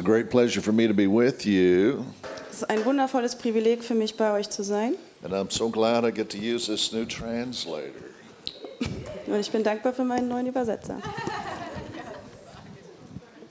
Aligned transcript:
a 0.00 0.02
great 0.02 0.30
pleasure 0.30 0.60
for 0.62 0.72
me 0.72 0.86
to 0.88 0.94
be 0.94 1.06
with 1.06 1.44
you, 1.46 2.04
Es 2.50 2.56
ist 2.62 2.70
ein 2.70 2.84
wundervolles 2.84 3.36
Privileg 3.36 3.84
für 3.84 3.94
mich, 3.94 4.16
bei 4.16 4.32
euch 4.32 4.48
zu 4.50 4.62
sein. 4.64 4.94
and 5.22 5.32
I'm 5.34 5.50
so 5.50 5.68
glad 5.68 6.04
I 6.04 6.10
get 6.10 6.30
to 6.30 6.38
use 6.38 6.66
this 6.66 6.92
new 6.92 7.04
translator. 7.04 7.92
Und 9.26 9.38
ich 9.38 9.50
bin 9.52 9.62
dankbar 9.62 9.92
für 9.92 10.04
meinen 10.04 10.28
neuen 10.28 10.46
Übersetzer. 10.46 10.96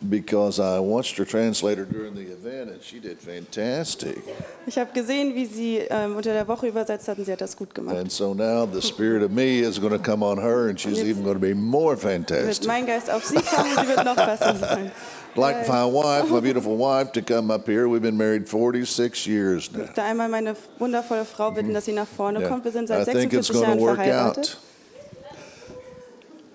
Because 0.02 0.60
I 0.62 0.80
watched 0.80 1.18
her 1.18 1.26
translator 1.26 1.84
during 1.84 2.16
the 2.16 2.32
event 2.32 2.72
and 2.72 2.82
she 2.82 3.00
did 3.02 3.20
fantastic. 3.20 4.18
Ich 4.66 4.78
habe 4.78 4.92
gesehen, 4.94 5.36
wie 5.36 5.46
sie 5.46 5.80
ähm, 5.90 6.16
unter 6.16 6.32
der 6.32 6.48
Woche 6.48 6.68
übersetzt 6.68 7.10
hat 7.10 7.18
und 7.18 7.26
sie 7.26 7.34
hat 7.34 7.42
das 7.42 7.58
gut 7.58 7.76
gemacht. 7.76 7.98
And 7.98 8.10
so 8.10 8.34
now 8.34 8.66
the 8.66 8.82
spirit 8.82 9.22
of 9.22 9.30
me 9.32 9.60
is 9.60 9.78
going 9.80 9.92
to 9.92 10.00
come 10.00 10.24
on 10.26 10.40
her 10.40 10.70
and 10.70 10.80
she's 10.80 11.00
even 11.00 11.24
going 11.24 11.36
to 11.36 11.40
be 11.40 11.54
more 11.54 11.96
Wird 12.02 12.30
fantastic. 12.30 12.66
mein 12.66 12.86
Geist 12.88 13.10
auf 13.12 13.26
sie 13.26 13.36
kommen 13.42 13.72
und 13.76 13.82
sie 13.82 13.88
wird 13.90 14.06
noch 14.06 14.16
besser 14.16 14.56
sein. 14.60 14.92
Like 15.36 15.68
my 15.68 15.86
wife, 15.86 16.30
my 16.30 16.40
beautiful 16.40 16.76
wife, 16.76 17.12
to 17.14 17.22
come 17.22 17.52
up 17.52 17.66
here. 17.68 17.88
We've 17.88 18.02
been 18.02 18.18
married 18.18 18.48
46 18.48 19.28
years 19.28 19.72
now. 19.72 19.80
Ich 19.82 19.86
möchte 19.88 20.02
einmal 20.04 20.28
meine 20.30 20.56
wundervolle 20.80 21.24
Frau 21.26 21.52
bitten, 21.52 21.74
dass 21.74 21.86
sie 21.86 21.94
nach 21.94 22.08
vorne 22.08 22.48
kommt. 22.48 22.66
Wir 22.66 22.72
sind 22.72 22.90
I 22.90 23.04
seit 23.04 23.06
think 23.16 23.34
it's 23.34 23.48
46 23.48 23.54
going 23.54 23.64
to 23.64 23.70
Jahren 23.70 23.80
work 23.80 23.96
verheiratet. 23.98 24.38
out. 24.38 24.58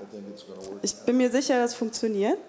I 0.00 0.04
think 0.10 0.28
it's 0.28 0.42
going 0.44 0.60
to 0.60 0.70
work. 0.72 0.80
Ich 0.82 0.94
bin 1.06 1.16
mir 1.16 1.30
sicher, 1.30 1.58
das 1.60 1.74
funktioniert. 1.74 2.38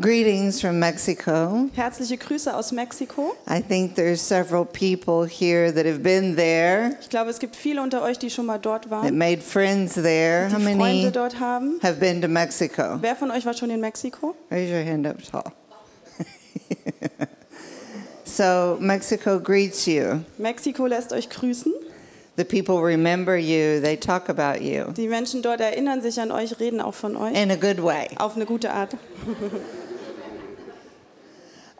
Greetings 0.00 0.60
from 0.60 0.80
Mexico. 0.80 1.68
Herzliche 1.76 2.16
Grüße 2.16 2.52
aus 2.52 2.72
Mexiko. 2.72 3.36
I 3.46 3.60
think 3.60 3.94
there's 3.94 4.20
several 4.20 4.64
people 4.64 5.24
here 5.24 5.70
that 5.70 5.86
have 5.86 6.02
been 6.02 6.34
there, 6.34 6.96
Ich 7.00 7.08
glaube, 7.08 7.30
es 7.30 7.38
gibt 7.38 7.54
viele 7.54 7.80
unter 7.80 8.02
euch, 8.02 8.18
die 8.18 8.28
schon 8.28 8.46
mal 8.46 8.58
dort 8.58 8.84
that 8.84 8.90
waren, 8.90 9.16
made 9.16 9.40
friends 9.40 9.94
there. 9.94 10.50
How 10.50 10.58
many 10.58 11.12
have 11.80 12.00
been 12.00 12.20
to 12.20 12.26
Mexico? 12.26 12.98
Wer 13.00 13.14
von 13.14 13.30
euch 13.30 13.46
war 13.46 13.54
schon 13.54 13.70
in 13.70 13.80
Mexiko? 13.80 14.34
Raise 14.50 14.72
your 14.72 14.84
hand 14.84 15.06
up 15.06 15.18
tall. 15.30 15.52
so, 18.24 18.76
Mexico 18.80 19.38
greets 19.38 19.86
you. 19.86 20.24
Mexiko 20.38 20.86
lässt 20.86 21.12
euch 21.12 21.30
grüßen. 21.30 21.72
The 22.36 22.44
people 22.44 22.82
remember 22.82 23.36
you, 23.36 23.80
they 23.80 23.96
talk 23.96 24.28
about 24.28 24.60
you 24.60 24.90
Die 24.96 25.06
Menschen 25.06 25.40
dort 25.40 25.60
erinnern 25.60 26.02
sich 26.02 26.18
an 26.18 26.32
euch, 26.32 26.58
reden 26.58 26.80
auch 26.80 26.94
von 26.94 27.16
euch. 27.16 27.40
in 27.40 27.52
a 27.52 27.54
good 27.54 27.80
way. 27.80 28.08
Auf 28.16 28.34
eine 28.34 28.44
gute 28.44 28.72
Art. 28.72 28.96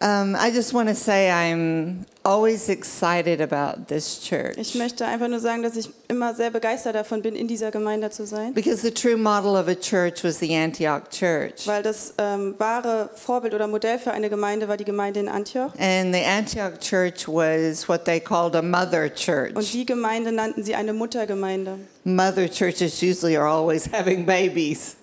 Um, 0.05 0.37
I 0.37 0.51
just 0.51 0.75
want 0.75 0.91
to 0.91 0.95
say 0.95 1.31
I'm 1.31 2.05
always 2.27 2.69
excited 2.69 3.41
about 3.41 3.89
this 3.89 4.21
church. 4.21 4.59
Ich 4.59 4.75
möchte 4.75 5.07
einfach 5.07 5.29
nur 5.29 5.41
sagen, 5.41 5.63
dass 5.63 5.77
ich 5.77 5.89
immer 6.09 6.35
sehr 6.35 6.51
begeistert 6.51 6.95
davon 6.95 7.23
bin, 7.23 7.35
in 7.35 7.49
dieser 7.49 7.71
Gemeinde 7.71 8.11
zu 8.11 8.27
sein. 8.27 8.53
Because 8.53 8.83
the 8.83 8.91
true 8.91 9.17
model 9.17 9.57
of 9.57 9.67
a 9.67 9.75
church 9.75 10.23
was 10.23 10.41
the 10.41 10.55
Antioch 10.55 11.09
church. 11.09 11.67
Weil 11.67 11.83
das 11.83 12.13
ähm, 12.19 12.55
wahre 12.59 13.09
Vorbild 13.15 13.55
oder 13.55 13.67
Modell 13.67 13.99
für 13.99 14.13
eine 14.13 14.29
Gemeinde 14.29 14.69
war 14.69 14.77
die 14.77 14.85
Gemeinde 14.85 15.21
in 15.21 15.29
Antioch. 15.31 15.73
And 15.79 16.15
the 16.15 16.23
Antioch 16.23 16.79
church 16.81 17.27
was 17.27 17.89
what 17.89 18.05
they 18.05 18.21
called 18.21 18.55
a 18.57 18.61
mother 18.61 19.05
Und 19.05 19.15
church. 19.15 19.73
die 19.73 19.87
Gemeinde 19.87 20.33
nannten 20.33 20.63
sie 20.63 20.75
eine 20.75 20.93
Muttergemeinde. 20.93 21.79
Mother 22.05 22.47
churches 22.51 23.03
usually 23.03 23.39
are 23.39 23.49
always 23.49 23.87
having 23.91 24.27
babies. 24.27 24.97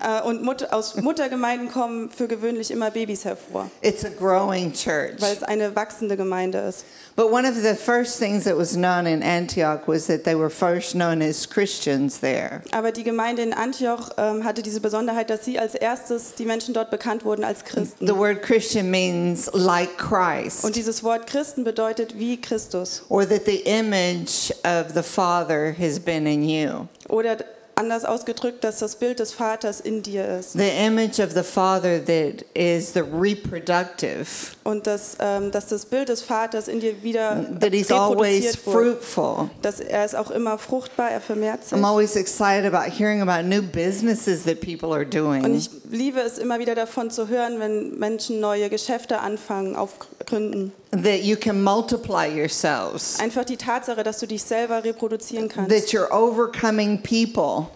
Äh, 0.00 0.22
und 0.22 0.42
Mut 0.42 0.70
aus 0.72 0.96
Muttergemeinden 0.96 1.70
kommen 1.70 2.10
für 2.10 2.28
gewöhnlich 2.28 2.70
immer 2.70 2.90
Babys 2.90 3.24
hervor, 3.24 3.70
It's 3.82 4.04
a 4.04 4.08
growing 4.08 4.72
church. 4.72 5.20
weil 5.20 5.32
es 5.34 5.42
eine 5.42 5.74
wachsende 5.74 6.16
Gemeinde 6.16 6.58
ist. 6.58 6.84
But 7.16 7.32
one 7.32 7.48
of 7.48 7.56
the 7.56 7.74
first 7.74 8.18
things 8.20 8.44
that 8.44 8.56
was 8.56 8.74
known 8.74 9.06
in 9.06 9.22
Antioch 9.24 9.80
was 9.88 10.06
that 10.06 10.22
they 10.22 10.38
were 10.38 10.50
first 10.50 10.92
known 10.92 11.20
as 11.20 11.48
Christians 11.48 12.20
there. 12.20 12.62
Aber 12.70 12.92
die 12.92 13.02
Gemeinde 13.02 13.42
in 13.42 13.52
Antioch 13.52 14.10
ähm, 14.16 14.44
hatte 14.44 14.62
diese 14.62 14.80
Besonderheit, 14.80 15.28
dass 15.30 15.44
sie 15.44 15.58
als 15.58 15.74
erstes 15.74 16.34
die 16.36 16.44
Menschen 16.44 16.74
dort 16.74 16.90
bekannt 16.92 17.24
wurden 17.24 17.42
als 17.44 17.64
Christen. 17.64 18.06
The 18.06 18.16
word 18.16 18.42
Christian 18.42 18.90
means 18.90 19.50
like 19.52 19.98
Christ, 19.98 20.64
Und 20.64 20.76
dieses 20.76 21.02
Wort 21.02 21.26
Christen 21.26 21.64
bedeutet 21.64 22.16
wie 22.18 22.40
Christus. 22.40 23.02
or 23.08 23.28
that 23.28 23.46
the 23.46 23.62
image 23.64 24.52
of 24.64 24.92
the 24.94 25.02
Father 25.02 25.74
has 25.76 25.98
been 25.98 26.24
in 26.26 26.44
you. 26.48 26.86
Oder 27.08 27.38
anders 27.78 28.04
ausgedrückt, 28.04 28.64
dass 28.64 28.78
das 28.78 28.96
Bild 28.96 29.20
des 29.20 29.32
Vaters 29.32 29.80
in 29.80 30.02
dir 30.02 30.26
ist. 30.38 30.52
The 30.52 30.68
image 30.86 31.20
of 31.20 31.32
the 31.32 31.42
Father 31.42 32.04
that 32.04 32.44
is 32.54 32.92
the 32.92 33.00
reproductive, 33.00 34.26
Und 34.64 34.86
dass, 34.86 35.16
ähm, 35.20 35.50
dass 35.50 35.68
das 35.68 35.86
Bild 35.86 36.08
des 36.08 36.22
Vaters 36.22 36.68
in 36.68 36.80
dir 36.80 37.02
wieder 37.02 37.44
that 37.60 37.72
he's 37.72 37.90
always 37.90 38.56
fruitful. 38.56 39.50
Dass 39.62 39.80
er 39.80 40.04
ist 40.04 40.16
auch 40.16 40.30
immer 40.30 40.58
fruchtbar, 40.58 41.10
er 41.10 41.20
vermehrt 41.20 41.64
sich. 41.64 41.78
I'm 41.78 41.84
always 41.84 42.16
excited 42.16 42.72
about 42.72 42.90
hearing 42.90 43.22
about 43.22 43.46
new 43.48 43.62
businesses 43.62 44.44
that 44.44 44.60
people 44.60 44.92
are 44.92 45.04
Und 45.04 45.14
doing. 45.14 45.54
ich 45.54 45.70
liebe 45.90 46.20
es 46.20 46.38
immer 46.38 46.58
wieder 46.58 46.74
davon 46.74 47.10
zu 47.10 47.28
hören, 47.28 47.60
wenn 47.60 47.98
Menschen 47.98 48.40
neue 48.40 48.68
Geschäfte 48.68 49.20
anfangen, 49.20 49.76
aufgründen. 49.76 50.72
That 50.90 51.22
you 51.22 51.36
can 51.36 51.62
multiply 51.62 52.26
yourselves. 52.26 53.20
Einfach 53.20 53.44
die 53.44 53.58
Tatsache, 53.58 54.02
dass 54.02 54.18
du 54.20 54.26
dich 54.26 54.42
selber 54.42 54.82
reproduzieren 54.82 55.48
kannst. 55.48 55.70
That 55.70 55.92
you're 55.92 56.10
overcoming 56.10 57.02
people. 57.02 57.66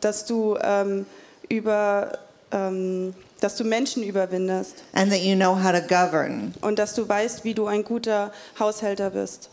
Dass 0.00 0.24
du 0.24 0.56
ähm, 0.60 1.06
über, 1.48 2.18
ähm, 2.50 3.14
dass 3.40 3.54
du 3.54 3.62
Menschen 3.62 4.02
überwindest. 4.02 4.82
And 4.92 5.12
that 5.12 5.20
you 5.20 5.36
know 5.36 5.54
how 5.54 5.70
to 5.70 5.80
govern. 5.80 6.54
Und 6.60 6.78
dass 6.80 6.94
du 6.94 7.08
weißt, 7.08 7.44
wie 7.44 7.54
du 7.54 7.66
ein 7.66 7.84
guter 7.84 8.32
Haushälter 8.58 9.10
bist. 9.10 9.48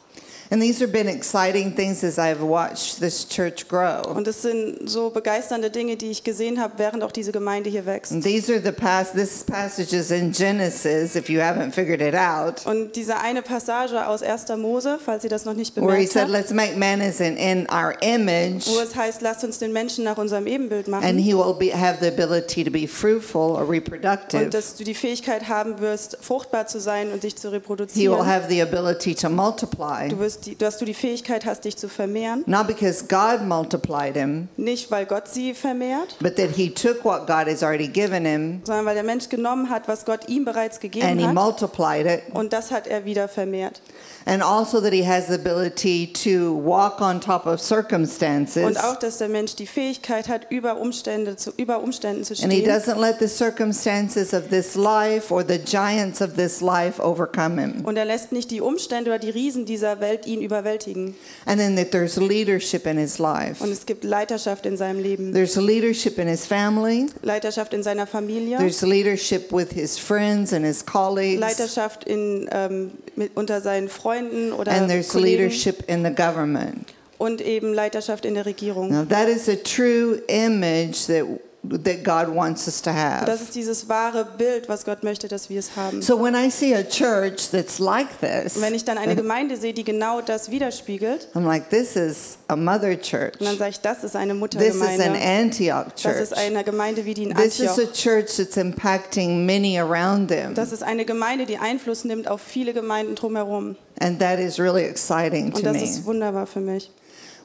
And 0.53 0.61
these 0.61 0.79
have 0.81 0.91
been 0.91 1.07
exciting 1.07 1.73
things 1.75 2.03
as 2.03 2.19
I've 2.19 2.43
watched 2.43 2.99
this 2.99 3.27
church 3.27 3.67
grow. 3.67 4.03
Und 4.13 4.27
es 4.27 4.43
sind 4.43 4.87
so 4.87 5.09
begeisternde 5.09 5.71
Dinge, 5.71 5.97
die 5.97 6.11
ich 6.11 6.23
gesehen 6.23 6.61
habe, 6.61 6.73
während 6.77 7.01
auch 7.01 7.11
diese 7.11 7.31
Gemeinde 7.31 7.71
hier 7.71 7.87
wächst. 7.87 8.11
And 8.11 8.23
these 8.23 8.53
are 8.53 8.61
the 8.61 8.71
past 8.71 9.15
this 9.15 9.43
passage 9.43 9.95
is 9.95 10.11
in 10.11 10.31
Genesis 10.31 11.15
if 11.15 11.27
you 11.27 11.39
haven't 11.41 11.71
figured 11.71 12.01
it 12.01 12.13
out. 12.13 12.67
Und 12.67 12.95
diese 12.95 13.17
eine 13.17 13.41
Passage 13.41 14.05
aus 14.05 14.21
1. 14.21 14.49
Mose, 14.57 14.99
falls 15.03 15.23
ihr 15.23 15.31
das 15.31 15.43
noch 15.45 15.55
nicht 15.55 15.75
Where 15.75 15.85
he 15.85 16.05
bemerkt 16.05 16.11
said, 16.11 16.21
habt, 16.25 16.31
Let's 16.31 16.53
make 16.53 16.77
man 16.77 17.01
as 17.01 17.19
in, 17.19 17.35
in 17.35 17.67
our 17.71 17.95
image, 18.01 18.67
wo 18.67 18.79
es 18.79 18.95
heißt, 18.95 19.23
lasst 19.23 19.43
uns 19.43 19.57
den 19.57 19.73
Menschen 19.73 20.03
nach 20.03 20.19
unserem 20.19 20.45
Ebenbild 20.45 20.87
and 20.87 21.01
machen. 21.01 21.17
he 21.17 21.33
will 21.33 21.55
be, 21.57 21.75
have 21.75 21.97
the 21.99 22.09
ability 22.09 22.63
to 22.63 22.69
be 22.69 22.87
fruitful 22.87 23.55
or 23.55 23.67
reproductive. 23.67 24.43
Und 24.43 24.53
dass 24.53 24.75
du 24.75 24.83
die 24.83 24.93
Fähigkeit 24.93 25.49
haben 25.49 25.79
wirst, 25.79 26.19
fruchtbar 26.21 26.67
zu 26.67 26.79
sein 26.79 27.11
und 27.11 27.23
dich 27.23 27.35
zu 27.37 27.47
He 27.47 27.53
will 27.53 27.59
reproduzieren. 27.59 28.27
have 28.27 28.47
the 28.49 28.61
ability 28.61 29.15
to 29.15 29.31
multiply. 29.31 30.09
Du 30.09 30.19
wirst 30.19 30.42
die, 30.45 30.55
dass 30.57 30.77
du 30.77 30.85
die 30.85 30.93
Fähigkeit 30.93 31.45
hast, 31.45 31.65
dich 31.65 31.77
zu 31.77 31.87
vermehren. 31.89 32.43
Not 32.45 32.67
because 32.67 33.05
God 33.07 33.47
multiplied 33.47 34.15
him, 34.15 34.47
Nicht, 34.57 34.91
weil 34.91 35.05
Gott 35.05 35.27
sie 35.27 35.53
vermehrt, 35.53 36.15
but 36.19 36.35
that 36.35 36.51
he 36.55 36.69
took 36.69 37.03
what 37.03 37.27
God 37.27 37.47
has 37.47 37.63
already 37.63 37.87
given 37.87 38.25
him 38.25 38.61
sondern 38.63 38.85
weil 38.85 38.95
der 38.95 39.03
Mensch 39.03 39.29
genommen 39.29 39.69
hat, 39.69 39.87
was 39.87 40.05
Gott 40.05 40.27
ihm 40.29 40.45
bereits 40.45 40.75
and 40.77 40.81
gegeben 40.81 41.19
he 41.19 41.25
hat. 41.25 41.33
multiplied 41.33 42.05
it. 42.05 42.21
Und 42.33 42.53
das 42.53 42.71
hat 42.71 42.87
er 42.87 43.05
wieder 43.05 43.27
vermehrt. 43.27 43.81
And 44.25 44.41
also 44.41 44.79
that 44.81 44.93
he 44.93 45.05
has 45.05 45.27
the 45.27 45.35
ability 45.35 46.07
to 46.23 46.53
walk 46.55 47.01
on 47.01 47.19
top 47.19 47.45
of 47.45 47.59
circumstances. 47.59 48.63
Und 48.65 48.77
auch, 48.77 48.97
dass 48.97 49.17
der 49.17 49.29
Mensch 49.29 49.55
die 49.55 49.67
Fähigkeit 49.67 50.27
hat, 50.27 50.47
über 50.49 50.77
Umstände 50.77 51.35
zu, 51.35 51.51
über 51.57 51.81
Umständen 51.81 52.23
zu 52.23 52.33
And 52.41 52.51
he 52.51 52.61
stehen. 52.61 52.71
doesn't 52.71 52.99
let 52.99 53.19
the 53.19 53.27
circumstances 53.27 54.33
of 54.33 54.49
this 54.49 54.75
life 54.75 55.31
or 55.33 55.43
the 55.45 55.57
giants 55.59 56.21
of 56.21 56.35
this 56.35 56.61
life 56.61 57.01
overcome 57.01 57.59
him. 57.59 57.85
Und 57.85 57.97
er 57.97 58.05
lässt 58.05 58.31
nicht 58.31 58.51
die 58.51 58.61
Umstände 58.61 59.09
oder 59.09 59.19
die 59.19 59.29
Riesen 59.29 59.65
dieser 59.65 59.99
Welt 59.99 60.25
ihn 60.25 60.41
überwältigen. 60.41 61.15
And 61.45 61.59
then 61.59 61.75
that 61.75 61.91
there's 61.91 62.15
leadership 62.17 62.85
in 62.87 62.97
his 62.97 63.19
life. 63.19 63.63
Und 63.63 63.71
es 63.71 63.85
gibt 63.85 64.03
Leiterschaft 64.03 64.65
in 64.65 64.77
seinem 64.77 65.01
Leben, 65.01 65.33
There's 65.33 65.55
leadership 65.55 66.17
in 66.17 66.27
his 66.27 66.45
family. 66.45 67.07
Leiterschaft 67.21 67.73
in 67.73 67.83
seiner 67.83 68.07
Familie, 68.07 68.57
There's 68.57 68.81
leadership 68.81 69.51
with 69.51 69.71
his 69.73 69.97
friends 69.99 70.53
and 70.53 70.65
his 70.65 70.85
colleagues. 70.85 71.39
Leiterschaft 71.41 72.05
in, 72.05 72.47
ähm, 72.51 72.91
mit, 73.17 73.31
unter 73.35 73.61
seinen 73.61 73.89
Freunden 73.89 74.51
oder 74.53 74.71
And 74.71 74.89
there's 74.89 75.09
Kollegen 75.09 75.43
leadership 75.43 75.83
in 75.87 76.03
the 76.03 76.11
government. 76.13 76.93
und 77.17 77.41
eben 77.41 77.73
Leiterschaft 77.73 78.25
in 78.25 78.33
der 78.33 78.45
Regierung. 78.45 78.89
Now 78.89 79.05
that 79.05 79.27
is 79.27 79.47
a 79.47 79.55
true 79.55 80.21
image 80.27 81.07
that 81.07 81.25
that 81.69 82.03
God 82.03 82.27
wants 82.35 82.67
us 82.67 82.81
to 82.81 82.89
Und 82.89 82.95
das 82.97 83.03
have. 83.29 83.31
ist 83.43 83.55
dieses 83.55 83.87
wahre 83.87 84.25
Bild, 84.37 84.67
was 84.67 84.83
Gott 84.83 85.01
möchte, 85.03 85.27
dass 85.29 85.49
wir 85.49 85.59
es 85.59 85.75
haben. 85.77 86.01
So 86.01 86.21
when 86.21 86.35
I 86.35 86.49
see 86.51 86.75
a 86.75 86.83
church 86.83 87.49
that's 87.51 87.79
like 87.79 88.07
this, 88.19 88.57
Und 88.57 88.61
wenn 88.63 88.73
ich 88.75 88.83
dann 88.83 88.97
eine 88.97 89.15
Gemeinde 89.23 89.55
sehe, 89.55 89.73
die 89.73 89.83
genau 89.85 90.19
das 90.21 90.51
widerspiegelt, 90.51 91.29
I'm 91.33 91.45
like, 91.45 91.69
this 91.69 91.95
is 91.95 92.37
a 92.49 92.55
mother 92.57 92.99
church. 92.99 93.39
und 93.39 93.45
dann 93.47 93.57
sage 93.57 93.71
ich, 93.71 93.79
das 93.79 94.03
ist 94.03 94.15
eine 94.15 94.33
This 94.49 94.75
is 94.75 94.81
an 94.81 94.89
Muttergemeinde. 94.97 95.21
Antioch 95.25 95.85
Das 95.93 96.01
church. 96.01 96.19
ist 96.21 96.33
eine 96.37 96.63
Gemeinde 96.65 97.05
wie 97.05 97.13
die 97.13 97.23
in 97.23 97.35
This 97.35 97.59
is 97.59 97.69
Antioch. 97.69 97.87
a 97.89 97.91
church 97.93 98.35
that's 98.37 98.57
impacting 98.57 99.45
many 99.45 99.79
around 99.79 100.27
them. 100.29 100.53
Das 100.55 100.71
ist 100.73 100.83
eine 100.83 101.05
Gemeinde, 101.05 101.45
die 101.45 101.57
Einfluss 101.57 102.03
nimmt 102.03 102.27
auf 102.27 102.41
viele 102.41 102.73
Gemeinden 102.73 103.15
drumherum. 103.15 103.77
And 104.01 104.19
that 104.19 104.37
is 104.39 104.59
really 104.59 104.83
exciting 104.83 105.45
Und 105.45 105.55
to 105.57 105.61
das 105.61 105.73
me. 105.77 105.83
ist 105.83 106.03
wunderbar 106.05 106.45
für 106.45 106.59
mich. 106.59 106.91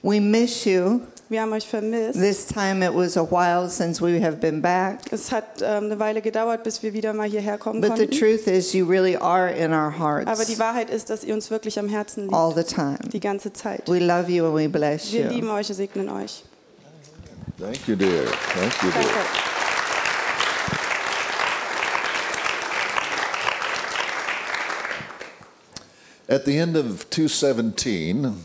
We 0.03 0.21
miss 0.21 0.65
you. 0.65 1.01
Wir 1.31 1.43
haben 1.43 1.53
euch 1.53 1.67
vermisst. 1.69 2.19
This 2.19 2.47
time 2.47 2.83
it 2.83 2.95
was 2.95 3.17
a 3.19 3.23
while 3.23 3.69
since 3.69 4.01
we 4.01 4.19
have 4.25 4.37
been 4.39 4.63
back. 4.63 5.01
Es 5.11 5.31
hat 5.31 5.61
ähm, 5.61 5.85
eine 5.85 5.99
Weile 5.99 6.23
gedauert, 6.23 6.63
bis 6.65 6.83
wir 6.83 6.95
wieder 6.95 7.13
mal 7.13 7.29
hierher 7.29 7.59
kommen 7.59 7.83
But 7.83 7.99
the 7.99 8.07
konnten. 8.07 8.19
truth 8.19 8.47
is, 8.47 8.73
you 8.73 8.87
really 8.87 9.15
are 9.17 9.51
in 9.51 9.73
our 9.73 9.93
Aber 9.95 9.99
hearts 10.25 10.47
die 10.47 10.59
Wahrheit 10.59 10.89
ist, 10.89 11.11
dass 11.11 11.25
ihr 11.25 11.35
uns 11.35 11.51
wirklich 11.51 11.79
am 11.79 11.89
Herzen 11.89 12.23
liegt. 12.25 12.35
all 12.35 12.55
the 12.55 12.65
time. 12.65 12.99
Die 13.13 13.21
ganze 13.21 13.53
Zeit. 13.53 13.87
We 13.89 13.99
love 13.99 14.31
you 14.31 14.47
and 14.47 14.57
we 14.57 14.69
bless 14.71 15.13
Wir 15.13 15.29
lieben 15.29 15.49
you. 15.49 15.53
euch 15.53 15.69
und 15.69 15.75
segnen 15.75 16.09
euch. 16.09 16.45
Thank 17.61 17.87
you, 17.89 17.97
dear. 17.97 18.25
Thank 18.55 18.83
you, 18.83 18.91
dear. 18.91 19.03
Danke. 19.03 19.19
At 26.29 26.45
the 26.45 26.59
end 26.59 26.77
of 26.77 27.09
217, 27.11 28.45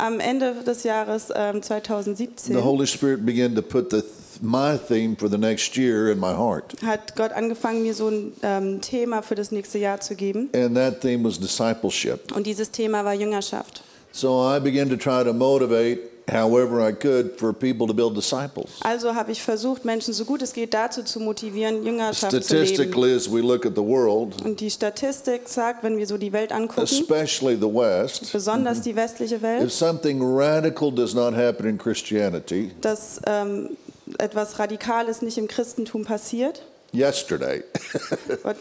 Am 0.00 0.18
Ende 0.20 0.54
des 0.66 0.82
Jahres 0.84 1.28
ähm, 1.34 1.62
2017 1.62 2.54
the 2.54 2.62
Holy 2.62 2.86
Spirit 2.86 3.24
began 3.24 3.54
to 3.54 3.62
put 3.62 3.90
the, 3.90 4.02
my 4.40 4.76
theme 4.78 5.16
for 5.16 5.28
the 5.30 5.38
next 5.38 5.76
year 5.76 6.10
in 6.10 6.18
my 6.18 6.32
heart. 6.34 6.74
hat 6.84 7.14
Gott 7.16 7.32
angefangen, 7.32 7.82
mir 7.82 7.94
so 7.94 8.08
ein 8.08 8.32
ähm, 8.42 8.80
Thema 8.80 9.22
für 9.22 9.34
das 9.34 9.50
nächste 9.52 9.78
Jahr 9.78 10.00
zu 10.00 10.14
geben. 10.14 10.48
And 10.54 10.74
that 10.74 11.00
theme 11.00 11.24
was 11.24 11.38
discipleship. 11.38 12.32
Und 12.34 12.46
dieses 12.46 12.70
Thema 12.70 13.04
war 13.04 13.14
Jüngerschaft. 13.14 13.82
So 14.12 14.42
I 14.42 14.58
began 14.58 14.88
to 14.88 14.96
try 14.96 15.22
to 15.22 15.32
motivate 15.32 16.09
however 16.30 16.80
I 16.88 16.92
could 16.92 17.38
for 17.38 17.52
people 17.52 17.86
to 17.86 17.94
build 17.94 18.16
disciples. 18.16 18.70
Also 18.82 19.14
habe 19.14 19.32
ich 19.32 19.42
versucht, 19.42 19.84
Menschen 19.84 20.14
so 20.14 20.24
gut 20.24 20.42
es 20.42 20.52
geht 20.52 20.72
dazu 20.74 21.02
zu 21.02 21.20
motivieren, 21.20 21.84
Jüngerschaft 21.84 22.42
zu 22.44 22.54
leben. 22.54 23.16
As 23.16 23.30
we 23.30 23.40
look 23.40 23.66
at 23.66 23.74
the 23.74 23.82
world, 23.82 24.44
Und 24.44 24.60
die 24.60 24.70
Statistik 24.70 25.48
sagt, 25.48 25.82
wenn 25.82 25.96
wir 25.98 26.06
so 26.06 26.16
die 26.16 26.32
Welt 26.32 26.52
angucken, 26.52 26.82
especially 26.82 27.56
the 27.56 27.62
West, 27.72 28.32
besonders 28.32 28.80
die 28.82 28.94
westliche 28.96 29.36
if 29.36 29.42
Welt, 29.42 29.72
something 29.72 30.20
radical 30.22 30.90
does 30.92 31.14
not 31.14 31.34
happen 31.34 31.66
in 31.66 31.78
Christianity, 31.78 32.70
dass 32.80 33.20
ähm, 33.26 33.76
etwas 34.18 34.58
Radikales 34.58 35.22
nicht 35.22 35.38
im 35.38 35.48
Christentum 35.48 36.04
passiert. 36.04 36.62
yesterday, 36.92 37.62
What- 38.42 38.56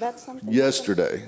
that 0.00 0.18
something- 0.18 0.50
yesterday, 0.52 1.22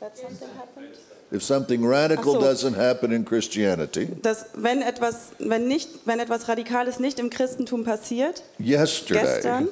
that 0.00 0.16
something 0.16 0.48
happened? 0.56 0.88
If 1.32 1.42
something 1.42 1.84
radical 1.86 2.34
so. 2.34 2.40
doesn't 2.40 2.76
happen 2.76 3.12
in 3.12 3.24
Christianity, 3.24 4.08
Dass 4.22 4.46
wenn 4.54 4.82
etwas, 4.82 5.32
wenn 5.38 5.68
nicht, 5.68 5.88
wenn 6.04 6.20
etwas 6.20 6.48
Radikales 6.48 6.98
nicht 7.00 7.18
im 7.18 7.30
Christentum 7.30 7.84
passiert, 7.84 8.42
yesterday, 8.58 9.20
gestern, 9.22 9.68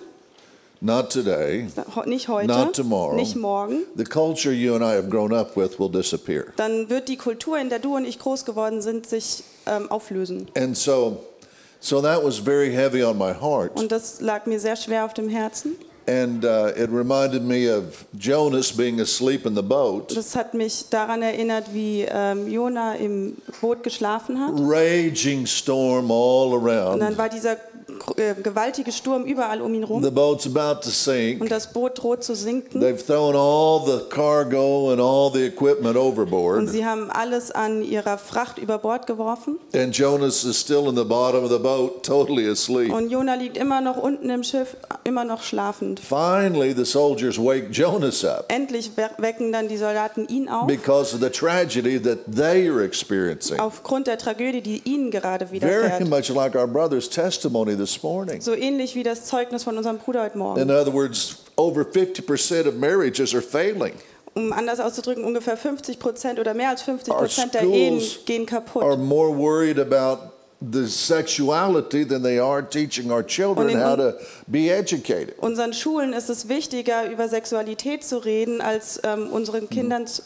not 0.80 1.10
today, 1.10 1.66
nicht 2.04 2.28
heute, 2.28 2.46
Not 2.48 2.74
tomorrow. 2.76 3.14
nicht 3.16 3.36
morgen, 3.36 3.84
the 3.96 4.04
culture 4.04 4.52
you 4.52 4.74
and 4.74 4.82
I 4.84 4.94
have 4.96 5.08
grown 5.08 5.32
up 5.32 5.56
with 5.56 5.78
will 5.78 5.90
disappear. 5.90 6.46
dann 6.56 6.90
wird 6.90 7.08
die 7.08 7.16
Kultur, 7.16 7.58
in 7.58 7.68
der 7.70 7.78
du 7.78 7.96
und 7.96 8.04
ich 8.04 8.18
groß 8.18 8.44
geworden 8.44 8.82
sind, 8.82 9.06
sich 9.06 9.42
ähm, 9.66 9.90
auflösen. 9.90 10.48
And 10.56 10.76
so, 10.76 11.24
so 11.80 12.02
that 12.02 12.22
was 12.22 12.36
very 12.38 12.70
heavy 12.70 13.02
on 13.02 13.16
my 13.16 13.32
heart. 13.32 13.78
Und 13.80 13.90
das 13.90 14.20
lag 14.20 14.44
mir 14.46 14.60
sehr 14.60 14.76
schwer 14.76 15.04
auf 15.06 15.14
dem 15.14 15.28
Herzen. 15.30 15.76
And 16.08 16.44
uh, 16.44 16.68
it 16.76 16.88
reminded 16.90 17.42
me 17.42 17.68
of 17.68 18.04
Jonas 18.16 18.70
being 18.70 19.00
asleep 19.00 19.44
in 19.44 19.56
the 19.56 19.62
boat, 19.62 20.14
Das 20.16 20.36
hat 20.36 20.54
mich 20.54 20.88
daran 20.88 21.20
erinnert, 21.20 21.64
wie 21.72 22.06
ähm, 22.08 22.48
Jona 22.48 22.94
im 22.94 23.36
Boot 23.60 23.82
geschlafen 23.82 24.38
hat. 24.38 24.52
raging 24.56 25.44
storm 25.46 26.10
all 26.12 26.54
around. 26.54 26.94
Und 26.94 27.00
dann 27.00 27.18
war 27.18 27.28
dieser 27.28 27.56
äh, 28.16 28.34
gewaltige 28.42 28.92
Sturm 28.92 29.24
überall 29.24 29.60
um 29.60 29.72
ihn 29.74 29.82
The 29.86 29.92
rum. 29.92 30.14
boat's 30.14 30.46
about 30.46 30.80
to 30.82 30.90
sink. 30.90 31.40
Und 31.40 31.50
das 31.50 31.72
Boot 31.72 32.02
droht 32.02 32.24
zu 32.24 32.34
sinken. 32.34 32.82
They've 32.82 33.04
thrown 33.04 33.34
all 33.36 33.80
the 33.86 34.04
cargo 34.08 34.90
and 34.92 35.00
all 35.00 35.30
the 35.32 35.44
equipment 35.46 35.96
Und 35.96 36.02
overboard. 36.02 36.68
sie 36.68 36.84
haben 36.84 37.10
alles 37.10 37.50
an 37.50 37.82
ihrer 37.82 38.18
Fracht 38.18 38.58
über 38.58 38.78
Bord 38.78 39.06
geworfen. 39.06 39.58
And 39.74 39.96
Jonas 39.96 40.44
is 40.44 40.60
still 40.60 40.88
in 40.88 40.96
the 40.96 41.04
bottom 41.04 41.44
of 41.44 41.50
the 41.50 41.58
boat, 41.58 42.02
totally 42.04 42.48
asleep. 42.48 42.92
Und 42.92 43.10
Jona 43.10 43.34
liegt 43.34 43.56
immer 43.56 43.80
noch 43.80 43.96
unten 43.96 44.28
im 44.30 44.42
Schiff, 44.42 44.76
immer 45.04 45.24
noch 45.24 45.42
schlafend. 45.42 46.00
Finally, 46.00 46.74
the 46.76 46.84
soldiers 46.84 47.38
wake 47.38 47.68
Jonas 47.70 48.24
up 48.24 48.46
Endlich 48.48 48.90
we- 48.96 49.10
wecken 49.18 49.52
dann 49.52 49.68
die 49.68 49.76
Soldaten 49.76 50.26
ihn 50.28 50.48
auf, 50.48 50.66
because 50.66 51.14
of 51.14 51.20
the 51.20 51.30
tragedy 51.30 52.00
that 52.00 52.18
they 52.34 52.68
are 52.68 52.82
experiencing. 52.84 53.58
aufgrund 53.58 54.06
der 54.06 54.18
Tragödie, 54.18 54.60
die 54.60 54.82
ihnen 54.84 55.10
gerade 55.10 55.46
Very 55.46 55.60
widerfährt. 55.60 56.08
much 56.08 56.28
like 56.30 56.54
our 56.54 56.66
brother's 56.66 57.08
testimony 57.08 57.76
this 57.76 57.85
morning. 58.02 58.40
So 58.40 58.54
ähnlich 58.54 58.94
wie 58.94 59.02
das 59.02 59.24
Zeugnis 59.26 59.64
von 59.64 59.76
unserem 59.76 59.98
Bruder 59.98 60.22
heute 60.22 60.34
In 60.34 60.38
Morgen. 60.40 60.70
other 60.70 60.92
words, 60.92 61.38
over 61.56 61.82
50% 61.82 62.66
of 62.68 62.74
marriages 62.74 63.34
are 63.34 63.42
failing, 63.42 63.92
Um 64.34 64.52
anders 64.52 64.80
auszudrücken, 64.80 65.24
ungefähr 65.24 65.56
50 65.56 65.98
Prozent 65.98 66.38
oder 66.38 66.52
mehr 66.54 66.68
als 66.70 66.82
50 66.82 67.12
Our 67.12 67.20
Prozent 67.20 67.54
der 67.54 67.62
Ehen 67.62 68.00
gehen 68.26 68.42
are 68.42 68.46
kaputt. 68.62 68.98
more 68.98 69.30
worried 69.36 69.78
about 69.78 70.30
the 70.60 70.86
sexuality 70.86 72.04
than 72.04 72.22
they 72.22 72.38
are 72.38 72.62
teaching 72.62 73.10
our 73.10 73.22
children 73.22 73.68
in 73.68 73.78
how 73.82 73.96
to 73.96 74.14
be 74.46 74.70
educated. 74.70 75.34
Unseren 75.38 75.72
Schulen 75.72 76.12
ist 76.12 76.30
es 76.30 76.48
wichtiger, 76.48 77.10
über 77.10 77.28
Sexualität 77.28 78.04
zu 78.04 78.18
reden, 78.18 78.60
als 78.60 79.00
ähm, 79.04 79.28
unseren 79.30 79.68
Kindern 79.68 80.06
zu, 80.06 80.22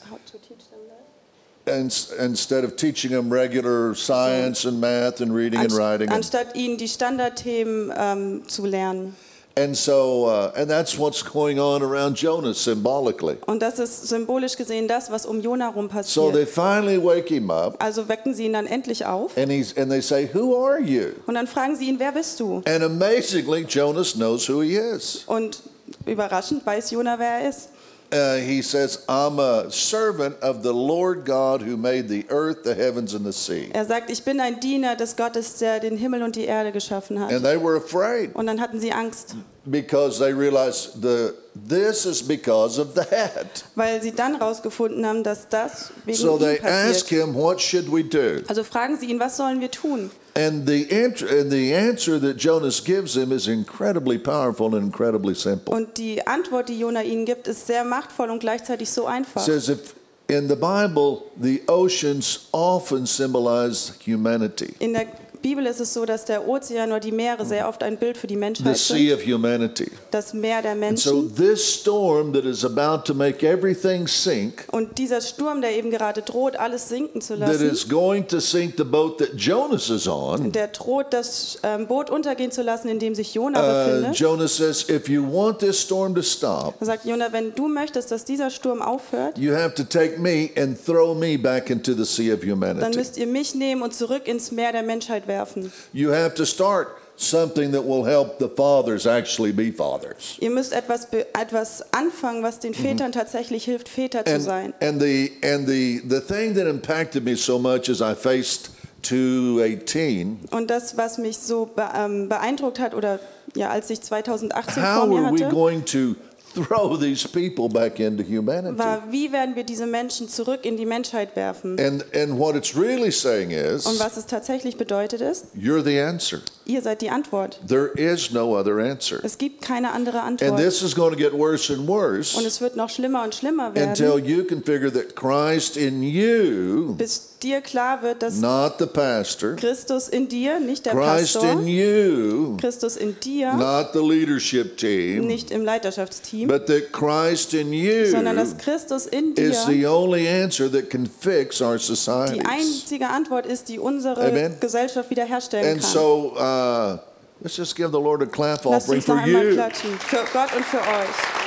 anstatt 6.09 6.57
ihnen 6.57 6.77
die 6.77 6.89
Standardthemen 6.89 7.93
ähm, 7.97 8.43
zu 8.49 8.67
lernen. 8.67 9.15
and 9.57 9.77
so, 9.77 10.27
uh, 10.27 10.53
and 10.55 10.71
that's 10.71 10.97
what's 10.97 11.23
going 11.23 11.59
on 11.59 11.83
around 11.83 12.17
Jonas 12.17 12.63
symbolically. 12.63 13.37
Und 13.47 13.61
das 13.61 13.79
ist 13.79 14.09
symbolisch 14.09 14.57
gesehen 14.57 14.89
das, 14.89 15.11
was 15.11 15.27
um 15.27 15.41
Jona 15.41 15.69
rum 15.69 15.91
So 16.03 16.31
they 16.31 16.45
passiert. 16.45 16.49
finally 16.49 16.99
wake 16.99 17.29
him 17.29 17.51
up 17.51 17.77
Also 17.83 18.09
wecken 18.09 18.33
sie 18.35 18.47
ihn 18.47 18.53
dann 18.53 18.67
endlich 18.67 19.05
auf 19.05 19.37
and, 19.37 19.51
he's, 19.51 19.77
and 19.77 19.91
they 19.91 20.01
say, 20.01 20.29
Who 20.33 20.57
are 20.57 20.81
you? 20.81 21.09
und 21.27 21.35
dann 21.35 21.47
fragen 21.47 21.77
sie 21.77 21.89
ihn, 21.89 21.99
wer 21.99 22.13
bist 22.13 22.39
du? 22.41 22.63
And 22.65 22.83
amazingly, 22.83 23.67
Jonas 23.69 24.15
knows 24.15 24.49
who 24.49 24.63
he 24.63 24.77
is. 24.77 25.25
Und 25.27 25.63
überraschend 26.07 26.65
weiß 26.65 26.93
Jona, 26.93 27.19
wer 27.19 27.41
er 27.41 27.49
ist. 27.51 27.69
Uh, 28.13 28.37
he 28.39 28.61
says, 28.61 29.05
I'm 29.09 29.39
a 29.39 29.71
servant 29.71 30.37
of 30.43 30.65
the 30.65 30.73
Lord 30.73 31.25
God 31.25 31.63
who 31.63 31.77
made 31.77 32.09
the 32.09 32.27
earth, 32.29 32.65
the 32.65 32.75
heavens, 32.75 33.15
and 33.15 33.25
the 33.25 33.33
sea. 33.33 33.71
Er 33.73 33.85
sagt, 33.85 34.11
ich 34.11 34.25
bin 34.25 34.41
ein 34.41 34.59
Diener 34.59 34.97
des 34.97 35.15
Gottes, 35.15 35.59
der 35.59 35.79
den 35.79 35.97
Himmel 35.97 36.23
und 36.25 36.35
die 36.35 36.45
Erde 36.45 36.73
geschaffen 36.73 37.21
hat. 37.21 37.33
And 37.33 37.45
they 37.45 37.57
were 37.57 37.77
afraid 37.77 38.35
Und 38.35 38.47
dann 38.47 38.61
hatten 38.61 38.81
sie 38.81 38.93
Angst, 38.93 39.37
because 39.71 40.19
they 40.19 40.33
realized 40.33 41.01
the, 41.03 41.35
this 41.69 42.05
is 42.07 42.23
because 42.23 42.81
of 42.81 42.95
that. 42.95 43.65
weil 43.75 44.01
sie 44.03 44.13
dann 44.13 44.37
rausgefunden 44.37 45.05
haben, 45.07 45.23
dass 45.23 45.49
das 45.49 45.91
wegen 46.05 46.17
So 46.19 46.35
ihm 46.37 46.41
they 46.41 46.61
ask 46.61 47.05
passiert. 47.09 47.25
him, 47.27 47.35
What 47.35 47.61
should 47.61 47.91
we 47.93 48.03
do? 48.05 48.43
Also 48.49 48.65
fragen 48.65 48.97
sie 48.99 49.07
ihn, 49.07 49.21
was 49.21 49.37
sollen 49.37 49.61
wir 49.61 49.71
tun? 49.71 50.11
And 50.35 50.67
the, 50.69 50.87
and 50.93 51.51
the 51.51 51.75
answer 51.75 52.21
that 52.21 52.37
Jonas 52.39 52.83
gives 52.85 53.15
him 53.15 53.33
is 53.33 53.49
incredibly 53.49 54.17
powerful 54.19 54.75
and 54.75 54.85
incredibly 54.87 55.35
simple. 55.35 55.75
Und 55.75 55.99
die 55.99 56.25
Antwort, 56.27 56.69
die 56.69 56.79
Jona 56.79 57.03
ihnen 57.03 57.25
gibt, 57.25 57.49
ist 57.49 57.67
sehr 57.67 57.83
machtvoll 57.85 58.31
und 58.31 58.39
gleichzeitig 58.39 58.91
so 58.91 59.07
einfach. 59.07 59.41
says, 59.45 59.69
if 59.69 59.95
in 60.29 60.49
the 60.49 60.55
Bible, 60.55 61.23
the 61.43 61.61
oceans 61.67 62.47
often 62.53 63.05
symbolize 63.07 63.93
humanity, 64.07 64.73
In 64.79 64.93
der 64.93 65.07
Bibel 65.43 65.67
ist 65.67 65.81
es 65.81 65.95
so, 65.95 66.05
dass 66.05 66.25
der 66.25 66.47
Ozean 66.49 66.91
oder 66.91 67.01
die 67.01 67.13
Meere 67.13 67.45
sehr 67.47 67.69
oft 67.69 67.83
ein 67.83 67.97
Bild 67.97 68.17
für 68.17 68.27
die 68.27 68.35
the 68.35 68.41
Menschheit 68.41 68.77
sea 68.77 68.97
sind. 68.97 69.13
of 69.15 69.27
humanity. 69.27 69.91
Das 70.11 70.35
Meer 70.35 70.63
der 70.63 70.73
And 70.73 70.99
so 70.99 71.15
Menschen. 71.23 71.35
this 71.37 71.75
storm 71.81 72.33
that 72.33 72.45
is 72.45 72.65
about 72.65 73.05
to 73.07 73.15
make 73.15 73.47
everything 73.47 74.07
sink, 74.07 74.65
Und 74.71 74.99
dieser 74.99 75.21
Sturm, 75.21 75.61
der 75.61 75.73
eben 75.77 75.91
gerade 75.91 76.23
droht, 76.23 76.57
alles 76.57 76.89
sinken 76.89 77.21
zu 77.21 77.37
that 77.39 77.49
lassen, 77.49 77.71
is 77.71 77.89
going 77.89 78.27
to 78.29 78.41
sink 78.41 78.75
the 78.77 78.85
boat 78.85 79.19
that 79.19 79.31
Jonas 79.37 79.89
is 79.91 80.07
on, 80.07 80.53
der 80.53 80.69
droht, 80.69 81.07
das 81.11 81.59
ähm, 81.63 81.87
Boot 81.87 82.11
untergehen 82.11 82.51
zu 82.51 82.63
lassen, 82.63 82.89
in 82.89 82.99
dem 82.99 83.15
sich 83.15 83.35
Jona 83.35 83.61
uh, 83.61 83.87
befindet. 83.89 84.17
Jonas 84.19 84.57
says, 84.57 84.89
if 84.89 85.09
you 85.09 85.23
want 85.23 85.59
this 85.61 85.81
storm 85.81 86.15
to 86.15 86.23
stop, 86.23 86.79
Da 86.81 86.87
sagt 86.87 87.05
Jona, 87.05 87.33
wenn 87.33 87.55
du 87.55 87.69
möchtest, 87.69 88.11
dass 88.11 88.25
dieser 88.25 88.51
Sturm 88.51 88.83
aufhört, 88.83 89.39
you 89.39 89.55
have 89.55 89.75
to 89.75 89.85
take 89.85 90.19
me 90.19 90.51
and 90.57 90.79
throw 90.85 91.17
me 91.17 91.39
back 91.39 91.71
into 91.71 91.95
the 91.95 92.05
sea 92.05 92.33
of 92.35 92.41
dann 92.41 92.51
humanity. 92.51 92.99
müsst 92.99 93.17
ihr 93.17 93.27
mich 93.27 93.55
nehmen 93.55 93.83
und 93.83 93.95
zurück 93.95 94.27
ins 94.29 94.53
Meer 94.53 94.73
der 94.73 94.83
Menschheit 94.83 95.27
werfen. 95.31 95.73
You 95.95 96.11
have 96.13 96.35
to 96.35 96.45
start 96.45 96.89
something 97.17 97.73
that 97.73 97.85
will 97.87 98.05
help 98.05 98.39
the 98.39 98.49
fathers 98.49 99.07
actually 99.07 99.53
be 99.53 99.71
fathers. 99.73 100.37
Ihr 100.41 100.51
müsst 100.51 100.73
etwas, 100.73 101.09
etwas 101.39 101.83
anfangen, 101.93 102.43
was 102.43 102.59
den 102.61 102.75
Vätern 102.75 103.13
tatsächlich 103.13 103.65
hilft, 103.65 103.89
Väter 103.89 104.25
zu 104.25 104.35
And, 104.35 104.43
sein. 104.43 104.75
and 104.81 105.01
the 105.01 105.33
and 105.43 105.67
the 105.69 106.03
the 106.09 106.21
thing 106.21 106.55
that 106.55 106.67
impacted 106.67 107.25
me 107.25 107.37
so 107.37 107.59
much 107.59 107.89
as 107.89 108.01
I 108.01 108.15
faced 108.15 108.71
218 109.03 110.41
Und 110.51 110.71
das, 110.71 110.97
was 110.97 111.19
mich 111.19 111.39
so 111.39 111.71
ähm, 111.95 112.29
beeindruckt 112.29 112.79
hat, 112.79 112.95
oder 112.95 113.19
ja, 113.55 113.71
als 113.71 113.91
ich 113.91 114.01
2018 114.01 114.83
vor 114.83 114.95
how 115.03 115.07
mir 115.09 115.27
are 115.27 115.33
we 115.35 115.45
hatte, 115.45 115.55
going 115.55 115.85
to 115.85 116.15
throw 116.55 116.97
these 116.99 117.27
people 117.29 117.69
back 117.69 117.99
into 118.01 118.23
humanity 118.23 118.79
war, 118.79 119.03
wie 119.11 119.33
werden 119.33 119.57
wir 119.57 119.65
diese 119.65 119.87
Menschen 119.87 120.29
zurück 120.29 120.65
in 120.65 120.77
die 120.77 120.87
Menschheit 120.87 121.37
werfen? 121.37 121.79
and 121.79 122.05
and 122.15 122.39
what 122.39 122.55
it's 122.57 122.77
really 122.77 123.11
saying 123.13 123.51
Und 123.51 123.77
is 123.77 124.01
was 124.01 124.17
es 124.17 124.27
tatsächlich 124.27 124.77
bedeutet 124.77 125.21
ist, 125.21 125.47
you're 125.57 125.83
the 125.83 125.99
answer 126.01 126.41
ihr 126.67 126.83
seid 126.83 127.01
die 127.03 127.11
Antwort. 127.11 127.61
there 127.67 127.89
is 127.97 128.31
no 128.31 128.57
other 128.57 128.79
answer 128.79 129.21
Es 129.25 129.39
gibt 129.39 129.63
keine 129.63 129.93
andere 129.93 130.23
and 130.23 130.39
this 130.57 130.83
is 130.83 130.95
going 130.95 131.11
to 131.13 131.17
get 131.19 131.33
worse 131.33 131.73
and 131.73 131.83
Und 131.83 131.89
worse 131.89 132.47
es 132.47 132.61
wird 132.61 132.77
noch 132.77 132.91
schlimmer 132.91 133.25
und 133.25 133.35
schlimmer 133.35 133.73
until 133.77 134.19
you 134.19 134.45
can 134.45 134.63
figure 134.63 134.93
that 134.93 135.17
Christ 135.17 135.77
in 135.77 136.03
you 136.03 136.95
bis 136.97 137.30
dir 137.43 137.61
klar 137.61 138.03
wird, 138.03 138.23
dass 138.23 138.37
not 138.37 138.75
the 138.79 138.87
pastor 138.87 139.57
Christus 139.57 140.09
in 140.09 140.29
dir, 140.29 140.61
nicht 140.61 140.87
der 140.87 140.95
Christ 140.95 141.35
Pastor, 141.35 141.53
in 141.53 141.67
you 141.67 142.57
Christus 142.59 142.97
in 142.97 143.19
dir, 143.21 143.55
not 143.55 143.93
the 143.93 144.01
leadership 144.01 144.77
team 144.77 145.27
nicht 145.27 145.51
im 145.51 145.65
Leiterschaftsteam, 145.65 146.49
but 146.49 146.67
that 146.67 146.93
Christ 146.93 147.55
in 147.55 147.71
sondern 148.11 148.37
dass 148.37 148.51
you 148.51 148.57
Christus 148.59 149.07
in 149.07 149.35
is 149.35 149.65
dir 149.65 149.73
the 149.73 149.87
only 149.87 150.29
answer 150.29 150.71
that 150.71 150.91
can 150.91 151.07
fix 151.07 151.61
our 151.61 151.77
die 151.79 152.45
einzige 152.45 153.09
Antwort 153.09 153.47
ist, 153.47 153.69
die 153.69 153.79
unsere 153.79 154.21
Amen. 154.29 154.57
Gesellschaft 154.61 155.11
wiederherstellen 155.11 155.73
And 155.73 155.81
kann. 155.81 155.91
so, 155.91 156.35
uh, 156.37 156.99
Let's 157.43 157.57
just 157.57 157.75
give 157.75 157.91
the 157.91 158.01
Lord 158.01 158.23
a 158.23 158.27
clap 158.27 158.65
Lasst 158.67 158.85
offering 158.89 158.99
uns 158.99 159.07
noch 159.09 159.17
for 159.17 159.25
einmal 159.25 159.47
you. 159.47 159.55
klatschen. 159.55 159.99
Für 159.99 160.25
Gott 160.33 160.55
und 160.55 160.65
für 160.65 160.79
euch. 160.79 161.40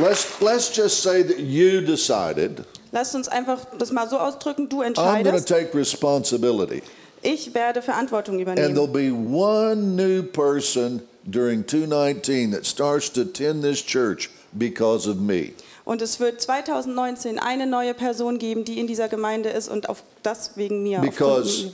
Let's, 0.00 0.40
let's 0.40 0.74
just 0.74 1.02
say 1.02 1.22
that 1.22 1.38
you 1.38 1.80
decided, 1.82 2.64
Lasst 2.92 3.14
uns 3.14 3.28
einfach 3.28 3.58
das 3.78 3.92
mal 3.92 4.08
so 4.08 4.18
ausdrücken, 4.18 4.68
du 4.68 4.78
I'm 4.82 4.94
going 4.94 5.24
to 5.24 5.30
entscheidest. 5.30 5.48
take 5.48 5.74
responsibility. 5.78 6.82
Ich 7.22 7.52
werde 7.54 7.82
Verantwortung 7.82 8.34
And 8.36 8.42
übernehmen. 8.42 8.74
there'll 8.74 8.86
be 8.88 9.12
one 9.12 9.94
new 9.94 10.22
person 10.22 11.02
during 11.24 11.66
219 11.66 12.50
that 12.52 12.64
starts 12.66 13.10
to 13.12 13.20
attend 13.22 13.62
this 13.62 13.84
church 13.84 14.30
because 14.52 15.06
of 15.08 15.18
me. 15.18 15.52
Und 15.84 16.02
es 16.02 16.18
wird 16.18 16.40
2019 16.40 17.38
eine 17.38 17.66
neue 17.66 17.94
Person 17.94 18.38
geben, 18.38 18.64
die 18.64 18.78
in 18.80 18.86
dieser 18.86 19.08
Gemeinde 19.08 19.50
ist 19.50 19.68
und 19.68 19.88
auf 19.88 20.02
das 20.22 20.52
wegen 20.56 20.82
mir. 20.82 21.00
aufgrund 21.00 21.16
Because. 21.44 21.66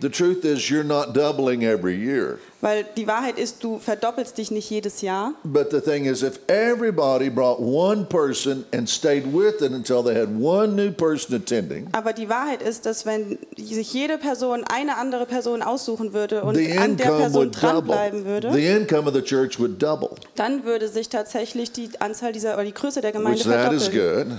The 0.00 0.08
truth 0.08 0.44
is, 0.44 0.68
you're 0.70 0.84
not 0.84 1.14
doubling 1.14 1.62
every 1.64 1.94
year. 1.96 2.38
Weil 2.60 2.84
die 2.96 3.06
Wahrheit 3.06 3.38
ist, 3.38 3.62
du 3.62 3.78
verdoppelst 3.78 4.38
dich 4.38 4.50
nicht 4.50 4.70
jedes 4.70 5.02
Jahr. 5.02 5.34
But 5.44 5.70
the 5.70 5.80
thing 5.80 6.06
is, 6.06 6.22
if 6.22 6.38
everybody 6.48 7.28
brought 7.28 7.60
one 7.60 8.06
person 8.06 8.64
and 8.72 8.88
stayed 8.88 9.26
with 9.34 9.60
it 9.60 9.72
until 9.72 10.02
they 10.02 10.14
had 10.14 10.28
one 10.40 10.74
new 10.74 10.90
person 10.90 11.34
attending, 11.36 11.88
Aber 11.92 12.12
die 12.14 12.28
Wahrheit 12.30 12.62
ist, 12.62 12.86
dass 12.86 13.04
wenn 13.04 13.38
sich 13.58 13.92
jede 13.92 14.16
Person 14.18 14.64
eine 14.64 14.96
andere 14.96 15.26
Person 15.26 15.62
aussuchen 15.62 16.14
würde 16.14 16.42
und 16.42 16.54
the 16.56 16.76
an 16.78 16.96
der 16.96 17.04
Person 17.04 17.50
dranbleiben 17.50 18.24
würde, 18.24 18.50
The 18.52 18.66
income 18.66 19.06
of 19.08 19.14
the 19.14 19.22
church 19.22 19.60
would 19.60 19.82
double, 19.82 20.10
dann 20.34 20.64
würde 20.64 20.88
sich 20.88 21.08
tatsächlich 21.10 21.70
die 21.72 21.90
Anzahl 22.00 22.32
dieser 22.32 22.54
oder 22.54 22.64
die 22.64 22.72
Größe 22.74 23.00
der 23.02 23.12
Gemeinde 23.12 23.40
which 23.40 23.46
that 23.46 23.72
is 23.72 23.88
verdoppeln. 23.88 24.28
good. 24.30 24.38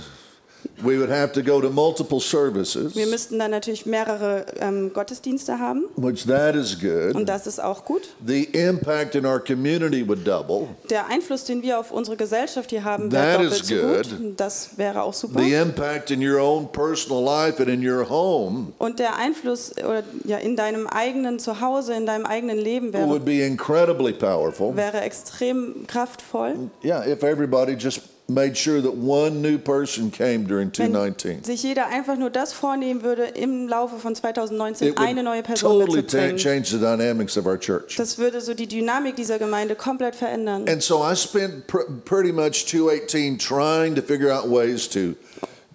We 0.82 0.98
would 0.98 1.10
have 1.10 1.32
to 1.32 1.42
go 1.42 1.60
to 1.60 1.70
multiple 1.70 2.20
services, 2.20 2.94
Wir 2.94 3.06
müssten 3.06 3.38
dann 3.38 3.50
natürlich 3.50 3.86
mehrere 3.86 4.46
ähm, 4.60 4.92
Gottesdienste 4.92 5.58
haben 5.58 5.84
which 5.96 6.26
that 6.26 6.54
is 6.54 6.78
good. 6.78 7.14
und 7.14 7.28
das 7.28 7.46
ist 7.46 7.60
auch 7.62 7.84
gut. 7.84 8.02
The 8.26 8.44
impact 8.44 9.14
in 9.14 9.24
our 9.26 9.38
community 9.40 10.06
would 10.06 10.26
double. 10.26 10.68
Der 10.90 11.06
Einfluss, 11.08 11.44
den 11.44 11.62
wir 11.62 11.78
auf 11.78 11.90
unsere 11.90 12.16
Gesellschaft 12.16 12.70
hier 12.70 12.84
haben, 12.84 13.10
wäre 13.10 13.44
doppelt 13.44 13.64
so 13.64 13.74
good. 13.74 14.18
gut. 14.18 14.40
Das 14.40 14.70
wäre 14.76 15.02
auch 15.02 15.14
super. 15.14 15.40
The 15.40 15.54
impact 15.54 16.10
in 16.10 16.26
your 16.26 16.40
own 16.40 16.70
personal 16.70 17.22
life 17.22 17.58
and 17.60 17.68
in 17.70 17.86
your 17.88 18.08
home 18.08 18.72
Und 18.78 18.98
der 18.98 19.16
Einfluss 19.16 19.72
oder, 19.78 20.02
ja, 20.24 20.38
in 20.38 20.56
deinem 20.56 20.86
eigenen 20.86 21.38
Zuhause, 21.38 21.94
in 21.94 22.06
deinem 22.06 22.26
eigenen 22.26 22.58
Leben 22.58 22.92
wäre, 22.92 23.08
would 23.08 23.24
be 23.24 23.40
incredibly 23.44 24.12
powerful. 24.12 24.76
wäre 24.76 25.00
extrem 25.00 25.86
kraftvoll. 25.86 26.54
Yeah, 26.84 27.04
if 27.06 27.22
everybody 27.22 27.72
just 27.74 28.00
made 28.28 28.56
sure 28.56 28.80
that 28.82 28.94
one 28.96 29.40
new 29.40 29.56
person 29.56 30.10
came 30.10 30.44
during 30.46 30.68
Wenn 30.76 30.92
219. 30.92 31.44
sich 31.44 31.62
jeder 31.62 31.86
einfach 31.86 32.16
nur 32.16 32.30
das 32.30 32.52
vornehmen 32.52 33.02
würde, 33.02 33.24
im 33.24 33.68
Laufe 33.68 33.98
von 33.98 34.14
2019 34.16 34.88
It 34.88 34.98
eine 34.98 35.22
neue 35.22 35.42
Person 35.44 35.78
totally 35.80 35.98
mitzubringen. 36.02 36.36
change 36.36 36.70
the 36.70 36.78
dynamics 36.78 37.36
of 37.36 37.46
our 37.46 37.56
church. 37.58 37.94
Das 37.96 38.18
würde 38.18 38.40
so 38.40 38.54
die 38.54 38.66
Dynamik 38.66 39.14
dieser 39.16 39.38
Gemeinde 39.38 39.76
komplett 39.76 40.16
verändern. 40.16 40.68
And 40.68 40.82
so 40.82 41.04
I 41.08 41.14
spent 41.14 41.66
pr- 41.68 41.86
pretty 42.04 42.32
much 42.32 42.66
2018 42.66 43.38
trying 43.38 43.94
to 43.94 44.02
figure 44.02 44.32
out 44.32 44.48
ways 44.50 44.88
to 44.88 45.14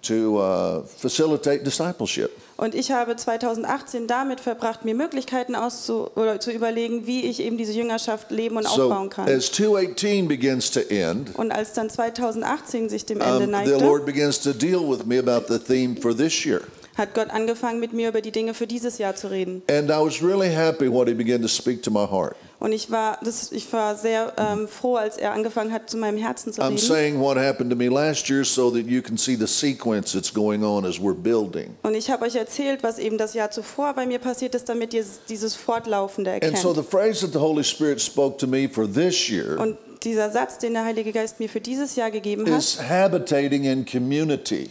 to 0.02 0.38
uh, 0.38 0.82
facilitate 0.98 1.64
discipleship. 1.64 2.32
Und 2.62 2.76
ich 2.76 2.92
habe 2.92 3.16
2018 3.16 4.06
damit 4.06 4.38
verbracht, 4.38 4.84
mir 4.84 4.94
Möglichkeiten 4.94 5.56
auszu 5.56 6.08
oder 6.14 6.38
zu 6.38 6.52
überlegen, 6.52 7.08
wie 7.08 7.22
ich 7.24 7.40
eben 7.40 7.56
diese 7.58 7.72
Jüngerschaft 7.72 8.30
leben 8.30 8.56
und 8.56 8.68
So 8.68 8.84
aufbauen 8.84 9.10
kann. 9.10 9.28
as 9.28 9.50
218 9.50 10.28
begins 10.28 10.70
to 10.70 10.78
end, 10.78 11.34
Und 11.34 11.50
als 11.50 11.72
dann 11.72 11.90
2018 11.90 12.88
sich 12.88 13.04
dem 13.04 13.20
Ende 13.20 13.46
um, 13.46 13.64
the 13.66 13.84
Lord 13.84 14.06
begins 14.06 14.40
to 14.42 14.52
deal 14.52 14.78
with 14.88 15.04
me 15.04 15.18
about 15.18 15.52
the 15.52 15.58
theme 15.58 15.96
for 16.00 16.16
this 16.16 16.44
year. 16.44 16.60
Hat 16.96 17.14
Gott 17.14 17.30
angefangen, 17.30 17.80
mit 17.80 17.92
mir 17.92 18.08
über 18.08 18.20
die 18.20 18.32
Dinge 18.32 18.54
für 18.54 18.66
dieses 18.66 18.98
Jahr 18.98 19.14
zu 19.14 19.30
reden. 19.30 19.62
And 19.70 19.88
I 19.90 19.94
was 19.94 20.22
really 20.22 20.50
happy 20.50 20.90
what 20.92 21.08
he 21.08 21.14
began 21.14 21.40
to 21.42 21.48
speak 21.48 21.82
to 21.82 21.90
my 21.90 22.06
heart. 22.06 22.36
Und 22.60 22.70
ich 22.72 22.92
war, 22.92 23.18
das, 23.24 23.50
ich 23.50 23.72
war 23.72 23.96
sehr 23.96 24.32
ähm, 24.36 24.68
froh, 24.68 24.94
als 24.94 25.16
er 25.16 25.32
angefangen 25.32 25.72
hat, 25.72 25.90
zu 25.90 25.96
meinem 25.96 26.16
Herzen 26.16 26.52
zu 26.52 26.60
I'm 26.62 26.66
reden. 26.68 26.78
saying 26.78 27.18
what 27.20 27.36
happened 27.36 27.70
to 27.72 27.76
me 27.76 27.88
last 27.88 28.28
year 28.30 28.44
so 28.44 28.70
that 28.70 28.86
you 28.86 29.02
can 29.02 29.18
see 29.18 29.34
the 29.34 29.48
sequence 29.48 30.12
that's 30.12 30.32
going 30.32 30.62
on 30.62 30.84
as 30.84 30.98
we're 31.00 31.12
building. 31.12 31.74
Und 31.82 31.94
ich 31.94 32.08
habe 32.08 32.24
euch 32.24 32.36
erzählt, 32.36 32.84
was 32.84 33.00
eben 33.00 33.18
das 33.18 33.34
Jahr 33.34 33.50
zuvor 33.50 33.94
bei 33.94 34.06
mir 34.06 34.20
passiert 34.20 34.54
ist, 34.54 34.68
damit 34.68 34.94
ihr 34.94 35.04
dieses 35.28 35.56
Fortlaufende 35.56 36.30
And 36.34 36.42
erkennt. 36.44 36.62
so 36.62 36.72
the 36.72 36.84
phrase 36.88 37.22
that 37.22 37.32
the 37.32 37.40
Holy 37.40 37.64
Spirit 37.64 38.00
spoke 38.00 38.36
to 38.38 38.46
me 38.46 38.68
for 38.68 38.86
this 38.86 39.28
year 39.28 39.58
Und 39.58 39.76
dieser 40.04 40.30
Satz, 40.30 40.58
den 40.58 40.74
der 40.74 40.84
Heilige 40.84 41.10
Geist 41.10 41.40
mir 41.40 41.48
für 41.48 41.60
dieses 41.60 41.96
Jahr 41.96 42.12
gegeben 42.12 42.48
hat, 42.48 42.58
is 42.60 42.78
habitating 42.80 43.64
in 43.64 43.84
community. 43.84 44.70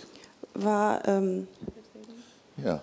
war, 0.53 1.05
ähm, 1.09 1.47
Yeah. 2.57 2.81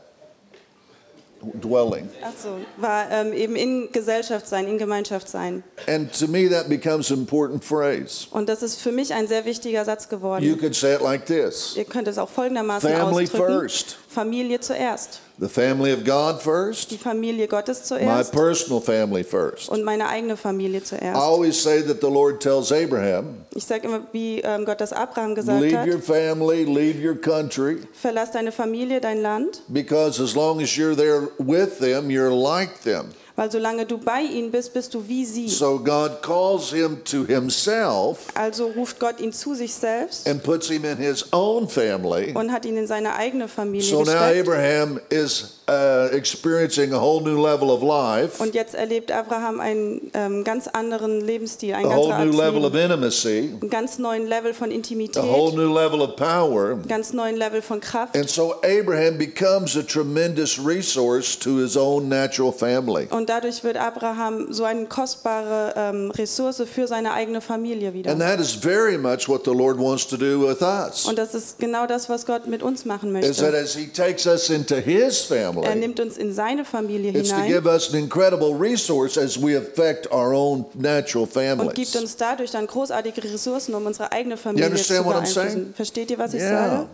Dwelling. 1.60 2.08
ach 2.20 2.32
so, 2.36 2.58
war 2.78 3.08
ähm, 3.12 3.32
eben 3.32 3.54
in 3.54 3.92
Gesellschaft 3.92 4.48
sein, 4.48 4.66
in 4.66 4.76
Gemeinschaft 4.76 5.28
sein. 5.28 5.62
And 5.86 6.12
to 6.12 6.26
me, 6.26 6.48
that 6.48 6.68
becomes 6.68 7.12
an 7.12 7.18
important 7.18 7.62
phrase. 7.64 8.26
Und 8.32 8.48
das 8.48 8.62
ist 8.64 8.80
für 8.80 8.90
mich 8.90 9.14
ein 9.14 9.28
sehr 9.28 9.44
wichtiger 9.44 9.84
Satz 9.84 10.08
geworden. 10.08 10.44
You 10.44 10.56
could 10.56 10.74
say 10.74 10.94
it 10.94 11.00
like 11.00 11.26
this 11.26 11.76
Ihr 11.76 11.84
könnt 11.84 12.08
es 12.08 12.18
auch 12.18 12.28
folgendermaßen 12.28 12.90
Family 12.90 13.24
ausdrücken. 13.24 13.46
first. 13.46 13.98
Familie 14.08 14.58
zuerst. 14.60 15.20
The 15.38 15.48
family 15.48 15.92
of 15.92 16.04
God 16.04 16.40
first, 16.42 16.90
Die 16.90 16.96
Familie 16.98 17.46
Gottes 17.46 17.84
zuerst. 17.84 18.32
my 18.34 18.38
personal 18.40 18.80
family 18.80 19.22
first. 19.22 19.68
und 19.68 19.84
meine 19.84 20.08
eigene 20.08 20.36
Familie 20.36 20.82
zuerst. 20.82 21.04
I 21.16 21.20
always 21.20 21.62
say 21.62 21.80
that 21.82 22.00
the 22.00 22.08
Lord 22.08 22.40
tells 22.42 22.72
Abraham, 22.72 23.44
Ich 23.54 23.64
sage 23.64 23.86
immer, 23.86 24.00
wie 24.12 24.40
ähm, 24.40 24.64
Gott 24.64 24.80
das 24.80 24.92
Abraham 24.92 25.34
gesagt 25.34 25.60
leave 25.60 25.78
hat. 25.78 25.86
your 25.86 26.00
family, 26.00 26.64
leave 26.64 26.98
your 27.06 27.14
country, 27.14 27.78
Verlass 27.92 28.32
deine 28.32 28.50
Familie, 28.50 29.00
dein 29.00 29.20
Land, 29.22 29.62
because 29.68 30.20
as 30.20 30.34
long 30.34 30.60
as 30.60 30.74
you're 30.76 30.96
there 30.96 31.28
with 31.38 31.78
them, 31.78 32.10
you're 32.10 32.32
like 32.34 32.82
them. 32.82 33.10
Weil 33.38 33.52
solange 33.52 33.86
du 33.86 33.98
bei 33.98 34.22
ihnen 34.22 34.50
bist, 34.50 34.74
bist 34.74 34.92
du 34.94 35.06
wie 35.06 35.24
sie. 35.24 35.48
So 35.48 35.78
God 35.78 36.20
calls 36.22 36.70
him 36.72 37.04
to 37.04 37.24
himself 37.24 38.18
Also 38.34 38.66
ruft 38.66 38.98
Gott 38.98 39.20
ihn 39.20 39.32
zu 39.32 39.54
sich 39.54 39.72
selbst 39.72 40.28
and 40.28 40.42
puts 40.42 40.68
him 40.68 40.84
in 40.84 40.96
his 40.96 41.24
own 41.32 41.68
family. 41.68 42.32
und 42.34 42.50
hat 42.50 42.64
ihn 42.64 42.76
in 42.76 42.88
seine 42.88 43.14
eigene 43.14 43.46
Familie 43.46 43.88
So 43.88 43.98
now 44.00 44.06
gesteckt. 44.06 44.40
Abraham 44.48 45.00
is 45.08 45.57
uh, 45.68 46.08
experiencing 46.12 46.92
a 46.92 47.00
whole 47.00 47.22
new 47.22 47.40
level 47.40 47.70
of 47.70 47.82
life, 47.82 48.42
Und 48.42 48.54
jetzt 48.54 48.74
erlebt 48.74 49.12
Abraham 49.12 49.60
einen 49.60 50.10
ähm, 50.14 50.44
ganz 50.44 50.68
anderen 50.68 51.20
Lebensstil, 51.20 51.74
ein 51.74 51.86
a 51.86 51.88
ganz, 51.88 52.00
whole 52.00 52.24
new 52.26 52.36
level 52.36 52.64
of 52.64 52.74
intimacy, 52.74 53.54
einen 53.60 53.70
ganz 53.70 53.98
neuen 53.98 54.26
Level 54.26 54.54
von 54.54 54.70
a 54.70 55.22
whole 55.22 55.54
new 55.54 55.72
level 55.72 56.00
of 56.00 56.16
power. 56.16 56.78
ganz 56.88 57.12
neuen 57.12 57.36
Level 57.36 57.62
von 57.62 57.80
Kraft. 57.80 58.16
And 58.16 58.28
so 58.28 58.54
Abraham 58.62 59.18
becomes 59.18 59.76
a 59.76 59.82
tremendous 59.82 60.58
resource 60.58 61.38
to 61.38 61.58
his 61.58 61.76
own 61.76 62.08
natural 62.08 62.52
family. 62.52 63.06
Und 63.10 63.28
dadurch 63.28 63.62
wird 63.64 63.76
Abraham 63.76 64.52
so 64.52 64.64
eine 64.64 64.86
kostbare 64.86 65.74
ähm, 65.76 66.10
Ressource 66.12 66.62
für 66.72 66.86
seine 66.86 67.12
eigene 67.12 67.40
Familie 67.40 67.92
wieder. 67.92 68.10
And 68.10 68.20
that 68.20 68.40
is 68.40 68.52
very 68.52 68.96
much 68.96 69.28
what 69.28 69.44
the 69.44 69.52
Lord 69.52 69.78
wants 69.78 70.06
to 70.08 70.16
do 70.16 70.40
with 70.40 70.62
us. 70.62 71.06
Und 71.06 71.18
das 71.18 71.34
ist 71.34 71.58
genau 71.58 71.86
das, 71.86 72.08
was 72.08 72.24
Gott 72.26 72.46
mit 72.46 72.62
uns 72.62 72.84
machen 72.84 73.12
Is 73.16 73.38
that 73.38 73.54
as 73.54 73.74
he 73.74 73.86
takes 73.86 74.26
us 74.26 74.50
into 74.50 74.76
his 74.76 75.22
Er 75.64 75.74
nimmt 75.74 76.00
uns 76.00 76.16
in 76.16 76.32
seine 76.32 76.64
Familie 76.64 77.12
it's 77.12 77.28
to 77.30 77.36
hinein 77.36 77.48
give 77.52 77.66
us 77.68 77.92
an 77.92 77.98
incredible 77.98 78.54
resource 78.58 79.16
as 79.18 79.40
we 79.40 79.56
affect 79.56 80.10
our 80.12 80.32
own 80.32 80.64
natural 80.74 81.24
und 81.24 81.74
gibt 81.74 81.88
families. 81.88 81.96
uns 81.96 82.16
dadurch 82.16 82.50
dann 82.50 82.66
großartige 82.66 83.22
Ressourcen, 83.24 83.74
um 83.74 83.86
unsere 83.86 84.12
eigene 84.12 84.34
You 84.34 84.40
Familie 84.40 84.64
zu 84.66 84.70
understand 84.70 85.06
what 85.06 85.16
I'm 85.16 85.26
saying? 85.26 85.34
beeinflussen. 85.48 85.74
Versteht 85.74 86.10
ihr, 86.10 86.18
was 86.18 86.34
ich 86.34 86.40
Yeah. 86.40 86.68
sage? 86.70 86.86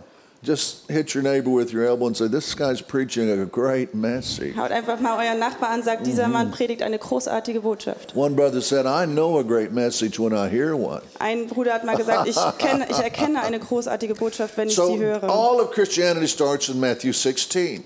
Just 0.43 0.83
hit 0.89 1.15
your 1.15 1.23
neighbor 1.23 1.49
with 1.55 1.73
your 1.73 1.85
elbow 1.85 2.05
and 2.05 2.15
say, 2.15 2.27
This 2.29 2.55
guy's 2.55 2.79
preaching 2.79 3.31
a 3.31 3.45
great 3.45 3.95
message. 3.95 4.55
Haut 4.55 4.69
einfach 4.69 4.99
mal 4.99 5.17
euren 5.25 5.39
Nachbar 5.39 5.69
an, 5.69 5.81
sagt, 5.81 6.05
dieser 6.05 6.27
Mann 6.27 6.51
predigt 6.51 6.83
eine 6.83 6.99
großartige 6.99 7.61
Botschaft. 7.61 8.15
One 8.15 8.35
brother 8.35 8.61
said, 8.61 8.85
I 8.85 9.07
know 9.07 9.39
a 9.39 9.43
great 9.43 9.71
message 9.71 10.19
when 10.19 10.33
I 10.33 10.47
hear 10.47 10.75
one. 10.75 11.01
Ein 11.17 11.47
Bruder 11.47 11.73
hat 11.73 11.83
mal 11.83 11.95
gesagt, 11.95 12.27
ich, 12.27 12.35
kenne, 12.59 12.85
ich 12.87 12.97
erkenne 12.97 13.41
eine 13.41 13.57
großartige 13.59 14.13
Botschaft, 14.13 14.55
wenn 14.57 14.67
ich 14.67 14.75
So 14.75 14.89
sie 14.91 14.99
höre. 14.99 15.23
all 15.23 15.59
of 15.61 15.71
Christianity 15.71 16.27
starts 16.27 16.69
in 16.69 16.79
Matthew 16.79 17.13
16. 17.13 17.83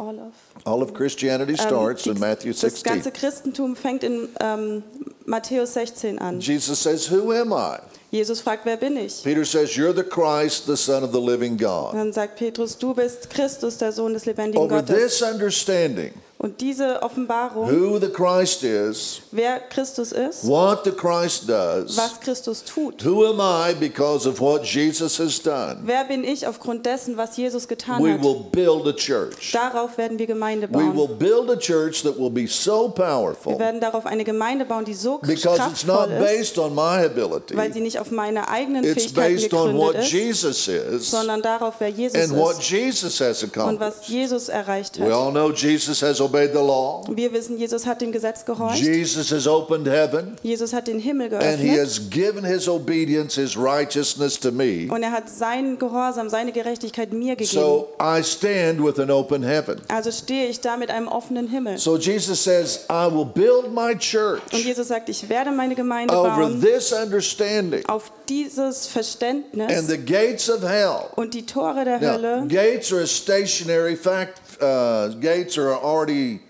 All 0.00 0.18
of. 0.18 0.32
All 0.64 0.82
of 0.82 0.94
Christianity 0.94 1.52
Ähm, 1.52 1.58
starts 1.58 2.04
die, 2.04 2.10
in 2.10 2.18
Matthew 2.18 2.52
16. 2.54 2.70
das 2.70 2.82
ganze 2.82 3.10
Christentum 3.10 3.76
fängt 3.76 4.02
in 4.02 4.28
ähm, 4.40 4.82
Matthäus 5.26 5.74
16 5.74 6.18
an. 6.18 6.40
Jesus 6.40 6.82
says, 6.82 7.10
Who 7.10 7.30
am 7.32 7.52
I? 7.52 7.78
Jesus 8.10 8.40
fragt, 8.40 8.64
wer 8.64 8.76
bin 8.78 8.96
ich? 8.96 9.22
Peter 9.22 9.44
says, 9.44 9.70
You're 9.76 9.94
the 9.94 10.02
Christ, 10.02 10.66
the 10.66 10.76
Son 10.76 11.04
of 11.04 11.12
the 11.12 11.20
living 11.20 11.56
God. 11.58 11.92
dann 11.94 12.12
sagt 12.12 12.36
Petrus, 12.36 12.78
du 12.78 12.94
bist 12.94 13.28
Christus, 13.30 13.76
der 13.78 13.92
Sohn 13.92 14.14
des 14.14 14.24
lebendigen 14.24 14.58
Over 14.64 14.82
Gottes. 14.82 14.96
this 14.96 15.22
understanding, 15.22 16.12
Und 16.42 16.62
diese 16.62 17.02
Offenbarung, 17.02 17.68
who 17.70 17.98
the 17.98 18.08
Christ 18.08 18.62
is, 18.64 19.20
wer 19.30 19.60
Christus 19.60 20.10
ist, 20.10 20.46
what 20.48 20.84
the 20.86 20.90
Christ 20.90 21.46
does, 21.46 21.98
was 21.98 22.18
Christus 22.18 22.64
tut. 22.64 23.04
who 23.04 23.26
am 23.26 23.38
I 23.40 23.74
because 23.74 24.26
of 24.26 24.40
what 24.40 24.64
Jesus 24.64 25.18
has 25.18 25.38
done, 25.42 25.80
Wer 25.84 26.04
bin 26.04 26.24
ich 26.24 26.46
aufgrund 26.46 26.86
dessen, 26.86 27.18
was 27.18 27.36
Jesus 27.36 27.68
getan 27.68 28.02
we 28.02 28.12
hat? 28.14 28.22
will 28.22 28.42
build 28.50 28.88
a 28.88 28.92
church. 28.94 29.52
Darauf 29.52 29.98
werden 29.98 30.18
wir 30.18 30.26
Gemeinde 30.26 30.66
We 30.70 30.78
will 30.78 31.08
bauen. 31.08 31.18
build 31.18 31.50
a 31.50 31.56
church 31.58 32.02
that 32.04 32.18
will 32.18 32.30
be 32.30 32.46
so 32.46 32.86
Wir 32.88 32.94
powerful 33.04 33.58
werden 33.58 33.78
darauf 33.82 34.06
eine 34.06 34.24
Gemeinde 34.24 34.64
bauen, 34.64 34.86
die 34.86 34.94
so 34.94 35.18
because 35.18 35.60
it's 35.70 35.84
not 35.84 36.08
kraftvoll 36.08 36.24
ist, 36.24 36.54
based 36.54 36.58
on 36.58 36.74
my 36.74 37.04
ability. 37.04 37.54
weil 37.54 37.70
sie 37.70 37.80
nicht 37.82 37.98
auf 37.98 38.10
meine 38.10 38.48
eigenen 38.48 38.82
It's 38.84 38.94
Fähigkeiten 39.12 39.34
based 39.34 39.52
on 39.52 39.76
what 39.76 39.92
gegründet 39.92 40.04
ist, 40.06 40.12
Jesus 40.12 40.68
is 40.68 41.10
sondern 41.10 41.42
darauf, 41.42 41.74
wer 41.80 41.90
Jesus 41.90 42.18
and 42.18 42.34
what 42.34 42.52
ist 42.58 42.70
Jesus 42.70 43.20
has 43.20 43.42
und 43.42 43.54
accomplished. 43.54 43.98
was 44.00 44.08
Jesus 44.08 44.48
erreicht 44.48 44.98
We 44.98 45.04
hat. 45.04 45.12
all 45.12 45.30
know 45.30 45.50
Jesus 45.52 46.00
has 46.00 46.18
obeyed 46.30 46.50
the 46.52 46.58
law. 46.58 47.04
Wir 47.10 47.32
wissen, 47.32 47.58
Jesus 47.58 47.86
hat 47.86 48.00
dem 48.00 48.12
Gesetz 48.12 48.44
gehorcht. 48.44 48.78
Jesus 48.78 49.30
has 49.32 49.46
opened 49.46 49.86
heaven 49.86 50.36
Jesus 50.42 50.72
hat 50.72 50.86
den 50.88 50.98
Himmel 50.98 51.32
and 51.34 51.58
he 51.58 51.68
geöffnet 51.68 51.80
has 51.80 52.10
given 52.10 52.44
his 52.44 52.68
obedience, 52.68 53.34
his 53.34 53.56
righteousness 53.56 54.38
to 54.38 54.50
me. 54.50 54.88
und 54.90 55.02
er 55.02 55.12
hat 55.12 55.28
seinen 55.28 55.78
Gehorsam, 55.78 56.28
seine 56.28 56.52
Gerechtigkeit 56.52 57.12
mir 57.12 57.36
gegeben. 57.36 57.50
So 57.50 57.88
I 58.00 58.22
stand 58.22 58.82
with 58.84 58.98
an 58.98 59.10
open 59.10 59.42
heaven. 59.42 59.80
Also 59.88 60.10
stehe 60.10 60.48
ich 60.48 60.60
da 60.60 60.76
mit 60.76 60.90
einem 60.90 61.08
offenen 61.08 61.48
Himmel. 61.48 61.78
So 61.78 61.96
Jesus 61.96 62.42
says, 62.44 62.86
I 62.88 63.06
will 63.12 63.24
build 63.24 63.72
my 63.72 63.92
Und 63.92 64.00
church 64.00 64.40
Jesus 64.52 64.88
sagt, 64.88 65.08
ich 65.08 65.28
werde 65.28 65.50
meine 65.50 65.74
Gemeinde 65.74 66.14
over 66.14 66.30
bauen 66.30 66.60
this 66.60 66.92
understanding 66.92 67.84
auf 67.86 68.10
dieses 68.28 68.84
and 68.86 68.92
Verständnis 68.92 69.86
the 69.88 69.98
gates 69.98 70.48
of 70.48 70.62
hell. 70.62 71.08
und 71.16 71.34
die 71.34 71.44
Tore 71.46 71.84
der 71.84 72.00
Now, 72.00 72.12
Hölle. 72.12 72.46
gates 72.48 72.92
are 72.92 73.02
a 73.02 73.06
stationary 73.06 73.96
fact. 73.96 74.40
Uh, 74.60 75.08
gates 75.08 75.56
are 75.56 75.72
already, 75.72 76.40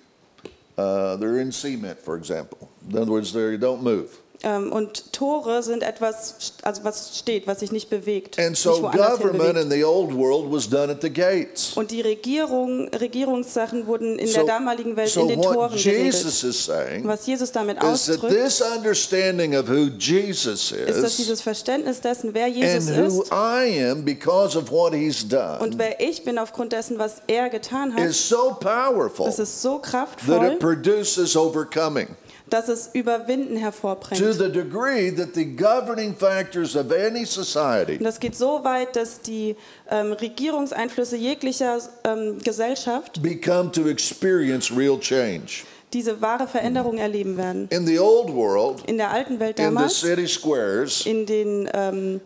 uh, 0.76 1.16
they're 1.16 1.38
in 1.38 1.52
cement, 1.52 1.98
for 1.98 2.16
example. 2.16 2.70
In 2.88 2.98
other 2.98 3.12
words, 3.12 3.32
they 3.32 3.56
don't 3.56 3.82
move. 3.82 4.19
Ähm, 4.42 4.72
und 4.72 5.12
Tore 5.12 5.62
sind 5.62 5.82
etwas, 5.82 6.54
also 6.62 6.82
was 6.82 7.18
steht, 7.18 7.46
was 7.46 7.60
sich 7.60 7.72
nicht 7.72 7.90
bewegt. 7.90 8.38
And 8.38 8.56
so 8.56 8.80
government 8.80 9.58
in 9.58 9.70
the 9.70 9.84
old 9.84 10.14
world 10.14 10.50
was 10.50 10.68
done 10.68 10.90
at 10.90 11.02
the 11.02 11.10
gates. 11.10 11.76
Und 11.76 11.90
die 11.90 12.00
Regierung, 12.00 12.88
Regierungssachen 12.88 13.86
wurden 13.86 14.18
in 14.18 14.32
der 14.32 14.44
damaligen 14.44 14.96
Welt 14.96 15.10
so 15.10 15.22
in 15.22 15.28
den 15.28 15.42
Toren. 15.42 15.76
Jesus 15.76 16.42
is 16.42 16.64
saying 16.64 17.06
Was 17.06 17.26
Jesus 17.26 17.52
damit 17.52 17.76
is 17.76 18.06
that 18.06 18.16
ausdrückt, 18.16 18.34
this 18.34 18.62
understanding 18.62 19.54
of 19.54 19.68
who 19.68 19.90
Jesus 19.98 20.72
ist, 20.72 20.88
dass 20.88 21.12
is 21.12 21.16
dieses 21.18 21.42
Verständnis 21.42 22.00
dessen, 22.00 22.32
wer 22.32 22.48
Jesus 22.48 22.96
who 22.96 23.22
ist 23.22 23.32
I 23.32 23.90
am 23.90 24.04
because 24.04 24.56
of 24.56 24.70
what 24.70 24.94
he's 24.94 25.22
und 25.22 25.32
done 25.32 25.74
wer 25.76 26.00
ich 26.00 26.24
bin 26.24 26.38
aufgrund 26.38 26.72
dessen, 26.72 26.98
was 26.98 27.20
er 27.26 27.50
getan 27.50 27.94
hat, 27.94 28.04
is 28.04 28.28
so 28.28 28.56
powerful 28.58 29.28
ist 29.28 29.60
so 29.60 29.78
that 29.78 29.90
kraftvoll, 29.90 30.52
it 30.52 30.58
produces 30.58 31.36
overcoming. 31.36 32.08
Dass 32.50 32.68
es 32.68 32.90
Überwinden 32.92 33.54
To 33.54 33.60
hervorbringt. 33.60 34.34
the 34.34 34.50
degree 34.50 35.10
that 35.14 35.34
the 35.34 35.44
governing 35.44 36.14
factors 36.14 36.76
of 36.76 36.90
any 36.92 37.24
society 37.24 37.96
Und 37.98 38.04
das 38.04 38.20
geht 38.20 38.36
so 38.36 38.62
weit, 38.64 38.96
dass 38.96 39.20
die 39.20 39.56
ähm, 39.90 40.12
Regierungseinflüsse 40.12 41.16
jeglicher 41.16 41.78
ähm, 42.04 42.38
Gesellschaft 42.44 43.22
become 43.22 43.70
to 43.72 43.88
experience 43.88 44.70
real 44.76 44.98
change. 44.98 45.64
diese 45.92 46.20
wahre 46.20 46.46
Veränderung 46.46 46.98
erleben 46.98 47.36
werden. 47.36 47.66
In 47.70 47.86
the 47.86 47.98
old 47.98 48.32
world, 48.32 48.82
In 48.88 48.96
der 48.96 49.10
alten 49.10 49.40
Welt 49.40 49.58
in 49.58 49.70
the 49.70 49.74
damals, 49.74 50.00
city 50.00 50.26
squares, 50.28 51.04
in 51.06 51.26
den, 51.26 51.68
ähm, 51.74 52.20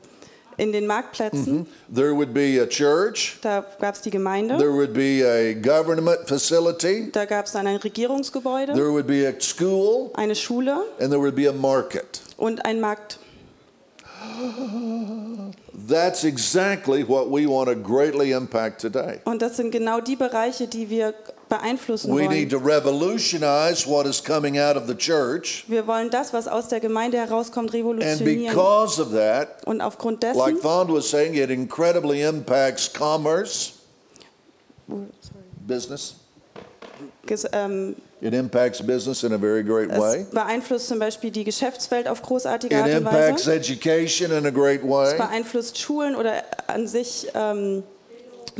in 0.56 0.73
den 0.73 0.87
Marktplätzen, 0.87 1.66
there 1.94 2.14
would 2.14 2.32
be 2.32 2.61
a 2.61 2.66
church, 2.66 3.38
da 3.42 3.64
gab 3.80 3.94
es 3.94 4.00
die 4.02 4.11
Gemeinde, 4.11 4.56
there 4.58 4.73
would 4.73 4.92
be 4.92 5.23
a 5.25 5.54
government 5.54 6.26
facility, 6.26 7.11
da 7.12 7.25
gab 7.25 7.46
es 7.46 7.52
dann 7.52 7.66
ein 7.66 7.76
Regierungsgebäude, 7.76 8.73
there 8.75 8.90
would 8.90 9.06
be 9.06 9.26
a 9.26 9.32
school, 9.40 10.11
eine 10.14 10.34
Schule. 10.34 10.84
And 11.00 11.11
there 11.11 11.20
would 11.20 11.34
be 11.34 11.49
a 11.49 11.52
market. 11.52 12.20
und 12.37 12.64
ein 12.64 12.80
Markt. 12.80 13.18
That's 15.88 16.25
exactly 16.25 17.02
what 17.04 17.30
we 17.30 17.46
want 17.46 17.68
to 17.68 17.75
greatly 17.75 18.32
impact 18.32 18.80
today. 18.80 19.20
Und 19.25 19.42
das 19.42 19.56
sind 19.56 19.70
genau 19.70 20.00
die 20.00 20.16
Bereiche, 20.16 20.66
die 20.66 20.88
wir 20.88 21.14
beeinflussen 21.58 22.14
We 22.14 22.28
need 22.28 22.50
to 22.50 22.58
revolutionize 22.58 23.87
what 23.88 24.06
is 24.06 24.23
coming 24.23 24.58
out 24.58 24.76
of 24.76 24.84
the 24.87 24.94
church, 24.96 25.64
Wir 25.68 25.87
wollen 25.87 26.11
das, 26.11 26.32
was 26.32 26.49
aus 26.49 26.68
der 26.68 26.80
Gemeinde 26.80 27.18
herauskommt, 27.18 27.70
and 27.70 27.75
revolutionieren. 27.75 28.46
because 28.54 29.00
of 29.00 29.12
that, 29.12 29.64
Und 29.66 29.81
aufgrund 29.81 30.22
like 30.22 30.35
dessen, 30.35 30.57
Fond 30.59 30.90
was 30.92 31.09
saying, 31.11 31.35
it 31.35 31.50
incredibly 31.50 32.22
impacts 32.22 32.92
commerce, 32.92 33.72
business. 35.66 36.16
ges- 37.26 37.48
ähm, 37.52 37.96
It 38.20 38.33
impacts 38.33 38.81
business 38.81 39.22
in 39.22 39.33
a 39.35 39.38
very 39.38 39.62
great 39.62 39.90
es 39.90 39.98
way. 39.98 40.24
beeinflusst 40.33 40.88
zum 40.88 40.98
Beispiel 40.98 41.31
die 41.31 41.44
Geschäftswelt 41.44 42.09
auf 42.09 42.22
großartige 42.22 42.74
It 42.74 42.81
Art 42.81 42.90
und 42.90 42.96
impacts 42.98 43.46
Weise. 43.46 43.55
education 43.57 44.31
in 44.33 44.46
a 44.46 44.50
great 44.50 44.83
Es 44.83 44.88
way. 44.88 45.16
beeinflusst 45.18 45.79
Schulen 45.79 46.14
oder 46.16 46.42
an 46.66 46.87
sich 46.87 47.26
ähm, 47.35 47.83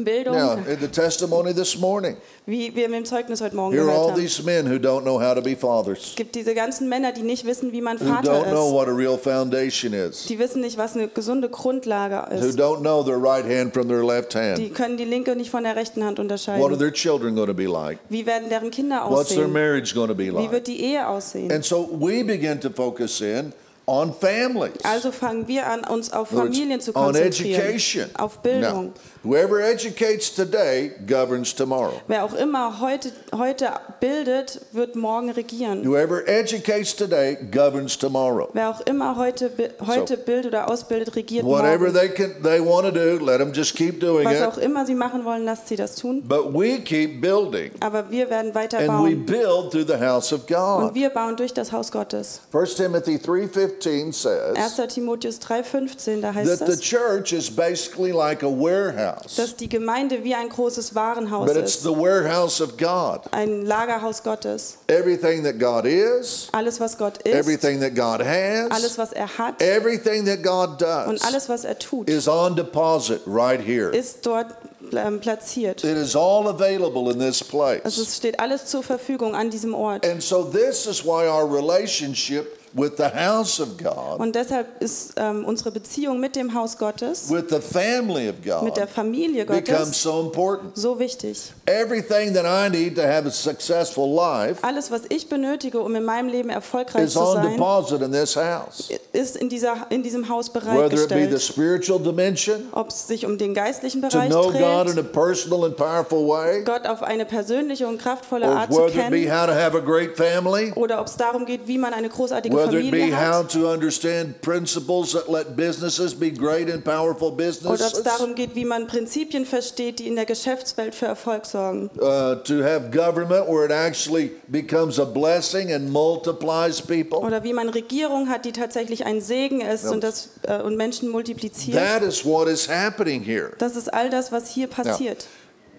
Bildung, 0.03 0.35
Now, 0.37 0.55
in 0.67 0.81
the 0.81 0.89
testimony 0.89 1.53
this 1.55 1.79
morning, 1.79 2.17
wie 2.47 2.75
wir 2.75 2.89
mit 2.89 2.99
dem 3.01 3.05
Zeugnis 3.05 3.41
heute 3.41 3.55
Morgen 3.55 3.73
here 3.75 3.85
are 3.85 3.93
all 3.97 4.11
haben. 4.11 4.21
these 4.21 4.43
men 4.43 4.67
who 4.67 4.77
don't 4.77 5.03
know 5.03 5.21
how 5.21 5.35
to 5.35 5.41
be 5.43 5.53
Es 5.53 5.61
fathers, 5.61 6.15
gibt 6.17 6.35
diese 6.35 6.55
ganzen 6.55 6.89
Männer, 6.89 7.13
die 7.13 7.23
nicht 7.23 7.45
wissen, 7.47 7.71
wie 7.73 7.81
man 7.81 8.01
who 8.01 8.07
Vater 8.07 8.29
don't 8.33 8.51
know 8.51 8.67
ist. 8.69 8.73
what 8.75 8.89
a 8.89 8.93
real 8.93 9.17
foundation 9.17 9.93
is, 9.93 10.25
Die 10.27 10.39
wissen 10.39 10.63
nicht, 10.63 10.77
was 10.79 10.97
eine 10.97 11.07
gesunde 11.09 11.49
Grundlage 11.49 12.27
who 12.31 12.47
ist. 12.49 12.59
don't 12.59 12.81
know 12.81 13.05
their 13.05 13.19
right 13.23 13.45
hand 13.45 13.73
from 13.73 13.87
their 13.89 14.03
left 14.03 14.35
Die 14.35 14.39
hand. 14.39 14.75
können 14.75 14.97
die 14.97 15.05
linke 15.05 15.37
nicht 15.37 15.51
von 15.51 15.63
der 15.63 15.77
rechten 15.77 16.03
Hand 16.03 16.19
What 16.19 16.19
are 16.19 16.23
unterscheiden. 16.23 16.79
their 16.79 16.93
children 16.93 17.35
going 17.37 17.47
to 17.49 17.55
be 17.55 17.67
like? 17.67 17.99
Wie 18.09 18.27
werden 18.27 18.49
deren 18.49 18.71
Kinder 18.71 19.05
What's 19.09 19.29
their 19.29 19.45
aussehen? 19.45 19.53
marriage 19.53 19.95
going 19.95 20.09
to 20.09 20.15
be 20.15 20.25
Wie 20.25 20.31
like? 20.31 20.51
wird 20.51 20.67
die 20.67 20.81
Ehe 20.83 21.07
aussehen? 21.07 21.53
And 21.53 21.65
so 21.65 21.89
we 21.93 22.25
begin 22.25 22.59
to 22.61 22.71
focus 22.71 23.21
in 23.21 23.53
on 23.87 24.15
families. 24.15 24.83
Also 24.83 25.13
fangen 25.13 25.47
wir 25.47 25.67
an, 25.67 25.85
uns 25.85 26.11
auf 26.11 26.29
Familien 26.29 26.81
zu 26.81 26.95
on 26.97 27.13
konzentrieren, 27.13 28.09
auf 28.17 28.39
Bildung. 28.39 28.87
Now, 28.87 28.93
whoever 29.25 29.61
educates 29.61 30.31
today 30.35 30.93
governs 31.07 31.55
tomorrow. 31.55 32.01
Wer 32.07 32.25
auch 32.25 32.35
immer 32.35 32.81
heute, 32.81 33.11
heute 33.37 33.71
bildet, 34.01 34.61
wird 34.73 34.95
morgen 34.97 35.31
regieren. 35.31 35.85
Whoever 35.85 36.27
educates 36.29 36.95
today 36.95 37.37
governs 37.51 37.97
tomorrow. 37.99 38.49
Wer 38.53 38.71
auch 38.71 38.81
immer 38.83 39.17
heute, 39.17 39.51
heute 39.87 40.17
bildet 40.17 40.53
oder 40.53 40.71
ausbildet, 40.71 41.17
regiert 41.17 41.45
Whatever 41.45 41.91
morgen. 41.91 41.95
they 41.95 42.09
can, 42.09 42.43
they 42.43 42.61
want 42.61 42.85
to 42.87 42.91
do, 42.93 43.25
let 43.25 43.39
them 43.39 43.53
just 43.53 43.75
keep 43.75 44.01
doing 44.01 44.25
Was 44.27 44.43
auch 44.43 44.59
it. 44.59 44.65
immer 44.65 44.85
sie 44.87 44.95
machen 44.95 45.25
wollen, 45.25 45.45
lasst 45.45 45.69
sie 45.69 45.77
das 45.77 45.97
tun. 45.97 46.23
But 46.27 46.53
we 46.55 46.81
keep 46.81 47.21
building, 47.21 47.71
Aber 47.81 48.11
wir 48.11 48.29
werden 48.31 48.55
weiter 48.55 48.79
and 48.79 48.89
we 48.89 49.15
bauen. 49.15 49.27
build 49.27 49.71
through 49.73 49.87
the 49.87 49.99
house 49.99 50.33
of 50.33 50.43
Und 50.43 50.49
God. 50.49 50.95
wir 50.95 51.11
bauen 51.11 51.37
durch 51.37 51.53
das 51.55 51.73
Haus 51.73 51.91
Gottes. 51.91 52.41
1 52.53 52.75
Timothy 52.77 53.17
3:15 53.19 54.13
says 54.13 54.57
1. 54.57 54.89
Timotheus 54.93 55.39
3,15, 55.41 56.21
da 56.21 56.35
heißt 56.35 56.59
that 56.59 56.67
the 56.69 56.75
es, 56.75 56.81
church 56.81 57.33
is 57.33 57.51
basically 57.51 58.13
like 58.13 58.43
a 58.43 58.49
warehouse, 58.49 59.14
dass 59.37 59.57
die 59.57 59.69
Gemeinde 59.69 60.25
wie 60.25 60.35
ein 60.35 60.49
großes 60.49 60.95
Warenhaus 60.95 61.47
but 61.47 61.57
it's 61.57 61.77
ist. 61.77 61.83
the 61.83 61.91
warehouse 61.97 62.61
of 62.61 62.77
God. 62.77 63.21
Ein 63.33 63.65
Lagerhaus 63.65 64.23
Gottes. 64.23 64.79
Everything 64.89 65.43
that 65.45 65.59
God 65.59 65.85
is, 65.87 66.49
Alles, 66.53 66.81
was 66.81 66.97
Gott 66.99 67.19
ist, 67.19 67.35
everything 67.35 67.81
that 67.81 67.95
God 67.95 68.21
has. 68.27 68.71
alles, 68.71 68.99
was 68.99 69.13
er 69.13 69.29
hat 69.39 69.61
everything 69.63 70.25
that 70.27 70.43
God 70.43 70.81
does. 70.81 71.09
und 71.09 71.25
alles, 71.25 71.49
was 71.49 71.65
er 71.65 71.79
tut, 71.79 72.09
is 72.09 72.29
on 72.29 72.55
deposit 72.57 73.21
right 73.27 73.61
here. 73.61 73.91
ist 73.95 74.25
dort 74.27 74.47
ähm, 74.93 75.21
platziert. 75.21 75.83
It 75.83 75.97
is 75.97 76.15
all 76.15 76.47
available 76.49 77.11
in 77.11 77.19
this 77.19 77.43
Also 77.43 77.57
place. 77.57 77.97
es 77.99 78.17
steht 78.17 78.39
alles 78.39 78.67
zur 78.67 78.83
Verfügung 78.83 79.35
an 79.35 79.51
diesem 79.51 79.75
Ort. 79.75 80.07
And 80.07 80.23
so 80.23 80.43
this 80.45 80.87
is 80.87 81.05
why 81.05 81.27
our 81.29 81.45
relationship 81.51 82.59
with 82.75 82.93
the 82.97 83.05
house 83.05 83.61
of 83.61 83.77
God, 83.79 84.19
Und 84.21 84.35
deshalb 84.35 84.67
ist 84.81 85.13
ähm, 85.17 85.45
unsere 85.45 85.71
Beziehung 85.71 86.19
mit 86.21 86.37
dem 86.37 86.55
Haus 86.55 86.77
Gottes, 86.77 87.31
with 87.31 87.45
the 87.51 87.61
family 87.61 88.29
of 88.29 88.37
mit 88.63 88.77
der 88.77 88.87
God, 88.87 88.95
Familie 88.95 89.45
becomes 89.45 89.69
Gottes, 89.79 90.03
so 90.03 90.21
important. 90.21 90.77
so 90.77 90.99
wichtig. 90.99 91.53
Everything 91.67 92.35
that 92.35 92.45
I 92.45 92.69
need 92.69 92.97
to 92.97 93.03
have 93.03 93.27
a 93.27 93.31
successful 93.31 94.15
life 94.15 94.59
Alles, 94.63 94.91
was 94.91 95.03
ich 95.09 95.29
benötige, 95.29 95.81
um 95.81 95.95
in 95.95 96.05
meinem 96.05 96.29
Leben 96.29 96.51
erfolgreich 96.51 97.05
is 97.05 97.13
zu 97.13 97.21
on 97.21 97.35
sein, 97.37 97.53
deposit 97.53 98.03
in 98.03 98.13
this 98.13 98.37
house. 98.37 98.91
ist 99.13 99.37
in, 99.37 99.49
dieser, 99.49 99.87
in 99.91 100.03
diesem 100.03 100.29
Haus 100.29 100.53
Whether 100.55 100.71
it 100.73 100.91
be 100.91 100.91
the 100.91 101.07
bereitgestellt. 101.07 101.41
spiritual 101.43 101.99
dimension, 102.01 102.69
Ob 102.73 102.89
es 102.89 103.07
sich 103.07 103.25
um 103.25 103.39
den 103.39 103.55
geistlichen 103.55 104.03
to 104.03 104.09
Bereich 104.09 104.31
know 104.31 104.51
God 104.51 104.89
in 104.89 104.95
dreht, 104.95 104.99
a 104.99 105.03
personal 105.03 105.65
and 105.65 105.77
powerful 105.77 106.27
way, 106.29 106.63
Gott 106.65 106.87
auf 106.87 107.03
eine 107.03 107.25
persönliche 107.25 107.87
und 107.87 107.99
kraftvolle 107.99 108.47
Art 108.49 108.73
zu 108.73 108.79
whether 108.81 108.89
it 108.89 109.11
be 109.11 109.23
kennen, 109.23 109.31
how 109.41 109.47
to 109.47 109.53
have 109.55 109.77
a 109.77 109.81
great 109.81 110.17
family, 110.17 110.73
oder 110.75 111.01
ob 111.01 111.07
es 111.07 111.17
darum 111.17 111.47
geht, 111.47 111.67
wie 111.67 111.79
man 111.79 111.93
eine 111.95 112.09
großartige 112.09 112.55
whether 112.67 112.79
it 112.79 112.91
be 112.91 112.99
Familie 112.99 113.15
how 113.15 113.43
hat, 113.43 113.51
to 113.51 113.69
understand 113.69 114.41
principles 114.43 115.13
that 115.13 115.29
let 115.29 115.57
businesses 115.57 116.15
be 116.15 116.31
great 116.31 116.69
and 116.69 116.85
powerful 116.85 117.29
oder 117.29 117.35
ob 117.35 117.41
es 117.41 117.61
businesses, 117.61 118.03
darum 118.03 118.35
geht, 118.35 118.55
wie 118.55 118.65
man 118.65 118.87
Prinzipien 118.87 119.45
versteht, 119.45 119.99
die 119.99 120.09
in 120.09 120.17
der 120.17 120.27
Geschäftswelt 120.27 120.95
für 120.95 121.07
Erfolg 121.07 121.47
sorgen. 121.47 121.91
uh, 122.01 122.37
to 122.37 122.63
have 122.63 122.91
government 122.91 123.49
where 123.49 123.65
it 123.65 123.73
actually 123.73 124.33
becomes 124.49 124.99
a 124.99 125.05
blessing 125.05 125.73
and 125.73 125.91
multiplies 125.91 126.81
people. 126.81 127.19
Oder 127.19 127.43
wie 127.45 127.53
man 127.53 127.69
Regierung 127.69 128.29
hat, 128.29 128.45
die 128.45 128.53
tatsächlich 128.53 129.07
ein 129.07 129.21
Segen 129.21 129.61
ist 129.61 129.87
und, 129.87 130.03
das, 130.03 130.31
äh, 130.43 130.61
und 130.61 130.77
Menschen 130.77 131.09
multipliziert. 131.11 131.77
That 131.77 132.03
is 132.03 132.25
what 132.25 132.49
is 132.49 132.69
happening 132.69 133.23
here. 133.23 133.53
Das 133.59 133.77
ist 133.77 133.93
all 133.93 134.11
das, 134.11 134.33
was 134.33 134.51
hier 134.51 134.67
passiert. 134.67 135.27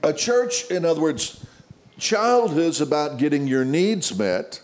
A 0.01 0.13
church, 0.13 0.69
in 0.69 0.85
other 0.85 1.01
words, 1.01 1.37
childhood's 1.97 2.81
about 2.81 3.17
getting 3.17 3.47
your 3.51 3.65
needs 3.65 4.15
met. 4.15 4.61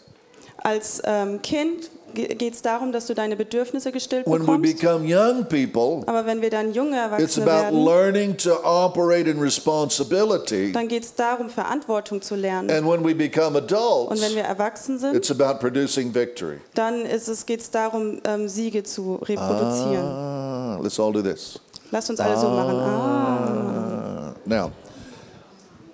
Als 0.64 1.02
ähm, 1.06 1.42
Kind 1.42 1.90
geht 2.14 2.54
es 2.54 2.62
darum, 2.62 2.92
dass 2.92 3.08
du 3.08 3.14
deine 3.14 3.36
Bedürfnisse 3.36 3.92
gestillt 3.92 4.26
When 4.26 4.34
we 4.34 4.40
bekommst. 4.40 4.80
become 4.80 5.06
young 5.06 5.46
people, 5.46 6.04
Aber 6.08 6.26
wenn 6.26 6.42
wir 6.42 6.50
dann 6.50 6.74
junge 6.74 6.98
it's 7.20 7.38
Erwachsene 7.38 7.46
about 7.46 7.64
werden, 7.76 7.86
learning 7.86 8.38
to 8.38 8.52
operate 8.64 9.30
in 9.30 9.40
responsibility. 9.40 10.72
dann 10.72 10.88
geht 10.88 11.04
es 11.04 11.16
darum, 11.16 11.50
Verantwortung 11.50 12.22
zu 12.22 12.36
lernen. 12.36 12.70
And 12.70 12.88
when 12.88 13.04
we 13.04 13.14
become 13.16 13.58
Und 13.58 14.22
wenn 14.22 14.36
wir 14.36 14.44
erwachsen 14.44 15.00
sind, 15.00 15.16
it's 15.16 15.32
about 15.32 15.60
producing 15.60 16.14
victory. 16.14 16.60
dann 16.74 17.04
geht 17.46 17.62
es 17.62 17.72
darum, 17.72 18.22
ähm, 18.26 18.48
Siege 18.48 18.84
zu 18.84 19.16
reproduzieren. 19.16 20.06
Ah, 20.06 20.80
let's 20.82 21.00
all 21.00 21.12
do 21.12 21.22
this. 21.22 21.60
Lasst 21.92 22.10
uns 22.10 22.20
alle 22.20 22.40
so 22.40 22.48
machen. 22.50 22.76
Ah. 22.80 24.34
Now, 24.46 24.72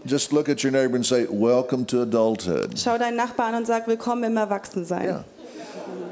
just 0.06 0.32
look 0.32 0.47
at 0.47 0.63
your 0.63 0.71
neighbor 0.71 0.95
and 0.95 1.06
say, 1.06 1.27
Welcome 1.30 1.86
to 1.88 2.01
adulthood. 2.01 2.80
Schau 2.80 2.97
deinen 2.97 3.17
Nachbarn 3.17 3.53
an 3.53 3.60
und 3.62 3.67
sag, 3.67 3.88
willkommen 3.88 4.23
im 4.23 4.38
Erwachsensein. 4.38 5.06
Yeah. 5.06 5.23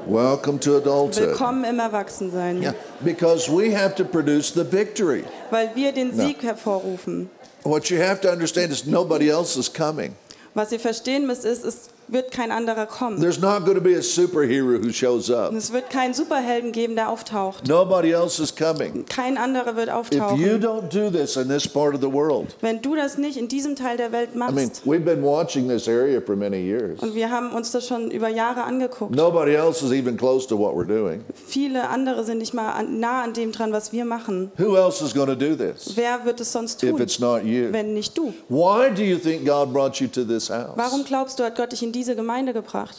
Welcome 0.06 0.60
to 0.60 0.76
adulthood. 0.76 1.30
Willkommen 1.30 1.64
im 1.64 1.80
Erwachsensein. 1.80 2.62
Yeah, 2.62 2.74
because 3.04 3.48
we 3.50 3.72
have 3.72 3.96
to 3.96 4.04
produce 4.04 4.52
the 4.52 4.62
victory. 4.62 5.24
Weil 5.50 5.74
wir 5.74 5.90
den 5.90 6.14
Sieg 6.14 6.44
hervorrufen. 6.44 7.28
What 7.64 7.90
you 7.90 8.00
have 8.00 8.20
to 8.20 8.30
understand 8.30 8.70
is 8.70 8.86
nobody 8.86 9.28
else 9.28 9.58
is 9.58 9.68
coming. 9.68 10.14
Was 10.54 10.70
ihr 10.70 10.78
verstehen 10.78 11.26
müsst, 11.26 11.44
ist, 11.44 11.64
es 11.64 11.88
wird 12.08 12.30
kein 12.30 12.50
anderer 12.52 12.86
kommen. 12.86 13.20
There's 13.20 13.40
not 13.40 13.64
going 13.64 13.76
to 13.76 13.82
be 13.82 13.96
a 13.96 14.02
superhero 14.02 14.78
who 14.82 14.92
shows 14.92 15.30
up. 15.30 15.52
Es 15.54 15.72
wird 15.72 15.90
keinen 15.90 16.14
Superhelden 16.14 16.72
geben, 16.72 16.94
der 16.94 17.08
auftaucht. 17.10 17.66
Nobody 17.68 18.10
else 18.12 18.42
is 18.42 18.54
coming. 18.54 19.04
Kein 19.06 19.36
anderer 19.38 19.76
wird 19.76 19.88
If 19.88 20.12
you 20.12 20.20
auftauchen. 20.22 20.60
don't 20.60 20.88
do 20.92 21.10
this 21.10 21.36
in 21.36 21.48
this 21.48 21.66
part 21.66 21.94
of 21.94 22.00
the 22.00 22.12
world, 22.12 22.54
Wenn 22.60 22.80
du 22.82 22.94
das 22.94 23.18
nicht 23.18 23.36
in 23.36 23.48
diesem 23.48 23.76
Teil 23.76 23.96
der 23.96 24.12
Welt 24.12 24.30
I 24.34 24.38
mean, 24.38 24.54
machst, 24.54 24.82
we've 24.86 25.04
been 25.04 25.22
watching 25.22 25.68
this 25.68 25.88
area 25.88 26.20
for 26.20 26.36
many 26.36 26.58
years. 26.58 27.00
und 27.00 27.14
wir 27.14 27.30
haben 27.30 27.52
uns 27.52 27.70
das 27.72 27.86
schon 27.86 28.10
über 28.10 28.28
Jahre 28.28 28.64
angeguckt, 28.64 29.14
Nobody 29.14 29.54
else 29.54 29.84
is 29.84 29.92
even 29.92 30.16
close 30.16 30.46
to 30.48 30.58
what 30.58 30.74
we're 30.74 30.86
doing. 30.86 31.24
viele 31.34 31.88
andere 31.88 32.24
sind 32.24 32.38
nicht 32.38 32.54
mal 32.54 32.82
nah 32.84 33.22
an 33.22 33.32
dem 33.32 33.52
dran, 33.52 33.72
was 33.72 33.92
wir 33.92 34.04
machen. 34.04 34.50
Who 34.58 34.76
else 34.76 35.04
is 35.04 35.14
going 35.14 35.28
to 35.28 35.34
do 35.34 35.54
this 35.56 35.92
Wer 35.96 36.24
wird 36.24 36.40
es 36.40 36.52
sonst 36.52 36.82
if 36.82 36.90
tun, 36.90 37.00
it's 37.00 37.18
not 37.18 37.44
you? 37.44 37.72
wenn 37.72 37.94
nicht 37.94 38.16
du? 38.16 38.32
Why 38.48 38.90
do 38.94 39.02
you 39.02 39.16
think 39.18 39.44
God 39.46 39.72
brought 39.72 39.96
you 40.00 40.06
to 40.08 40.24
this 40.24 40.48
house? 40.50 40.72
Warum 40.76 41.04
glaubst 41.04 41.38
du, 41.38 41.44
hat 41.44 41.56
Gott 41.56 41.72
dich 41.72 41.82
in 41.82 41.92
diese 41.96 42.14
Gemeinde 42.14 42.52
gebracht? 42.52 42.96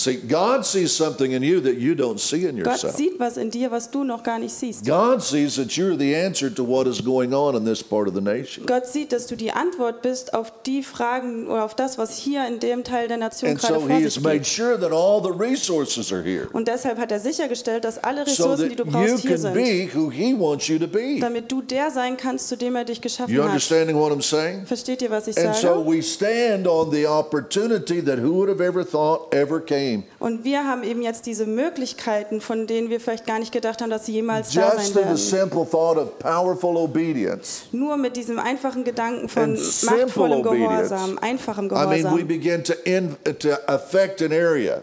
See, 0.00 0.16
God 0.16 0.64
sees 0.64 0.96
something 0.96 1.32
in 1.32 1.42
you 1.42 1.60
that 1.60 1.76
you 1.76 1.94
don't 1.94 2.18
see 2.18 2.46
in 2.46 2.56
Gott 2.62 2.82
yourself. 2.82 2.96
sieht 2.96 3.20
was 3.20 3.36
in 3.36 3.50
dir, 3.50 3.70
was 3.70 3.90
du 3.90 4.02
noch 4.02 4.22
gar 4.22 4.38
nicht 4.38 4.54
siehst. 4.54 4.86
God 4.86 5.20
sees 5.22 5.56
that 5.56 5.72
you're 5.76 5.94
the 5.94 6.14
answer 6.16 6.48
to 6.54 6.66
what 6.66 6.86
is 6.86 7.04
going 7.04 7.34
on 7.34 7.54
in 7.54 7.66
this 7.66 7.82
part 7.82 8.08
of 8.08 8.14
the 8.14 8.20
nation. 8.22 8.64
Gott 8.64 8.86
sieht, 8.86 9.12
dass 9.12 9.26
du 9.26 9.36
die 9.36 9.52
Antwort 9.52 10.00
bist 10.00 10.32
auf 10.32 10.54
die 10.64 10.82
Fragen 10.82 11.48
oder 11.48 11.64
auf 11.66 11.74
das, 11.74 11.98
was 11.98 12.16
hier 12.16 12.46
in 12.48 12.60
dem 12.60 12.82
Teil 12.82 13.08
der 13.08 13.18
Nation 13.18 13.50
And 13.50 13.60
gerade 13.60 13.74
so 13.74 13.80
vor 13.80 13.90
He 13.90 14.02
has 14.04 14.18
made 14.20 14.44
sure 14.46 14.78
that 14.80 14.90
all 14.90 15.22
the 15.22 15.28
resources 15.38 16.10
are 16.10 16.22
here 16.22 16.48
Und 16.54 16.66
deshalb 16.66 16.96
hat 16.96 17.12
er 17.12 17.20
sichergestellt, 17.20 17.84
dass 17.84 17.98
alle 18.02 18.24
so 18.24 18.30
Ressourcen, 18.30 18.62
that 18.62 18.70
die 18.72 18.76
du 18.76 18.84
brauchst, 18.86 19.18
hier 19.18 19.36
sind. 19.36 19.52
be 19.52 19.86
who 19.94 20.10
He 20.10 20.32
wants 20.32 20.66
you 20.68 20.78
to 20.78 20.86
be. 20.86 21.18
Damit 21.20 21.52
du 21.52 21.60
der 21.60 21.90
sein 21.90 22.16
kannst, 22.16 22.48
zu 22.48 22.56
dem 22.56 22.74
er 22.74 22.84
dich 22.86 23.02
geschaffen 23.02 23.34
You 23.34 23.42
hat. 23.42 23.48
understanding 23.50 23.96
what 23.98 24.10
I'm 24.12 24.22
saying? 24.22 24.64
Versteht 24.64 25.02
ihr, 25.02 25.10
was 25.10 25.26
ich 25.28 25.36
And 25.36 25.54
so 25.54 25.60
sage? 25.84 25.86
we 25.86 26.00
stand 26.02 26.66
on 26.66 26.90
the 26.90 27.06
opportunity 27.06 28.00
that 28.02 28.18
who 28.18 28.32
would 28.36 28.48
have 28.48 28.62
ever 28.62 28.82
thought 28.82 29.34
ever 29.34 29.60
came. 29.60 29.89
Und 30.18 30.44
wir 30.44 30.64
haben 30.64 30.82
eben 30.82 31.02
jetzt 31.02 31.26
diese 31.26 31.46
Möglichkeiten, 31.46 32.40
von 32.40 32.66
denen 32.66 32.90
wir 32.90 33.00
vielleicht 33.00 33.26
gar 33.26 33.38
nicht 33.38 33.52
gedacht 33.52 33.80
haben, 33.80 33.90
dass 33.90 34.06
sie 34.06 34.12
jemals 34.12 34.52
da 34.52 34.76
sein 34.78 34.94
werden. 34.94 35.16
simple 35.16 35.66
thought 35.68 35.96
of 35.96 36.18
powerful 36.18 36.76
obedience. 36.76 37.62
Nur 37.72 37.96
mit 37.96 38.16
diesem 38.16 38.38
einfachen 38.38 38.84
Gedanken 38.84 39.28
von 39.28 39.58
machtvollem. 39.82 40.42
Gehorsam, 40.42 41.18
einfachem 41.20 41.66
I 41.66 41.70
mean, 41.70 41.90
we 41.90 41.96
Gehorsam. 42.02 42.26
begin 42.28 42.64
to, 42.64 42.72
in, 42.84 43.16
to 43.38 43.50
affect 43.66 44.22
an 44.22 44.32
area 44.32 44.82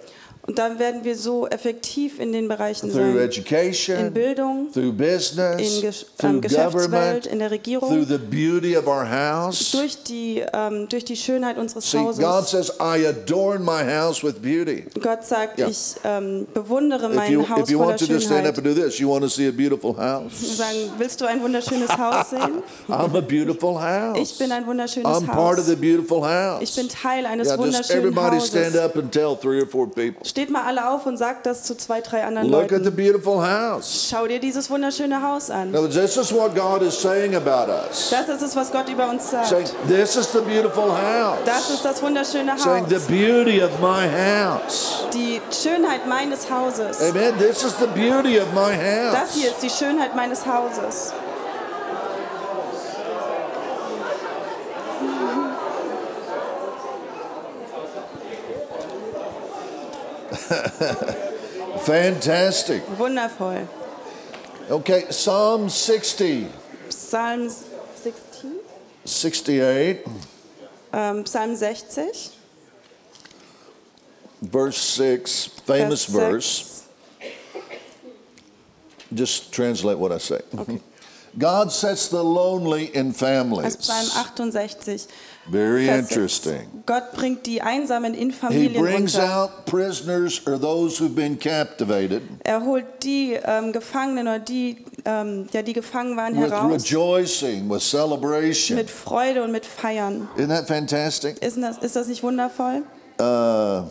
Und 0.49 0.57
dann 0.59 0.79
werden 0.79 1.03
wir 1.03 1.17
so 1.17 1.45
effektiv 1.47 2.21
in 2.21 2.31
den 2.31 2.47
Bereichen 2.47 2.89
through 2.89 3.15
sein. 3.15 3.17
education, 3.17 3.97
In 3.97 4.13
Bildung, 4.13 4.71
through 4.71 4.93
business, 4.93 5.59
in 5.59 5.81
Gesch 5.81 6.05
through 6.17 6.29
ähm, 6.35 6.41
Geschäftswelt, 6.41 7.25
in 7.25 7.39
der 7.39 7.49
through 7.49 7.57
Regierung, 7.57 8.07
the 8.07 8.17
beauty 8.17 8.77
of 8.77 8.87
our 8.87 9.05
house. 9.09 9.71
durch 9.71 10.01
die, 10.03 10.41
ähm, 10.53 10.87
durch 10.87 11.03
die 11.03 11.17
Schönheit 11.17 11.57
unseres 11.57 11.91
See, 11.91 11.97
God 11.97 12.23
Hauses. 12.23 12.51
says, 12.51 12.71
I 12.79 13.05
adorn 13.07 13.61
my 13.65 13.83
house 13.83 14.23
with 14.23 14.35
beauty. 14.41 14.85
Gott 15.01 15.25
sagt, 15.25 15.59
Ja. 15.59 15.67
ich 15.67 15.95
ähm, 16.05 16.47
bewundere 16.53 17.09
If 17.09 17.15
mein 17.15 17.33
you, 17.33 17.49
Haus 17.49 17.59
if 17.63 17.69
you 17.69 17.79
want 17.79 17.99
to 17.99 18.05
just 18.05 18.27
stand 18.27 18.47
up 18.47 18.55
Schönheit. 18.55 18.57
and 18.69 18.77
do 18.77 18.83
this, 18.87 18.99
you 18.99 19.09
want 19.09 19.23
to 19.23 19.29
see 19.29 19.49
a 19.49 19.51
beautiful 19.51 19.93
Wir 19.97 20.01
house. 20.03 20.57
sagen, 20.57 20.77
willst 20.97 21.19
du 21.19 21.25
ein 21.25 21.41
wunderschönes 21.43 21.89
Haus 21.97 22.29
sehen? 22.29 22.63
I'm 22.87 23.17
a 23.17 23.21
beautiful 23.21 23.77
house. 23.77 24.17
Ich 24.17 24.37
bin 24.37 24.53
ein 24.53 24.65
wunderschönes 24.65 25.07
I'm 25.09 25.25
part 25.25 25.59
of 25.59 25.65
Haus. 25.65 25.67
the 25.67 25.75
beautiful 25.75 26.23
house. 26.25 26.61
Ich 26.63 26.73
bin 26.73 26.87
Teil 26.87 27.25
eines 27.25 27.47
Yeah, 27.49 27.55
just 27.57 27.65
wunderschönen 27.65 27.99
everybody 27.99 28.39
stand 28.39 28.67
Hauses. 28.67 28.79
up 28.81 28.95
and 28.95 29.11
tell 29.11 29.35
three 29.37 29.61
or 29.61 29.67
four 29.67 29.87
people. 29.91 30.23
Steht 30.37 30.51
mal 30.51 30.65
alle 30.67 30.87
auf 30.91 31.07
und 31.07 31.17
sagt 31.17 31.47
das 31.47 31.63
zu 31.63 31.75
zwei, 31.75 31.99
drei 31.99 32.23
anderen 32.23 32.51
Look 32.51 32.65
at 32.65 32.69
the 32.69 32.75
Leuten. 32.91 32.95
beautiful 32.95 33.41
house. 33.41 34.07
Schau 34.07 34.27
dir 34.27 34.39
dieses 34.39 34.69
wunderschöne 34.69 35.19
Haus 35.27 35.49
an. 35.49 35.71
Now, 35.71 35.87
this 35.87 36.15
is 36.15 36.31
what 36.31 36.53
God 36.53 36.83
is 36.83 36.93
saying 37.01 37.33
about 37.35 37.71
us. 37.71 38.11
Das 38.11 38.29
ist 38.29 38.43
es, 38.43 38.55
was 38.55 38.71
Gott 38.71 38.87
über 38.87 39.09
uns 39.09 39.31
Saying, 39.31 39.47
sagt. 39.65 39.73
this 39.87 40.15
is 40.15 40.31
the 40.31 40.41
beautiful 40.41 40.91
house. 40.91 41.39
Das 41.43 41.71
ist 41.71 41.83
das 41.83 42.03
wunderschöne 42.03 42.55
Saying, 42.55 42.85
the 42.87 42.97
Haus. 42.97 43.05
beauty 43.07 43.63
of 43.63 43.71
my 43.81 44.05
house. 44.07 45.05
Die 45.11 45.41
Schönheit 45.51 46.05
meines 46.07 46.47
Hauses. 46.51 47.01
Amen. 47.01 47.33
This 47.39 47.63
is 47.63 47.73
the 47.79 47.87
beauty 47.87 48.39
of 48.39 48.45
my 48.53 48.77
Das 49.11 49.21
house. 49.21 49.33
hier 49.33 49.49
ist 49.49 49.63
die 49.63 49.71
Schönheit 49.71 50.15
meines 50.15 50.45
Hauses. 50.45 51.13
Fantastic. 61.85 62.83
Wundervoll. 62.97 63.67
Okay, 64.69 65.05
Psalm 65.09 65.69
60, 65.69 66.47
Psalm 66.89 67.49
16, 67.49 68.59
68, 69.05 70.05
ähm, 70.93 71.25
Psalm 71.25 71.55
60, 71.55 72.31
verse 74.41 74.77
6, 74.77 75.45
famous 75.65 76.05
Vers 76.05 76.11
verse. 76.11 76.83
Just 79.13 79.53
translate 79.53 79.97
what 79.97 80.11
I 80.11 80.17
say. 80.17 80.41
Okay. 80.57 80.81
God 81.37 81.71
sets 81.71 82.09
the 82.09 82.23
lonely 82.23 82.93
in 82.95 83.13
families. 83.13 83.77
Psalm 83.79 84.51
68. 84.51 85.07
Very 85.49 85.85
Vers 85.85 86.07
6. 86.09 86.11
interesting. 86.15 86.83
Gott 86.85 87.11
bringt 87.13 87.45
die 87.45 87.61
Einsamen 87.61 88.13
in 88.13 88.29
He 88.29 88.35
Familien 88.35 88.81
brings 88.81 89.15
unter. 89.15 89.33
out 89.33 89.65
prisoners 89.65 90.41
or 90.45 90.59
those 90.59 90.99
who've 91.01 91.15
been 91.15 91.37
captivated 91.39 92.21
Er 92.43 92.63
holt 92.65 92.85
die 93.03 93.37
ähm, 93.43 93.71
Gefangenen 93.71 94.27
oder 94.27 94.39
die, 94.39 94.83
ähm, 95.05 95.47
ja, 95.53 95.61
die 95.61 95.73
gefangen 95.73 96.17
waren, 96.17 96.35
with 96.35 96.51
heraus 96.51 96.71
rejoicing, 96.83 97.69
with 97.69 97.81
celebration. 97.81 98.77
mit 98.77 98.89
Freude 98.89 99.43
und 99.43 99.51
mit 99.51 99.65
Feiern. 99.65 100.27
Isn't 100.37 100.49
that 100.49 100.67
fantastic? 100.67 101.41
Ist 101.41 101.57
das, 101.61 101.77
ist 101.77 101.95
das 101.95 102.07
nicht 102.07 102.23
wundervoll? 102.23 102.83
Uh, 103.19 103.83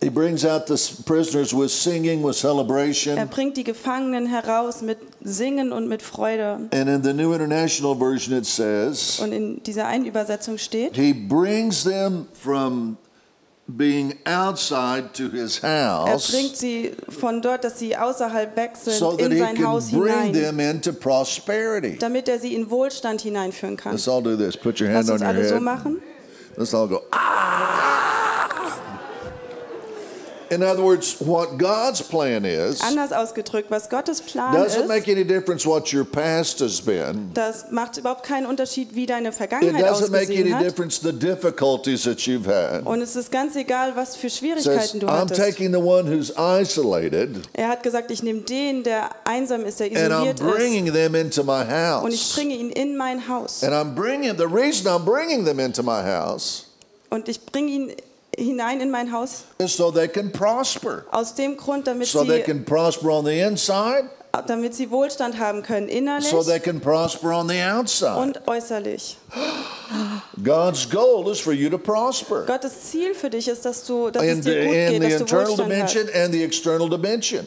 he 0.00 0.08
brings 0.10 0.44
out 0.44 0.66
the 0.68 0.76
prisoners 1.04 1.52
with 1.52 1.70
singing, 1.70 2.22
with 2.22 2.36
Er 2.36 2.48
celebration. 2.50 3.28
bringt 3.28 3.56
die 3.56 3.64
Gefangenen 3.64 4.26
heraus 4.26 4.80
mit 4.82 4.98
Singen 5.22 5.72
und 5.72 5.88
mit 5.88 6.02
Freude. 6.02 6.68
And 6.72 6.88
in 6.88 7.02
the 7.02 7.12
New 7.12 7.32
International 7.32 7.96
Version, 7.96 8.36
it 8.38 8.46
says, 8.46 9.18
Und 9.20 9.32
in 9.32 9.62
dieser 9.64 9.86
einen 9.86 10.06
Übersetzung 10.06 10.56
steht, 10.58 10.94
He 10.96 11.12
brings 11.12 11.82
them 11.84 12.28
from 12.32 12.96
being 13.70 14.14
outside 14.24 15.12
to 15.12 15.28
his 15.30 15.58
er 15.62 16.06
house 16.12 16.30
bringt 16.32 16.56
sie 16.56 16.92
von 17.10 17.42
dort, 17.42 17.64
dass 17.64 17.78
sie 17.78 17.94
außerhalb 17.94 18.56
weg 18.56 18.70
sind, 18.80 18.94
so 18.94 19.10
in 19.18 19.36
sein 19.36 19.62
Haus 19.62 19.90
bring 19.90 20.04
hinein, 20.04 20.32
them 20.32 20.58
into 20.60 20.90
prosperity. 20.92 21.98
damit 21.98 22.28
er 22.30 22.38
sie 22.38 22.54
in 22.54 22.70
Wohlstand 22.70 23.20
hineinführen 23.20 23.76
kann. 23.76 23.92
Let's 23.92 24.08
all 24.08 24.22
do 24.22 24.36
this. 24.36 24.56
Put 24.56 24.80
your 24.80 24.88
Lass 24.88 25.08
hand 25.08 25.10
on 25.10 25.14
uns 25.16 25.20
your 25.22 25.28
alle 25.28 25.48
so 25.48 25.54
head. 25.56 25.62
machen. 25.62 26.00
Let's 26.56 26.72
all 26.72 26.88
go, 26.88 27.02
ah! 27.12 28.37
In 30.50 30.62
other 30.62 30.82
words, 30.82 31.16
what 31.20 31.58
God's 31.58 32.02
plan 32.02 32.44
is, 32.44 32.80
Anders 32.80 33.12
ausgedrückt, 33.12 33.70
was 33.70 33.88
Gottes 33.88 34.20
Plan 34.22 34.54
doesn't 34.54 34.80
ist, 34.82 34.88
make 34.88 35.08
any 35.10 35.24
difference 35.24 35.66
what 35.66 35.92
your 35.92 36.04
past 36.04 36.60
has 36.60 36.80
been. 36.80 37.30
das 37.34 37.66
macht 37.70 37.96
überhaupt 37.98 38.22
keinen 38.22 38.46
Unterschied, 38.46 38.94
wie 38.94 39.06
deine 39.06 39.28
It 39.28 39.34
Vergangenheit 39.34 39.84
doesn't 39.84 40.10
make 40.10 40.30
any 40.30 40.50
hat. 40.50 40.62
difference 40.62 41.00
the 41.02 41.12
difficulties 41.12 42.04
that 42.04 42.18
you've 42.26 42.46
had. 42.46 42.86
Und 42.86 43.02
es 43.02 43.14
ist 43.16 43.30
ganz 43.30 43.56
egal, 43.56 43.94
was 43.96 44.16
für 44.16 44.28
It 44.28 44.32
says, 44.32 44.38
Schwierigkeiten 44.38 45.00
du 45.00 45.06
I'm 45.06 45.20
hattest. 45.20 45.40
taking 45.40 45.72
the 45.72 45.80
one 45.80 46.06
who's 46.06 46.30
isolated 46.36 47.48
Er 47.52 47.68
hat 47.68 47.82
gesagt, 47.82 48.10
ich 48.10 48.22
nehme 48.22 48.40
den, 48.40 48.82
der 48.84 49.10
einsam 49.24 49.64
ist, 49.64 49.80
der 49.80 49.86
and 49.88 49.96
I'm 50.12 50.22
isoliert 50.32 50.40
ist, 50.40 50.46
bringing 50.56 50.92
them 50.92 51.14
into 51.14 51.42
my 51.44 51.62
und 52.02 52.12
ich 52.12 52.20
house. 52.22 52.34
bringe 52.34 52.54
ihn 52.54 52.70
in 52.70 52.96
mein 52.96 53.28
Haus. 53.28 53.62
And 53.62 53.72
I'm 53.74 53.94
bringing, 53.94 54.36
the 54.36 54.46
reason 54.46 54.86
I'm 54.86 55.04
bringing 55.04 55.44
them 55.44 55.58
into 55.60 55.82
my 55.82 56.02
house 56.02 56.64
Und 57.10 57.28
ich 57.28 57.40
bringe 57.44 57.70
ihn 57.70 57.92
hinein 58.38 58.80
in 58.80 58.90
mein 58.90 59.12
Haus 59.12 59.44
so 59.66 59.90
they 59.90 60.08
can 60.08 60.30
prosper. 60.32 61.04
aus 61.10 61.34
dem 61.34 61.56
Grund, 61.56 61.86
damit 61.86 62.06
So 62.08 62.24
they 62.24 62.38
sie, 62.38 62.42
can 62.44 62.64
prosper 62.64 63.10
on 63.10 63.24
the 63.24 63.38
inside, 63.40 64.08
damit 64.46 64.74
sie 64.74 64.90
Wohlstand 64.90 65.38
haben 65.38 65.62
können, 65.62 65.88
innerlich 65.88 66.28
so 66.30 66.42
they 66.42 66.60
can 66.60 66.80
prosper 66.80 67.32
on 67.32 67.48
the 67.48 67.60
outside. 67.62 68.16
und 68.20 68.46
äußerlich. 68.48 69.16
God's 70.42 70.88
goal 70.88 71.30
is 71.30 71.40
for 71.40 71.52
you 71.52 71.68
to 71.70 71.78
prosper 71.78 72.44
Gottes 72.46 72.90
Ziel 72.90 73.14
für 73.14 73.30
dich 73.30 73.48
ist, 73.48 73.64
dass, 73.64 73.84
du, 73.86 74.10
dass 74.10 74.22
es 74.22 74.28
in 74.36 74.42
dir 74.42 74.52
the, 74.62 74.66
gut 74.66 74.74
in 74.76 74.90
geht, 74.90 74.92
the 74.92 74.98
dass 75.00 75.16
du 75.16 75.24
internal 75.24 75.48
Wohlstand 75.48 75.70
dimension 75.70 76.06
hast. 76.06 76.14
and 76.14 76.34
the 76.34 76.42
external 76.44 76.88
dimension. 76.88 77.46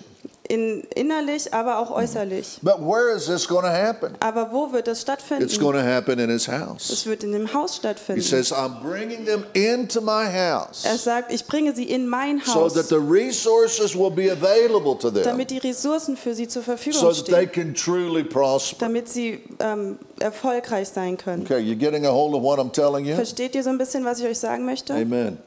In, 0.49 0.81
innerlich, 0.95 1.53
aber 1.53 1.77
auch 1.79 1.91
äußerlich. 1.91 2.59
But 2.61 2.79
where 2.79 3.15
is 3.15 3.27
this 3.27 3.47
going 3.47 3.61
to 3.63 3.69
happen? 3.71 4.15
Aber 4.19 4.51
wo 4.51 4.73
wird 4.73 4.87
das 4.87 4.97
It's 4.97 5.01
stattfinden? 5.03 5.59
going 5.59 5.77
to 5.77 5.83
happen 5.83 6.19
in 6.19 6.29
his 6.29 6.47
house. 6.47 6.89
Es 6.89 7.05
wird 7.05 7.23
in 7.23 7.31
dem 7.31 7.53
Haus 7.53 7.73
He 7.73 7.77
stattfinden. 7.79 8.21
says, 8.21 8.51
I'm 8.51 8.81
bringing 8.81 9.23
them 9.25 9.45
into 9.53 10.01
my 10.01 10.25
house 10.25 10.83
Er 10.83 10.97
sagt, 10.97 11.31
ich 11.31 11.45
bringe 11.45 11.73
sie 11.73 11.85
in 11.85 12.07
mein 12.07 12.41
so 12.43 12.55
Haus, 12.55 12.73
that 12.73 12.89
the 12.89 12.95
resources 12.97 13.95
will 13.95 14.09
be 14.09 14.29
available 14.31 14.97
to 14.97 15.09
them 15.11 15.23
damit 15.23 15.51
die 15.51 15.59
Ressourcen 15.59 16.17
für 16.17 16.33
sie 16.33 16.47
zur 16.47 16.63
so 16.63 16.71
Verfügung 16.75 17.01
that 17.01 17.25
they 17.27 17.47
stehen, 17.47 17.51
can 17.51 17.73
truly 17.73 18.23
prosper. 18.23 18.77
damit 18.79 19.07
sie 19.07 19.39
ähm, 19.59 19.99
erfolgreich 20.19 20.89
sein 20.89 21.15
können. 21.17 21.43
Okay, 21.43 21.59
you 21.59 21.75
getting 21.75 22.05
a 22.05 22.11
hold 22.11 22.33
of 22.33 22.41
what 22.43 22.59
I'm 22.59 22.71
telling 22.73 23.05
you? 23.05 23.15
Versteht 23.15 23.55
ihr 23.55 23.63
so 23.63 23.69
ein 23.69 23.77
bisschen, 23.77 24.03
was 24.03 24.19
ich 24.19 24.25
euch 24.25 24.39
sagen 24.39 24.65
möchte? 24.65 24.93
Amen. 24.95 25.37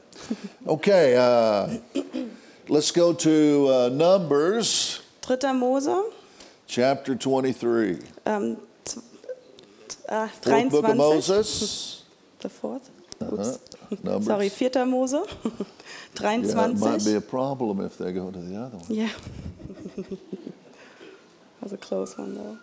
Okay, 0.65 1.15
uh, 1.15 1.69
let's 2.69 2.91
go 2.91 3.13
to 3.13 3.67
uh, 3.69 3.89
Numbers 3.89 5.01
3. 5.21 5.53
Mose, 5.53 5.89
chapter 6.67 7.15
23. 7.15 7.99
ähm, 8.25 8.57
z- 8.87 9.01
äh, 10.07 10.27
Fourth 10.41 10.69
book 10.69 10.87
of 10.87 10.95
Moses. 10.95 12.03
The 12.39 12.49
fourth? 12.49 12.89
Uh-huh. 13.19 13.57
Numbers. 14.03 14.25
Sorry, 14.25 14.49
4. 14.49 14.85
Mose, 14.85 15.13
Yeah, 16.21 16.45
it 16.71 16.79
might 16.79 17.03
be 17.05 17.15
a 17.15 17.21
problem 17.21 17.81
if 17.81 17.97
they 17.97 18.11
go 18.11 18.29
to 18.29 18.39
the 18.39 18.55
other 18.55 18.77
one. 18.77 18.85
Yeah. 18.89 19.09
was 21.61 21.73
a 21.73 21.77
close 21.77 22.17
one 22.17 22.35
though. 22.35 22.57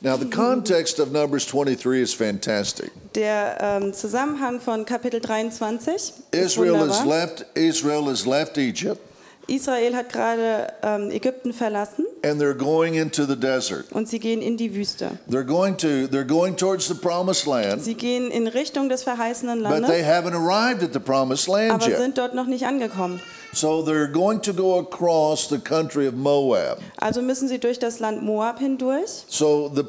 Now, 0.00 0.16
the 0.18 0.28
context 0.28 0.98
of 0.98 1.12
Numbers 1.12 1.46
23 1.46 2.00
is 2.02 2.12
fantastic. 2.14 2.90
Der 3.14 3.56
ähm, 3.60 3.94
Zusammenhang 3.94 4.60
von 4.60 4.84
Kapitel 4.84 5.20
23 5.20 5.94
ist 5.94 6.22
Israel 6.32 6.76
has 6.78 7.00
wunderbar. 7.00 7.06
left. 7.06 7.46
Israel 7.54 8.04
has 8.08 8.26
left 8.26 8.58
Egypt, 8.58 9.00
Israel 9.46 9.94
hat 9.94 10.10
gerade 10.12 10.72
ähm, 10.82 11.10
Ägypten 11.10 11.52
verlassen 11.52 12.06
and 12.22 12.40
they're 12.40 12.54
going 12.56 12.94
into 12.94 13.24
the 13.26 13.36
desert. 13.36 13.90
und 13.92 14.08
sie 14.08 14.18
gehen 14.18 14.42
in 14.42 14.56
die 14.56 14.74
Wüste. 14.74 15.18
They're 15.30 15.44
going 15.44 15.76
to. 15.78 16.06
They're 16.08 16.26
going 16.26 16.56
towards 16.56 16.88
the 16.88 16.94
promised 16.94 17.46
land, 17.46 17.82
Sie 17.82 17.94
gehen 17.94 18.30
in 18.30 18.46
Richtung 18.46 18.88
des 18.88 19.02
verheißenen 19.04 19.62
but 19.62 19.86
they 19.86 20.02
Landes, 20.02 20.06
haven't 20.06 20.34
arrived 20.34 20.82
at 20.82 20.92
the 20.92 21.00
promised 21.00 21.46
land 21.48 21.72
aber 21.72 21.88
yet. 21.88 21.98
sind 21.98 22.18
dort 22.18 22.34
noch 22.34 22.46
nicht 22.46 22.66
angekommen. 22.66 23.20
So 23.54 23.82
they're 23.82 24.10
going 24.10 24.40
to 24.42 24.52
go 24.52 24.78
across 24.78 25.48
the 25.48 25.58
country 25.58 26.06
of 26.06 26.14
Moab. 26.14 26.78
Also 27.00 27.22
müssen 27.22 27.48
sie 27.48 27.58
durch 27.58 27.78
das 27.78 28.00
Land 28.00 28.22
Moab 28.22 28.58
hindurch. 28.58 29.24
So 29.28 29.70
the 29.74 29.84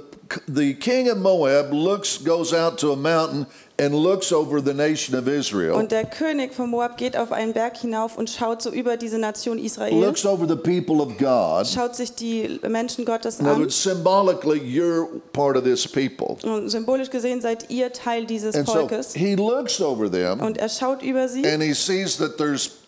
the 0.48 0.74
king 0.74 1.10
of 1.10 1.18
Moab 1.18 1.72
looks 1.72 2.18
goes 2.18 2.54
out 2.54 2.78
to 2.80 2.92
a 2.92 2.96
mountain 2.96 3.46
and 3.78 3.94
looks 3.94 4.32
over 4.32 4.62
the 4.62 4.74
nation 4.74 5.16
of 5.16 5.28
Israel. 5.28 5.76
Und 5.76 5.92
der 5.92 6.06
König 6.06 6.54
von 6.54 6.70
Moab 6.70 6.98
geht 6.98 7.18
auf 7.18 7.32
einen 7.32 7.54
Berg 7.54 7.78
hinauf 7.78 8.18
und 8.18 8.30
schaut 8.30 8.62
so 8.62 8.72
über 8.72 8.98
diese 8.98 9.20
Nation 9.20 9.58
Israel, 9.58 9.94
Looks 10.00 10.26
over 10.26 10.48
the 10.48 10.56
people 10.56 11.02
of 11.02 11.18
God. 11.18 11.68
schaut 11.68 11.96
sich 11.96 12.16
die 12.16 12.60
Menschen 12.68 13.06
Gottes 13.06 13.40
an. 13.40 13.60
words, 13.60 13.76
symbolically, 13.82 14.60
you're 14.60 15.08
part 15.34 15.58
of 15.58 15.64
this 15.64 15.88
people. 15.88 16.38
Und 16.44 16.70
symbolisch 16.70 17.10
gesehen 17.10 17.42
seid 17.42 17.70
ihr 17.70 17.92
Teil 17.92 18.26
dieses 18.26 18.56
And 18.56 18.68
so 18.68 18.88
he 19.14 19.36
looks 19.36 19.82
over 19.82 20.10
them 20.10 20.40
Und 20.40 20.58
er 20.58 20.70
schaut 20.70 21.02
über 21.02 21.28
sie 21.28 21.46
and 21.46 21.62
he 21.62 21.74
sees 21.74 22.18
that 22.18 22.38
there's 22.38 22.85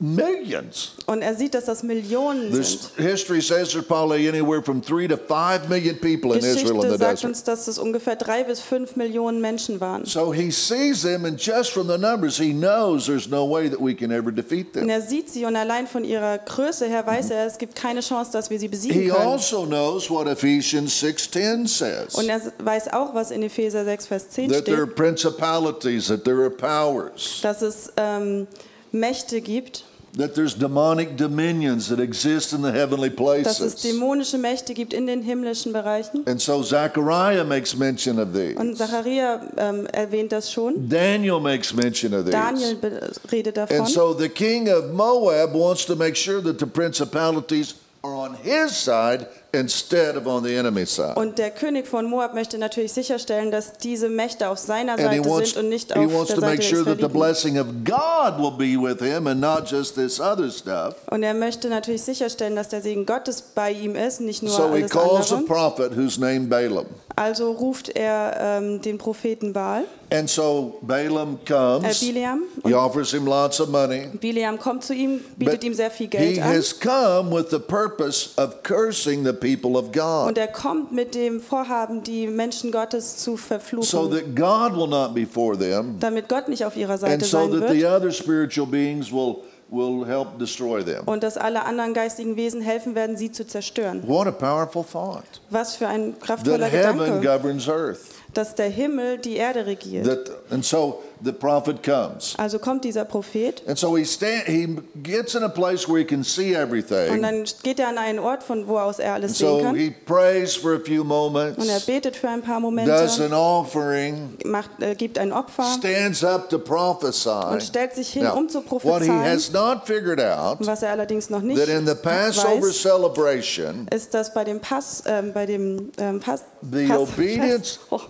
millions. 0.00 0.92
und 1.06 1.22
er 1.22 1.34
sieht, 1.34 1.54
dass 1.54 1.66
das 1.66 1.82
Millionen 1.82 2.52
sind. 2.52 2.80
history 2.96 3.40
says 3.40 3.70
there's 3.72 3.84
probably 3.86 4.26
anywhere 4.28 4.62
from 4.62 4.80
three 4.82 5.06
to 5.06 5.16
five 5.16 5.68
million 5.68 5.94
people 5.98 6.32
in 6.32 6.38
Israel 6.38 6.70
in 6.70 6.80
Geschichte 6.80 6.90
the 6.92 6.98
sagt 6.98 7.12
desert. 7.18 7.24
uns, 7.24 7.44
dass 7.44 7.68
es 7.68 7.78
ungefähr 7.78 8.16
drei 8.16 8.42
bis 8.44 8.60
fünf 8.60 8.96
Millionen 8.96 9.40
Menschen 9.40 9.80
waren. 9.80 10.04
So 10.06 10.32
he 10.32 10.50
sees 10.50 11.02
them, 11.02 11.24
and 11.24 11.38
just 11.38 11.70
from 11.72 11.86
the 11.88 11.98
numbers, 11.98 12.38
he 12.38 12.52
knows 12.52 13.06
there's 13.06 13.28
no 13.28 13.44
way 13.48 13.68
that 13.68 13.80
we 13.80 13.94
can 13.94 14.10
ever 14.10 14.32
defeat 14.32 14.68
Und 14.68 14.72
them. 14.82 14.88
er 14.88 15.02
sieht 15.02 15.28
sie 15.30 15.44
und 15.44 15.54
allein 15.56 15.86
von 15.86 16.04
ihrer 16.04 16.38
Größe 16.38 16.86
her 16.86 17.06
weiß 17.06 17.30
er, 17.30 17.46
es 17.46 17.58
gibt 17.58 17.76
keine 17.76 18.00
Chance, 18.00 18.32
dass 18.32 18.48
wir 18.50 18.58
sie 18.58 18.68
besiegen 18.68 19.00
He 19.00 19.08
können. 19.08 19.20
also 19.26 19.66
knows 19.66 20.08
what 20.10 20.26
Ephesians 20.26 20.98
6:10 21.02 21.66
says. 21.68 22.14
Und 22.14 22.28
er 22.28 22.40
weiß 22.58 22.92
auch, 22.92 23.14
was 23.14 23.30
in 23.30 23.42
Epheser 23.42 23.84
6, 23.84 24.06
Vers 24.06 24.30
10 24.30 24.50
That 24.50 24.64
there 24.64 24.78
are 24.78 24.86
steht, 24.86 24.96
principalities, 24.96 26.06
that 26.08 26.24
there 26.24 26.40
are 26.42 26.50
powers, 26.50 27.40
dass 27.42 27.62
es 27.62 27.92
ähm, 27.96 28.46
Mächte 28.92 29.40
gibt, 29.40 29.84
that 30.16 30.34
there's 30.34 30.54
demonic 30.54 31.16
dominions 31.16 31.88
that 31.88 32.00
exist 32.00 32.52
in 32.52 32.62
the 32.62 32.72
heavenly 32.72 33.08
dass 33.10 33.60
es 33.60 33.74
places. 33.74 33.82
dämonische 33.82 34.38
Mächte 34.38 34.74
gibt 34.74 34.92
in 34.92 35.06
den 35.06 35.22
himmlischen 35.22 35.72
Bereichen. 35.72 36.24
And 36.26 36.40
so 36.40 36.62
Zechariah 36.62 37.44
makes 37.44 37.76
mention 37.76 38.18
of 38.18 38.32
these. 38.32 38.56
Und 38.56 38.76
Zachariah 38.76 39.40
ähm, 39.56 39.86
erwähnt 39.92 40.32
das 40.32 40.52
schon. 40.52 40.88
Daniel 40.88 41.40
makes 41.40 41.72
mention 41.72 42.12
of 42.12 42.24
these. 42.24 42.74
be- 42.76 43.00
redet 43.30 43.56
davon. 43.56 43.76
And 43.78 43.88
so 43.88 44.12
the 44.12 44.28
king 44.28 44.68
of 44.68 44.92
Moab 44.92 45.54
wants 45.54 45.86
to 45.86 45.94
make 45.94 46.16
sure 46.16 46.42
that 46.42 46.58
the 46.58 46.66
principalities 46.66 47.74
are 48.02 48.14
on 48.14 48.34
his 48.42 48.72
side 48.76 49.26
instead 49.52 50.16
of 50.16 50.26
on 50.26 50.44
the 50.44 50.54
enemy's 50.54 50.94
side. 50.94 51.14
Und 51.16 51.38
der 51.38 51.50
König 51.50 51.86
von 51.86 52.06
Moab 52.06 52.34
möchte 52.34 52.58
natürlich 52.58 52.92
sicherstellen, 52.92 53.50
dass 53.50 53.72
diese 53.78 54.08
Mächte 54.08 54.48
auf 54.48 54.58
seiner 54.58 54.96
he 54.96 55.02
Seite 55.02 55.28
wants, 55.28 55.50
sind 55.50 55.62
und 55.64 55.68
nicht 55.68 55.92
he 55.92 55.98
auf 55.98 56.12
wants 56.12 56.26
der 56.28 56.36
to 56.36 56.40
Seite 56.42 56.56
make 56.56 56.62
sure 56.62 56.84
that 56.84 57.00
the 57.00 57.08
blessing 57.08 57.58
of 57.58 57.66
God 57.84 58.38
will 58.38 58.52
be 58.56 58.76
with 58.80 59.00
him 59.00 59.26
and 59.26 59.40
not 59.40 59.70
just 59.70 59.94
this 59.96 60.20
other 60.20 60.50
stuff. 60.50 60.94
Und 61.10 61.22
er 61.22 61.34
möchte 61.34 61.68
natürlich 61.68 62.02
sicherstellen, 62.02 62.56
dass 62.56 62.68
der 62.68 62.80
Segen 62.82 63.06
Gottes 63.06 63.42
bei 63.42 63.72
ihm 63.72 63.96
ist, 63.96 64.20
nicht 64.20 64.42
nur 64.42 64.52
So 64.52 64.68
he 64.74 64.80
alles 64.82 64.90
calls 64.90 65.32
a 65.32 65.36
andere. 65.36 65.46
prophet 65.54 65.96
who's 65.96 66.18
named 66.18 66.48
Balaam. 66.48 66.86
Also 67.16 67.50
ruft 67.52 67.90
er 67.90 68.36
ähm, 68.40 68.80
den 68.80 68.96
Propheten 68.96 69.52
Baal, 69.52 69.84
And 70.12 70.28
so 70.28 70.78
Balaam 70.82 71.38
äh, 71.44 71.48
comes, 71.52 72.00
Bileam. 72.00 72.42
he 72.64 72.74
offers 72.74 73.12
him 73.12 73.26
lots 73.26 73.60
of 73.60 73.68
money. 73.68 74.08
Bileam 74.20 74.58
kommt 74.58 74.84
zu 74.84 74.94
ihm, 74.94 75.20
bietet 75.36 75.62
ihm 75.64 75.74
sehr 75.74 75.90
viel 75.90 76.06
he 76.06 76.10
Geld 76.10 76.38
an. 76.38 76.44
has 76.54 76.72
come 76.78 77.30
with 77.30 77.50
the 77.50 77.58
purpose 77.58 78.30
of 78.36 78.62
cursing 78.62 79.24
the 79.24 79.32
people 79.40 79.76
of 79.78 79.90
God 79.92 80.28
Und 80.28 80.38
er 80.38 80.48
kommt 80.48 80.92
mit 80.92 81.14
dem 81.14 81.40
Vorhaben, 81.40 82.02
die 82.02 82.26
Menschen 82.26 82.70
Gottes 82.70 83.16
zu 83.16 83.32
so 83.32 83.36
verfluchen, 83.36 84.10
that 84.10 84.36
God 84.36 84.76
will 84.78 84.86
not 84.88 85.14
be 85.14 85.26
for 85.26 85.58
them 85.58 85.96
damit 85.98 86.28
Gott 86.28 86.48
nicht 86.48 86.64
auf 86.64 86.76
ihrer 86.76 86.92
and 86.92 87.00
Seite 87.00 87.24
so 87.24 87.38
sein 87.38 87.50
that 87.52 87.70
the 87.70 87.80
wird 87.82 87.92
other 87.92 88.12
spiritual 88.12 88.66
beings 88.66 89.10
will, 89.10 89.36
will 89.70 90.04
help 90.06 90.38
destroy 90.38 90.82
them. 90.84 91.02
und 91.06 91.22
dass 91.22 91.36
alle 91.36 91.64
anderen 91.64 91.94
geistigen 91.94 92.36
Wesen 92.36 92.60
helfen 92.60 92.94
werden, 92.94 93.16
sie 93.16 93.32
zu 93.32 93.46
zerstören. 93.46 94.02
What 94.06 94.26
a 94.26 94.32
powerful 94.32 94.84
thought. 94.84 95.24
Was 95.50 95.76
für 95.76 95.86
ein 95.88 96.12
That 96.12 96.20
kraftvoller 96.20 96.66
heaven 96.66 96.98
Gedanke, 97.20 97.26
governs 97.26 97.68
earth. 97.68 98.00
dass 98.34 98.54
der 98.54 98.68
Himmel 98.68 99.18
die 99.18 99.36
Erde 99.36 99.66
regiert. 99.66 100.06
That, 100.06 100.30
and 100.50 100.64
so 100.64 101.02
the 101.22 101.32
prophet 101.32 101.82
comes. 101.82 102.34
Also 102.38 102.58
kommt 102.58 102.84
dieser 102.84 103.04
Prophet 103.04 103.62
And 103.66 103.78
so 103.78 103.96
he, 103.96 104.04
stand, 104.04 104.44
he 104.46 104.76
gets 105.02 105.34
in 105.34 105.42
a 105.42 105.48
place 105.48 105.88
where 105.88 105.98
he 105.98 106.04
can 106.04 106.22
see 106.24 106.54
und 106.56 106.62
everything. 106.62 107.22
dann 107.22 107.44
geht 107.62 107.78
er 107.78 107.88
an 107.88 107.98
einen 107.98 108.18
Ort, 108.18 108.42
von 108.42 108.66
wo 108.66 108.78
aus 108.78 108.98
er 108.98 109.14
alles 109.14 109.30
And 109.32 109.36
sehen 109.36 109.48
so 109.48 109.62
kann. 109.64 109.74
he 109.76 109.90
prays 109.90 110.54
for 110.56 110.74
a 110.74 110.78
few 110.78 111.02
Und 111.02 111.10
er 111.10 111.14
moments, 111.14 111.86
betet 111.86 112.16
für 112.16 112.28
ein 112.28 112.42
paar 112.42 112.54
does 112.56 112.62
Momente, 112.62 113.24
an 113.24 113.32
offering, 113.32 114.36
macht, 114.44 114.70
äh, 114.80 114.94
gibt 114.94 115.18
ein 115.18 115.32
Opfer 115.32 115.64
stands 115.78 116.24
up 116.24 116.48
to 116.48 116.58
prophesy. 116.58 117.28
und 117.28 117.62
stellt 117.62 117.94
sich 117.94 118.08
hin, 118.12 118.24
Now, 118.24 118.36
um 118.36 118.48
zu 118.48 118.58
what 118.58 118.64
he 118.64 118.68
prophezeien. 118.68 119.22
has 119.24 119.52
not 119.52 119.86
figured 119.86 120.20
out 120.20 120.60
Und 120.60 120.66
was 120.66 120.82
er 120.82 120.90
allerdings 120.90 121.30
noch 121.30 121.42
nicht 121.42 121.58
that 121.60 121.68
in 121.68 121.86
the 121.86 121.94
Passover 121.94 122.62
weiß, 122.68 122.80
celebration, 122.82 123.86
ist, 123.94 124.14
dass 124.14 124.32
bei 124.32 124.44
dem 124.44 124.60
Pass, 124.60 125.02
ähm, 125.06 125.32
bei 125.32 125.46
dem 125.46 125.90
ähm, 125.98 126.20
Pass, 126.20 126.44
The 126.70 126.86
Pass 126.86 126.98
obedience- 126.98 127.78
Fest, 127.78 127.80
oh, 127.90 128.00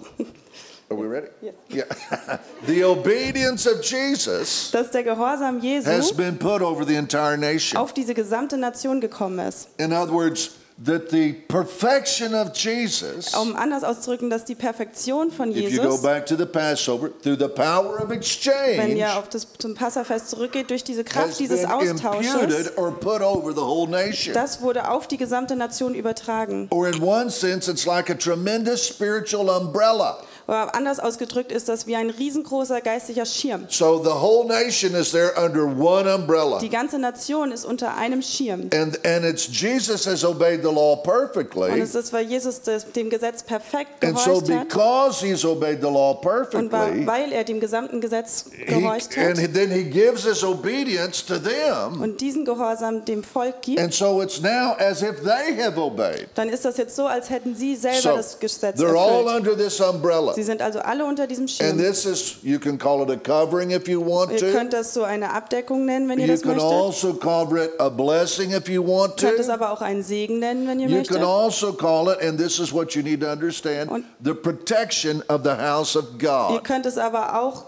are 0.91 0.97
we 0.97 1.07
ready? 1.07 1.29
Yes. 1.41 1.55
Yeah. 1.69 2.39
the 2.67 2.85
obedience 2.85 3.67
of 3.67 3.83
Jesus 3.83 4.71
dass 4.73 4.91
der 4.91 5.05
Gehorsam 5.05 5.61
Jesu 5.61 5.89
has 5.89 6.13
been 6.13 6.37
put 6.37 6.63
over 6.63 6.85
the 6.85 6.97
entire 6.97 7.37
nation. 7.37 7.81
auf 7.81 7.93
diese 7.93 8.15
gesamte 8.15 8.57
Nation 8.57 9.01
gekommen 9.01 9.39
ist. 9.39 9.69
In 9.79 9.93
other 9.93 10.13
words, 10.13 10.51
that 10.83 11.11
the 11.11 11.35
perfection 11.49 12.35
of 12.35 12.53
Jesus, 12.55 13.35
Um 13.35 13.55
anders 13.55 13.85
auszudrücken, 13.85 14.31
dass 14.31 14.45
die 14.47 14.55
Perfektion 14.55 15.31
von 15.31 15.53
Jesus, 15.53 15.73
if 15.73 15.77
you 15.77 15.89
go 15.89 15.99
back 15.99 16.27
to 16.27 16.37
the 16.37 16.47
Passover, 16.47 17.11
through 17.23 17.39
the 17.39 17.49
power 17.49 18.03
of 18.03 18.11
exchange, 18.11 18.79
wenn 18.79 18.97
ihr 18.97 19.17
auf 19.17 19.29
das, 19.29 19.47
zum 19.59 19.75
Passafest 19.75 20.31
zurückgeht, 20.31 20.71
durch 20.71 20.83
diese 20.83 21.05
Kraft 21.05 21.39
dieses 21.39 21.65
Austausches, 21.67 22.77
or 22.79 22.91
put 22.93 23.21
over 23.21 23.53
the 23.53 23.61
whole 23.61 23.89
nation. 23.89 24.33
das 24.35 24.63
wurde 24.63 24.89
auf 24.89 25.07
die 25.07 25.19
gesamte 25.19 25.55
Nation 25.55 25.95
übertragen. 25.95 26.69
Or 26.71 26.89
in 26.89 27.03
one 27.03 27.31
sense, 27.31 27.71
it's 27.71 27.85
like 27.85 28.11
a 28.11 28.15
tremendous 28.15 28.87
spiritual 28.87 29.51
umbrella. 29.51 30.19
Oder 30.51 30.75
anders 30.75 30.99
ausgedrückt 30.99 31.53
ist 31.53 31.69
das 31.69 31.87
wie 31.87 31.95
ein 31.95 32.11
riesengroßer 32.11 32.81
geistlicher 32.81 33.25
Schirm. 33.25 33.67
So 33.69 34.03
the 34.03 34.11
whole 34.11 34.49
nation 34.49 34.97
is 34.97 35.13
there 35.13 35.33
under 35.41 35.65
one 35.65 36.13
umbrella. 36.13 36.59
Die 36.59 36.69
ganze 36.69 36.99
Nation 36.99 37.53
ist 37.53 37.65
unter 37.65 37.97
einem 37.97 38.21
Schirm. 38.21 38.63
And, 38.75 38.99
and 39.07 39.25
it's 39.25 39.47
Jesus 39.47 40.07
has 40.09 40.25
obeyed 40.25 40.63
the 40.63 40.69
law 40.75 40.95
Und 40.95 41.05
perfectly. 41.05 41.79
es 41.81 41.95
ist, 41.95 42.13
weil 42.13 42.27
Jesus 42.27 42.63
das, 42.63 42.91
dem 42.91 43.11
Gesetz 43.11 43.45
perfekt 43.45 44.05
And 44.05 44.19
so 44.19 44.41
gehorcht 44.41 44.51
hat. 44.51 44.69
because 44.69 45.25
he's 45.25 45.45
obeyed 45.45 45.79
the 45.81 45.87
law 45.87 46.15
Und 46.15 46.21
perfectly, 46.21 47.07
weil 47.07 47.33
er 47.33 47.45
dem 47.45 47.61
gesamten 47.61 48.01
Gesetz 48.01 48.47
he, 48.53 48.65
gehorcht 48.65 49.17
and 49.17 49.41
hat 49.41 49.55
then 49.55 49.71
he 49.71 49.85
gives 49.85 50.25
his 50.25 50.43
obedience 50.43 51.25
to 51.25 51.35
them. 51.39 52.01
und 52.03 52.21
diesen 52.21 52.45
Gehorsam 52.45 53.05
dem 53.05 53.23
Volk 53.23 53.63
gibt, 53.63 53.79
And 53.79 53.95
so 53.95 54.21
it's 54.21 54.41
now 54.41 54.75
as 54.81 55.01
if 55.03 55.23
they 55.23 55.63
have 55.63 55.81
obeyed. 55.81 56.27
dann 56.35 56.49
ist 56.49 56.65
das 56.65 56.77
jetzt 56.77 56.97
so, 56.97 57.07
als 57.07 57.31
hätten 57.31 57.55
sie 57.55 57.77
selber 57.77 58.01
So 58.01 58.17
das 58.17 58.41
Gesetz 58.41 58.81
they're 58.81 58.99
all 58.99 59.27
erfüllt. 59.29 59.37
under 59.47 59.57
this 59.57 59.81
umbrella. 59.81 60.35
Sie 60.41 60.47
sind 60.47 60.63
also 60.63 60.79
alle 60.79 61.05
unter 61.05 61.27
diesem 61.27 61.43
And 61.45 61.51
Schirm. 61.51 61.79
this 61.79 62.07
is, 62.07 62.37
you 62.43 62.59
can 62.59 62.79
call 62.79 63.03
it 63.03 63.11
a 63.11 63.17
covering 63.17 63.73
if 63.73 63.87
you 63.87 64.01
want 64.01 64.33
Ihr 64.33 64.39
to. 64.39 64.47
könnt 64.47 64.73
das 64.73 64.95
so 64.95 65.03
eine 65.03 65.35
Abdeckung 65.35 65.85
nennen, 65.85 66.09
wenn 66.09 66.19
ihr 66.19 66.27
You 66.27 66.33
das 66.33 66.41
can 66.43 66.53
möchtet. 66.57 66.73
also 66.73 67.13
call 67.15 67.57
it 67.59 67.71
a 67.79 67.91
blessing 67.91 68.53
if 68.53 68.69
you 68.71 68.83
want 68.83 69.19
Könnt 69.19 69.39
es 69.39 69.47
to. 69.49 69.53
aber 69.53 69.71
auch 69.71 69.83
einen 69.83 70.03
Segen 70.03 70.39
nennen, 70.39 70.67
wenn 70.67 70.81
ihr 70.81 70.89
You 70.89 70.97
möchtet. 70.97 71.17
can 71.19 71.27
also 71.27 71.75
call 71.75 72.09
it, 72.11 72.23
and 72.27 72.39
this 72.39 72.59
is 72.59 72.73
what 72.73 72.93
you 72.95 73.03
need 73.03 73.21
to 73.21 73.27
understand, 73.31 73.91
Und- 73.91 74.05
the 74.25 74.33
protection 74.33 75.23
of 75.29 75.43
the 75.45 75.51
house 75.59 75.95
of 75.95 76.05
Ihr 76.21 76.27
God. 76.29 76.65
könnt 76.65 76.87
es 76.87 76.97
aber 76.97 77.39
auch 77.43 77.65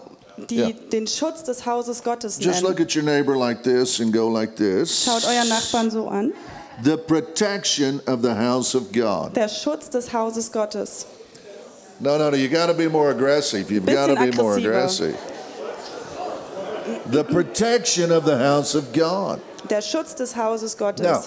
die, 0.49 0.55
Ja. 0.55 0.69
den 0.91 1.05
Schutz 1.05 1.43
des 1.43 1.65
Hauses 1.67 2.03
Gottes 2.03 2.37
Just 2.39 2.61
nennen. 2.63 2.67
look 2.75 2.81
at 2.81 2.95
your 2.95 3.03
neighbor 3.03 3.37
like 3.37 3.61
this 3.61 3.99
and 4.01 4.11
go 4.11 4.27
like 4.27 4.55
this. 4.55 5.05
Schaut 5.05 5.23
euren 5.25 5.47
Nachbarn 5.47 5.91
so 5.91 6.07
an. 6.07 6.33
The 6.83 6.97
protection 6.97 8.01
of 8.07 8.21
the 8.23 8.31
house 8.33 8.73
of 8.73 8.91
God. 8.91 9.35
Der 9.35 9.47
Schutz 9.47 9.91
des 9.91 10.11
Hauses 10.11 10.51
Gottes. 10.51 11.05
No, 12.03 12.17
no, 12.17 12.31
no, 12.31 12.35
you 12.35 12.49
got 12.49 12.65
to 12.65 12.73
be 12.73 12.89
more 12.89 13.11
aggressive. 13.11 13.71
You've 13.71 13.85
got 13.85 14.07
to 14.07 14.15
be 14.17 14.35
more 14.35 14.57
aggressive. 14.57 15.15
The 17.05 17.23
protection 17.23 18.11
of 18.11 18.25
the 18.25 18.37
house 18.37 18.75
of 18.75 18.91
God. 18.91 19.39
Der 19.69 19.79
Schutz 19.79 20.13
des 20.13 20.33
Hauses 20.33 20.75
Gottes. 20.75 20.99
Now, 21.01 21.23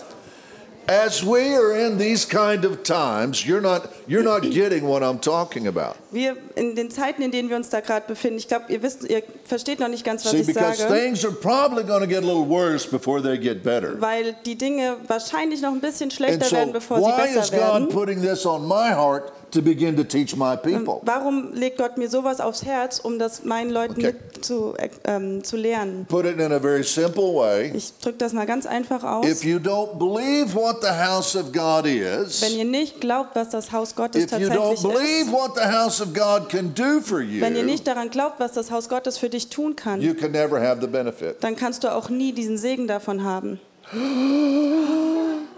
as 0.86 1.24
we 1.24 1.54
are 1.54 1.74
in 1.74 1.96
these 1.96 2.26
kind 2.26 2.66
of 2.66 2.82
times, 2.82 3.46
you're 3.46 3.62
not 3.62 3.90
you're 4.06 4.22
not 4.22 4.42
getting 4.42 4.84
what 4.86 5.02
I'm 5.02 5.20
talking 5.20 5.66
about. 5.66 5.96
Wir 6.10 6.36
in 6.54 6.74
den 6.76 6.90
Zeiten, 6.90 7.22
in 7.22 7.30
denen 7.30 7.48
wir 7.50 7.56
uns 7.56 7.68
da 7.68 7.80
gerade 7.80 8.06
befinden, 8.06 8.38
ich 8.38 8.48
glaube, 8.48 8.64
ihr 8.68 8.82
wisst, 8.82 9.04
ihr 9.08 9.22
versteht 9.44 9.80
noch 9.80 9.88
nicht 9.88 10.04
ganz, 10.04 10.24
was 10.24 10.32
See, 10.32 10.38
ich 10.40 10.46
because 10.46 10.78
sage, 10.78 10.92
things 10.94 11.24
are 11.24 11.34
probably 11.34 11.84
going 11.84 12.00
to 12.00 12.06
get 12.06 12.22
a 12.22 12.26
little 12.26 12.46
worse 12.48 12.86
before 12.88 13.20
they 13.22 13.36
get 13.38 13.62
better. 13.62 14.00
weil 14.00 14.34
die 14.44 14.56
Dinge 14.56 14.96
wahrscheinlich 15.08 15.60
noch 15.62 15.72
ein 15.72 15.80
bisschen 15.80 16.10
schlechter 16.10 16.46
so, 16.46 16.56
werden, 16.56 16.72
bevor 16.72 16.98
sie 16.98 17.04
why 17.04 17.28
is 17.28 17.34
besser 17.50 17.56
God 17.56 17.60
werden. 17.82 17.88
putting 17.88 18.22
this 18.22 18.46
on 18.46 18.66
my 18.66 18.92
heart 18.94 19.32
to 19.50 19.62
begin 19.62 19.96
to 19.96 20.04
teach 20.04 20.36
my 20.36 20.56
people? 20.56 21.00
Warum 21.02 21.52
legt 21.52 21.78
Gott 21.78 21.96
mir 21.98 22.08
sowas 22.08 22.40
aufs 22.40 22.64
Herz, 22.64 22.98
um 22.98 23.18
das 23.18 23.44
meinen 23.44 23.70
Leuten 23.70 23.92
Okay. 24.04 24.14
zu, 24.40 24.74
äh, 24.76 24.88
ähm, 25.04 25.42
zu 25.44 25.56
lernen? 25.56 26.04
Put 26.08 26.26
it 26.26 26.38
in 26.38 26.52
a 26.52 26.58
very 26.60 26.82
simple 26.82 27.32
way. 27.34 27.72
Ich 27.74 27.92
drücke 28.02 28.18
das 28.18 28.32
mal 28.32 28.44
ganz 28.46 28.66
einfach 28.66 29.02
aus. 29.02 29.26
If 29.26 29.44
you 29.44 29.58
don't 29.58 29.98
believe 29.98 30.54
what 30.54 30.82
the 30.82 30.88
house 30.88 31.34
of 31.36 31.52
God 31.52 31.86
is, 31.86 32.42
Wenn 32.42 32.56
ihr 32.58 32.64
nicht 32.64 33.00
glaubt, 33.00 33.34
was 33.34 33.50
das 33.50 33.72
Haus 33.72 33.94
Gottes 33.96 34.24
if 34.24 34.32
you 34.38 34.48
don't 34.48 34.80
believe 34.80 35.26
ist, 35.26 35.32
what 35.32 35.54
the 35.56 35.62
house 35.62 36.00
of 36.00 36.14
God 36.14 36.48
can 36.48 36.72
do 36.74 37.00
for 37.00 37.18
wenn 37.18 37.54
ihr 37.56 37.62
you, 37.62 37.66
nicht 37.66 37.86
daran 37.86 38.10
glaubt, 38.10 38.38
was 38.38 38.52
das 38.52 38.70
Haus 38.70 38.88
Gottes 38.88 39.18
für 39.18 39.28
dich 39.28 39.48
tun 39.48 39.74
kann, 39.74 40.00
you 40.00 40.14
can 40.14 40.30
never 40.30 40.60
have 40.60 40.80
the 40.80 40.86
benefit. 40.86 41.42
dann 41.42 41.56
kannst 41.56 41.82
du 41.82 41.92
auch 41.92 42.08
nie 42.10 42.32
diesen 42.32 42.58
Segen 42.58 42.86
davon 42.86 43.24
haben. 43.24 43.58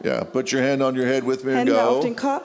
Yeah, 0.05 0.23
put 0.23 0.53
your 0.53 0.63
hand 0.63 0.81
on 0.81 0.97
your 0.97 1.07
head 1.07 1.27
with 1.27 1.43
me 1.43 1.51
and 1.51 1.69
Hände 1.69 1.83
auf 1.83 1.97
go. 1.97 2.03
den 2.03 2.15
Kopf. 2.15 2.43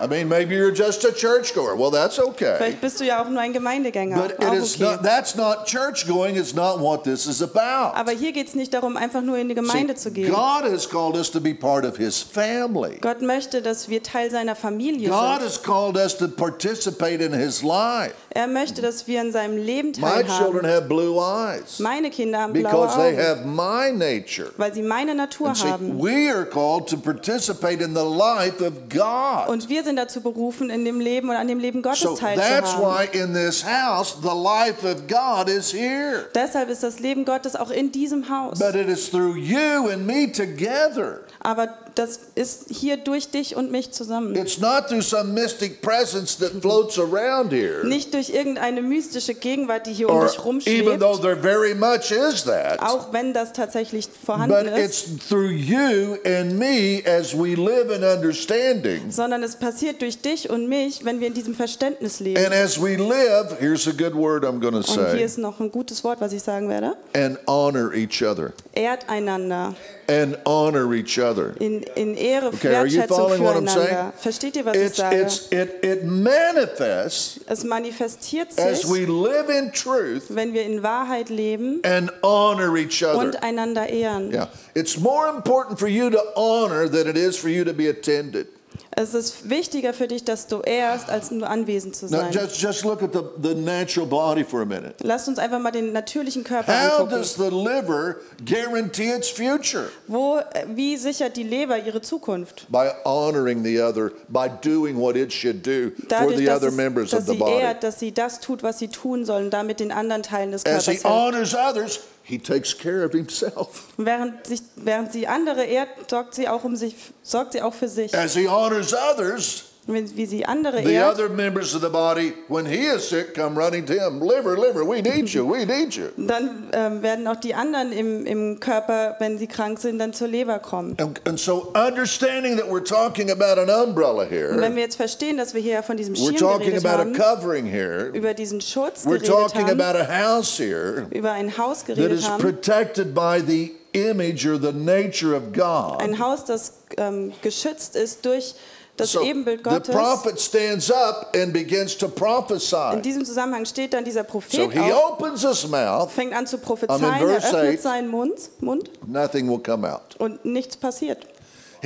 I 0.00 0.06
mean, 0.06 0.28
maybe 0.28 0.54
you're 0.54 0.74
just 0.74 1.04
a 1.04 1.12
churchgoer. 1.12 1.76
Well, 1.76 1.90
that's 1.90 2.18
okay. 2.18 2.56
Vielleicht 2.58 2.80
bist 2.80 3.00
du 3.00 3.04
ja 3.04 3.22
auch 3.22 3.28
nur 3.28 3.40
ein 3.40 3.52
Gemeindegänger. 3.52 4.16
But 4.16 4.32
it 4.40 4.52
is 4.52 4.76
okay. 4.76 4.84
not, 4.84 5.02
that's 5.02 5.34
not 5.34 5.66
church 5.66 6.06
going. 6.06 6.36
It's 6.36 6.54
not 6.54 6.80
what 6.80 7.04
this 7.04 7.26
is 7.26 7.42
about. 7.42 7.96
Aber 7.96 8.12
hier 8.12 8.32
geht 8.32 8.48
es 8.48 8.54
nicht 8.54 8.74
darum, 8.74 8.96
einfach 8.96 9.22
nur 9.22 9.38
in 9.38 9.48
die 9.48 9.54
See, 9.54 9.60
Gemeinde 9.60 9.94
zu 9.94 10.10
gehen. 10.10 10.32
God 10.32 10.64
has 10.64 10.88
called 10.88 11.16
us 11.16 11.30
to 11.30 11.40
be 11.40 11.54
part 11.54 11.84
of 11.84 11.96
His 11.96 12.20
family. 12.22 12.98
Gott 13.00 13.22
möchte, 13.22 13.62
dass 13.62 13.88
wir 13.88 14.02
Teil 14.02 14.30
seiner 14.30 14.56
Familie 14.56 15.08
God 15.08 15.40
sind. 15.40 15.46
has 15.46 15.62
called 15.62 15.96
us 15.96 16.16
to 16.16 16.28
participate 16.28 17.24
in 17.24 17.32
His 17.32 17.62
life. 17.62 18.14
Er 18.36 18.46
möchte, 18.48 18.82
dass 18.82 19.06
wir 19.06 19.22
in 19.22 19.32
seinem 19.32 19.56
Leben 19.56 19.92
My 19.98 20.22
children 20.24 20.62
teilhaben. 20.62 20.66
have 20.66 20.82
blue 20.82 21.18
eyes 21.18 21.78
Meine 21.78 22.10
Kinder 22.10 22.40
haben 22.40 22.52
blaue 22.52 22.64
because 22.70 22.96
they 22.96 23.14
Augen, 23.14 23.26
have 23.26 23.44
my 23.46 23.90
nature. 23.96 24.50
weil 24.58 24.74
sie 24.74 24.82
meine 24.82 25.14
Natur 25.14 25.48
And 25.48 25.56
see, 25.56 25.68
haben. 25.68 25.98
we 25.98 26.30
are 26.30 26.44
called 26.44 26.86
to 26.88 26.98
participate 26.98 27.82
in 27.82 27.94
the 27.94 28.04
life 28.04 28.60
of 28.62 28.74
God. 28.90 29.48
Und 29.48 29.68
wir 29.70 29.82
sind 29.84 29.96
dazu 29.96 30.20
berufen, 30.20 30.68
in 30.68 30.84
dem 30.84 31.00
Leben 31.00 31.30
und 31.30 31.36
an 31.36 31.48
dem 31.48 31.58
Leben 31.60 31.80
Gottes 31.80 32.00
So 32.00 32.14
that's 32.14 32.20
teilzuhaben. 32.36 33.08
why 33.14 33.18
in 33.18 33.32
this 33.32 33.64
house, 33.64 34.16
the 34.20 34.28
life 34.28 34.84
of 34.86 35.06
God 35.08 35.48
is 35.48 35.72
here. 35.72 36.26
Deshalb 36.34 36.68
ist 36.68 36.82
das 36.82 36.98
Leben 37.00 37.24
Gottes 37.24 37.56
auch 37.56 37.70
in 37.70 37.90
diesem 37.90 38.28
Haus. 38.28 38.58
But 38.58 38.74
it 38.74 38.88
is 38.88 39.10
through 39.10 39.36
you 39.36 39.88
and 39.88 40.06
me 40.06 40.30
together. 40.30 41.20
Aber 41.42 41.68
das 41.96 42.20
ist 42.34 42.66
hier 42.70 42.96
durch 42.98 43.30
dich 43.30 43.56
und 43.56 43.70
mich 43.72 43.90
zusammen. 43.90 44.36
It's 44.36 44.58
not 44.60 44.88
through 44.88 45.00
some 45.02 45.32
mystic 45.32 45.80
presence 45.82 46.36
that 46.38 46.52
floats 46.60 46.98
around 46.98 47.52
here. 47.52 47.84
Nicht 47.86 48.12
durch 48.14 48.30
irgendeine 48.30 48.82
mystische 48.82 49.34
Gegenwart, 49.34 49.86
die 49.86 49.92
hier 49.94 50.08
um 50.10 50.20
dich 50.20 50.32
even 50.34 50.44
rumschwebt, 50.44 51.00
though 51.00 51.16
there 51.20 51.36
very 51.36 51.74
much 51.74 52.10
is 52.10 52.44
that. 52.44 52.80
auch 52.80 53.12
wenn 53.12 53.32
das 53.32 53.52
tatsächlich 53.54 54.08
vorhanden 54.24 54.66
But 54.66 54.78
ist, 54.78 55.06
it's 55.08 55.28
through 55.28 55.50
you 55.50 56.16
and 56.24 56.58
me 56.58 57.02
as 57.06 57.32
we 57.34 57.54
live 57.54 57.90
in 57.90 58.04
understanding. 58.04 59.10
sondern 59.10 59.42
es 59.42 59.56
passiert 59.56 60.02
durch 60.02 60.18
dich 60.20 60.50
und 60.50 60.68
mich, 60.68 61.04
wenn 61.04 61.20
wir 61.20 61.28
in 61.28 61.34
diesem 61.34 61.54
Verständnis 61.54 62.20
leben. 62.20 62.44
And 62.44 62.54
as 62.54 62.80
we 62.80 62.96
live, 62.96 63.56
here's 63.58 63.88
a 63.88 63.92
good 63.92 64.14
word 64.14 64.44
I'm 64.44 64.60
going 64.60 64.72
to 64.72 64.78
Und 64.78 64.86
hier 64.86 65.10
say, 65.12 65.24
ist 65.24 65.38
noch 65.38 65.60
ein 65.60 65.70
gutes 65.70 66.04
Wort, 66.04 66.20
was 66.20 66.32
ich 66.32 66.42
sagen 66.42 66.68
werde. 66.68 66.94
and 67.14 67.38
honor 67.46 67.92
each 67.94 68.22
other. 68.22 68.52
Ehrt 68.74 69.08
einander. 69.08 69.74
And 70.08 70.36
honor 70.46 70.94
each 70.94 71.18
other. 71.18 71.54
In, 71.60 71.82
in 71.96 72.14
Ehre, 72.16 72.54
Okay, 72.54 72.74
are 72.76 72.86
you 72.86 73.00
Wertschätzung 73.00 73.08
following 73.08 73.42
what 73.42 73.56
I'm 73.56 73.66
saying? 73.66 74.12
Versteht 74.18 74.56
ihr, 74.56 74.64
was 74.64 74.76
ich 74.76 74.94
sage? 74.94 75.14
it's, 75.14 75.48
it, 75.50 75.84
it 75.84 76.04
manifests 76.04 77.40
Es 77.48 77.64
manifestiert 77.64 78.56
as 78.58 78.84
we 78.84 79.06
live 79.06 79.48
in 79.50 79.72
truth 79.72 80.26
wenn 80.30 80.52
wir 80.52 80.64
in 80.64 80.82
Wahrheit 80.82 81.28
leben 81.28 81.80
and 81.84 82.10
honor 82.22 82.76
each 82.76 83.02
other. 83.02 83.18
und 83.18 83.42
einander 83.42 83.88
ehren. 83.88 84.32
Yeah, 84.32 84.48
it's 84.74 84.98
more 84.98 85.28
important 85.28 85.78
for 85.78 85.88
you 85.88 86.10
to 86.10 86.20
honor 86.36 86.88
than 86.88 87.08
it 87.08 87.16
is 87.16 87.36
for 87.36 87.48
you 87.48 87.64
to 87.64 87.72
be 87.72 87.88
attended. 87.88 88.46
Es 88.90 89.14
ist 89.14 89.48
wichtiger 89.50 89.92
für 89.92 90.08
dich, 90.08 90.24
dass 90.24 90.46
du 90.46 90.60
ehrst, 90.60 91.10
als 91.10 91.30
nur 91.30 91.48
anwesend 91.48 91.94
zu 91.96 92.06
Now, 92.06 92.20
sein. 92.20 92.32
just, 92.32 92.60
just 92.60 92.84
look 92.84 93.02
at 93.02 93.12
the, 93.12 93.20
the 93.42 93.54
natural 93.54 94.06
body 94.06 94.42
for 94.44 94.62
a 94.62 94.64
minute. 94.64 94.94
Lasst 95.02 95.28
uns 95.28 95.38
einfach 95.38 95.58
mal 95.60 95.70
den 95.70 95.92
natürlichen 95.92 96.44
Körper 96.44 96.72
How 96.72 97.00
angucken. 97.00 97.18
does 97.18 97.34
the 97.34 97.50
liver 97.50 98.16
guarantee 98.44 99.12
its 99.12 99.28
future? 99.28 99.90
Wo, 100.06 100.40
wie 100.74 100.96
sichert 100.96 101.36
die 101.36 101.42
Leber 101.42 101.78
ihre 101.78 102.00
Zukunft? 102.00 102.66
By 102.70 102.90
honoring 103.04 103.62
the 103.64 103.80
other, 103.82 104.12
by 104.28 104.48
doing 104.62 104.98
what 104.98 105.16
it 105.16 105.32
should 105.32 105.64
do 105.66 105.90
for 105.98 106.06
Dadurch, 106.08 106.36
the 106.38 106.44
dass, 106.46 106.56
other 106.56 106.68
es, 106.68 106.74
members 106.74 107.10
dass 107.10 107.20
of 107.20 107.26
the 107.26 107.32
sie 107.32 107.38
body. 107.38 107.62
ehrt, 107.62 107.82
dass 107.82 107.98
sie 108.00 108.12
das 108.12 108.40
tut, 108.40 108.62
was 108.62 108.78
sie 108.78 108.88
tun 108.88 109.24
sollen, 109.24 109.50
damit 109.50 109.80
den 109.80 109.92
anderen 109.92 110.22
Teilen 110.22 110.52
des 110.52 110.64
As 110.64 110.70
Körpers 110.70 110.86
he 110.86 110.90
hilft. 110.92 111.04
honors 111.06 111.54
others, 111.54 112.00
he 112.26 112.38
takes 112.38 112.76
care 112.76 113.04
of 113.04 113.12
himself. 113.12 113.84
Während, 113.96 114.46
sich, 114.46 114.60
während 114.74 115.12
sie 115.12 115.28
andere 115.28 115.64
ehrt, 115.64 116.10
sorgt 116.10 116.34
sie 116.34 116.48
auch 116.48 116.64
um 116.64 116.74
sich, 116.74 116.96
sorgt 117.22 117.52
sie 117.52 117.62
auch 117.62 117.72
für 117.72 117.88
sich. 117.88 118.12
As 118.16 118.34
he 118.34 118.48
honors 118.48 118.92
others, 118.92 119.65
wie 119.86 120.26
sie 120.26 120.44
andere 120.44 120.82
the 120.82 120.94
ehrt, 120.94 121.14
other 121.14 121.28
members 121.28 121.74
of 121.74 121.80
the 121.80 121.88
body, 121.88 122.32
when 122.48 122.66
he 122.66 122.86
is 122.86 123.08
sick, 123.08 123.34
come 123.34 123.56
running 123.56 123.86
to 123.86 123.92
him. 123.92 124.20
Liver, 124.20 124.56
liver, 124.56 124.84
we 124.84 125.00
need 125.00 125.32
you, 125.32 125.44
we 125.44 125.64
need 125.64 125.94
you. 125.94 126.10
dann 126.16 126.68
ähm, 126.72 127.02
werden 127.02 127.26
auch 127.28 127.36
die 127.36 127.54
anderen 127.54 127.92
im, 127.92 128.26
im 128.26 128.60
Körper, 128.60 129.16
wenn 129.20 129.38
sie 129.38 129.46
krank 129.46 129.78
sind, 129.78 129.98
dann 129.98 130.12
zur 130.12 130.28
Leber 130.28 130.58
kommen. 130.58 130.96
And, 130.98 131.20
and 131.26 131.38
so, 131.38 131.72
understanding 131.74 132.56
that 132.56 132.66
we're 132.68 132.84
talking 132.84 133.30
about 133.30 133.60
an 133.60 133.70
umbrella 133.70 134.24
Und 134.24 134.30
here, 134.30 134.60
wenn 134.60 134.74
wir 134.74 134.82
jetzt 134.82 134.96
verstehen, 134.96 135.36
dass 135.36 135.54
wir 135.54 135.60
hier 135.60 135.82
von 135.82 135.96
diesem 135.96 136.14
we're 136.14 136.30
Schirm 136.30 136.36
talking 136.36 136.70
geredet 136.72 136.84
about 136.84 137.02
a 137.02 137.04
haben, 137.04 137.12
covering 137.12 137.66
here, 137.66 138.10
über 138.12 138.34
diesen 138.34 138.60
Schutz 138.60 139.06
we're 139.06 139.24
talking 139.24 139.66
haben, 139.68 139.80
about 139.80 139.98
a 139.98 140.06
house 140.06 140.58
here 140.58 141.06
über 141.10 141.32
ein 141.32 141.56
Haus 141.56 141.84
that 141.84 141.96
geredet 141.96 142.18
is 142.18 142.28
haben, 142.28 142.42
protected 142.42 143.14
by 143.14 143.40
the 143.40 143.72
image 143.92 144.46
or 144.46 144.58
the 144.58 144.72
nature 144.72 145.34
of 145.34 145.52
God. 145.52 146.00
ein 146.00 146.18
Haus, 146.18 146.44
das 146.44 146.74
ähm, 146.96 147.32
geschützt 147.42 147.96
ist 147.96 148.24
durch 148.26 148.54
das 148.96 149.12
So 149.12 149.22
Ebenbild 149.22 149.58
the 149.58 149.70
Gottes. 149.70 149.94
prophet 149.94 150.40
stands 150.40 150.90
up 150.90 151.34
and 151.36 151.52
begins 151.52 151.96
to 151.98 152.06
In 152.06 152.12
prophesy. 152.14 153.00
diesem 153.02 153.24
Zusammenhang 153.24 153.64
steht 153.66 153.92
dann 153.94 154.04
dieser 154.04 154.22
So 154.24 154.28
Prophet 154.30 154.72
he 154.72 154.78
auf, 154.92 155.12
opens 155.20 155.42
his 155.46 155.66
mouth, 155.68 156.10
fängt 156.10 156.32
an 156.34 156.46
zu 156.46 156.58
prophezeien, 156.58 157.02
in 157.04 157.28
er 157.28 157.36
öffnet 157.36 157.54
eight. 157.74 157.82
seinen 157.82 158.08
Mund, 158.08 158.34
Mund 158.60 158.90
nothing 159.06 159.48
will 159.48 159.58
come 159.60 159.90
out. 159.92 160.16
und 160.18 160.44
nichts 160.44 160.76
passiert. 160.76 161.26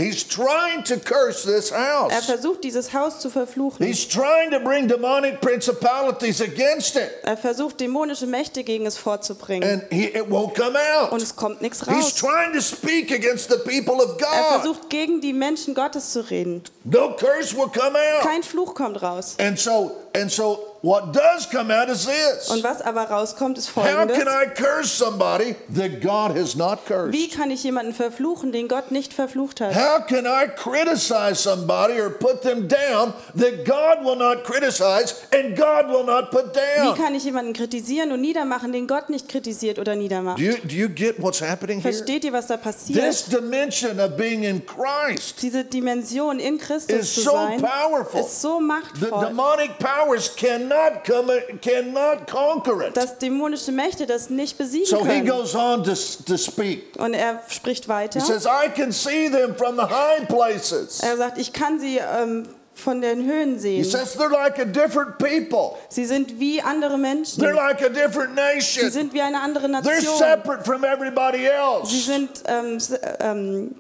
He's 0.01 0.27
trying 0.27 0.83
to 0.85 0.97
curse 0.97 1.43
this 1.45 1.71
Er 1.71 2.09
house. 2.09 2.25
versucht, 2.25 2.65
dieses 2.65 2.93
Haus 2.93 3.21
zu 3.21 3.29
verfluchen. 3.31 3.85
He's 3.87 4.09
trying 4.09 4.51
to 4.51 4.59
bring 4.61 4.89
demonic 4.89 5.41
principalities 5.41 6.41
against 6.41 6.97
it. 6.97 7.11
Er 7.23 7.37
versucht, 7.37 7.81
dämonische 7.81 8.27
Mächte 8.27 8.65
gegen 8.65 8.87
es 8.87 8.97
vorzubringen. 8.97 9.69
And 9.69 9.83
he, 9.93 10.05
it 10.07 10.29
won't 10.31 10.55
come 10.55 10.79
Und 11.11 11.13
out. 11.13 11.23
es 11.23 11.37
kommt 11.37 11.61
nichts 11.63 11.81
He's 11.81 11.89
raus. 11.89 12.15
trying 12.15 12.53
to 12.55 12.61
speak 12.61 13.13
against 13.13 13.51
the 13.51 13.59
people 13.59 13.95
of 14.03 14.17
Er 14.21 14.27
God. 14.27 14.63
versucht, 14.63 14.91
gegen 14.91 15.21
die 15.21 15.33
Menschen 15.33 15.75
Gottes 15.75 16.13
zu 16.13 16.29
reden. 16.31 16.63
No 16.85 17.15
curse 17.17 17.55
will 17.57 17.69
come 17.69 17.97
out. 17.99 18.23
Kein 18.23 18.43
Fluch 18.43 18.75
kommt 18.75 19.03
raus. 19.03 19.35
And 19.39 19.59
so, 19.59 19.93
and 20.15 20.31
so 20.31 20.70
what 20.83 21.13
does 21.15 21.49
come 21.51 21.71
out 21.71 21.89
is 21.89 22.07
this. 22.07 22.49
Und 22.49 22.63
was 22.65 22.81
aber 22.81 23.03
rauskommt, 23.05 23.59
ist 23.59 23.75
How 23.77 23.85
folgendes. 23.85 24.17
can 24.19 24.29
I 24.29 24.47
curse 24.55 24.89
somebody 24.89 25.55
that 25.75 26.01
God 26.01 26.37
has 26.37 26.55
not 26.57 26.87
cursed? 26.87 27.13
Wie 27.13 27.29
kann 27.29 27.51
ich 27.51 27.63
jemanden 27.65 27.93
verfluchen, 27.93 28.51
den 28.53 28.67
Gott 28.69 28.91
nicht 28.91 29.13
verflucht 29.13 29.61
hat? 29.61 29.75
How 29.75 30.07
can 30.07 30.25
I 30.27 30.49
criticize 30.49 31.35
somebody 31.35 32.01
or 32.01 32.11
put 32.11 32.43
them 32.43 32.67
down 32.69 33.13
that 33.37 33.65
God 33.67 34.05
will 34.05 34.17
not 34.17 34.45
criticize 34.45 35.15
and 35.35 35.57
God 35.57 35.89
will 35.89 36.05
not 36.05 36.31
put 36.31 36.55
Wie 36.55 36.85
down? 36.87 36.97
kann 36.97 37.15
ich 37.15 37.25
jemanden 37.25 37.53
kritisieren 37.53 38.13
und 38.13 38.21
niedermachen, 38.21 38.73
den 38.73 38.87
Gott 38.87 39.11
nicht 39.11 39.29
kritisiert 39.29 39.79
oder 39.79 39.97
niedermacht? 39.97 40.39
Do 40.39 40.43
you, 40.43 40.55
do 40.65 40.75
you 40.75 40.89
get 40.89 41.21
what's 41.23 41.41
happening 41.43 41.81
here? 41.81 41.93
Versteht 41.93 42.25
ihr, 42.25 42.33
was 42.33 42.47
da 42.47 42.57
This 42.57 42.65
passiert? 42.65 43.33
dimension 43.33 44.01
of 44.01 44.17
being 44.17 44.45
in 44.45 44.63
Christ, 44.65 45.43
Diese 45.43 45.65
Dimension 45.65 46.39
in 46.39 46.59
Christus 46.59 46.99
is 47.01 47.15
zu 47.15 47.21
so 47.23 47.31
sein, 47.33 47.61
powerful. 47.61 48.21
ist 48.21 48.41
so 48.41 48.59
the 48.59 48.65
machtvoll, 48.65 49.27
demonic 49.29 49.79
powers 49.79 50.35
cannot 50.71 51.05
come, 51.05 51.33
cannot 51.61 52.27
conquer 52.27 52.89
it. 52.89 52.97
dass 52.97 53.19
dämonische 53.19 53.73
Mächte 53.73 54.07
das 54.07 54.31
nicht 54.31 54.57
besiegen 54.59 54.87
So 54.87 54.99
he 55.05 55.21
können. 55.23 55.27
goes 55.27 55.55
on 55.55 55.83
to, 55.85 55.93
to 56.27 56.37
speak. 56.37 56.95
Und 56.99 57.15
er 57.15 57.43
spricht 57.49 57.89
weiter. 57.89 58.21
He 58.21 58.25
says, 58.27 58.47
I 58.47 58.69
can 58.69 58.93
see 58.93 59.29
them 59.29 59.55
from 59.57 59.77
the 59.77 59.83
high 59.83 60.27
places. 60.29 61.01
Er 61.01 61.17
sagt, 61.17 61.39
ich 61.39 61.53
kann 61.53 61.79
sie 61.81 61.99
ähm, 61.99 62.49
von 62.75 63.01
den 63.03 63.27
Höhen 63.27 63.55
He 63.55 63.83
sehen. 63.83 63.85
says, 63.85 64.17
they're 64.17 64.31
like 64.31 64.59
a 64.59 64.65
different 64.65 65.19
people. 65.19 65.77
Sie 65.89 66.05
sind 66.07 66.39
wie 66.41 66.63
andere 66.63 66.97
Menschen. 66.99 67.43
They're 67.43 67.55
like 67.55 67.83
a 67.83 67.89
different 67.89 68.31
Sie 68.37 68.57
nation. 68.57 68.91
sind 68.91 69.13
wie 69.13 69.21
eine 69.21 69.41
andere 69.41 69.67
They're 69.67 69.83
Nation. 69.97 70.17
separate 70.19 70.65
from 70.65 70.85
everybody 70.85 71.39
Sie 71.39 71.47
else. 71.47 72.05
sind 72.07 72.31
ähm, 72.47 72.79
ähm, 73.21 73.75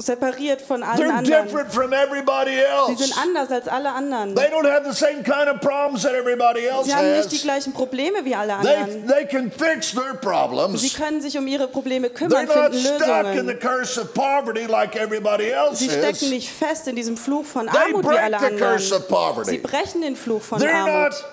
separiert 0.00 0.60
von 0.62 0.82
allen 0.82 0.98
They're 1.00 1.12
anderen. 1.12 1.44
different 1.46 1.72
from 1.72 1.92
everybody 1.92 2.52
Sie 2.88 2.94
sind 2.96 3.10
else. 3.12 3.20
anders 3.22 3.50
als 3.50 3.68
alle 3.68 3.90
anderen. 3.92 4.34
They 4.34 4.46
don't 4.48 4.66
have 4.70 4.84
the 4.84 4.94
same 4.94 5.22
kind 5.22 5.48
of 5.48 5.60
problems 5.60 6.02
that 6.02 6.12
everybody 6.14 6.66
else 6.66 6.86
Sie 6.86 6.94
haben 6.94 7.12
nicht 7.16 7.30
die 7.32 7.38
gleichen 7.40 7.72
Probleme 7.72 8.24
wie 8.24 8.34
alle 8.34 8.54
They, 8.62 8.74
anderen. 8.76 9.06
they 9.06 9.24
can 9.26 9.50
fix 9.50 9.92
their 9.92 10.12
Sie 10.12 10.18
problems. 10.20 10.94
können 10.94 11.20
sich 11.20 11.36
um 11.38 11.46
ihre 11.46 11.68
Probleme 11.68 12.08
They're 12.08 12.14
kümmern, 12.14 12.46
not 12.46 12.72
finden 12.72 12.78
stuck 12.78 13.26
in 13.26 13.46
the 13.46 13.52
Lösungen. 13.54 13.58
curse 13.60 14.00
of 14.00 14.14
poverty 14.14 14.66
like 14.66 14.96
everybody 14.96 15.50
else 15.50 15.76
Sie 15.78 15.88
stecken 15.90 16.30
nicht 16.30 16.48
fest 16.50 16.88
in 16.88 16.96
diesem 16.96 17.16
Fluch 17.16 17.44
von 17.44 17.66
They 17.66 17.78
Armut 17.78 18.02
wie 18.04 18.08
break 18.08 18.22
alle 18.22 18.38
the 18.38 18.56
curse 18.56 18.94
anderen. 18.94 19.02
of 19.02 19.08
poverty. 19.08 19.50
Sie 19.50 19.58
brechen 19.58 20.00
den 20.02 20.16
Fluch 20.16 20.42
von 20.42 20.60
They're 20.60 20.72
Armut. 20.74 21.12
not 21.12 21.24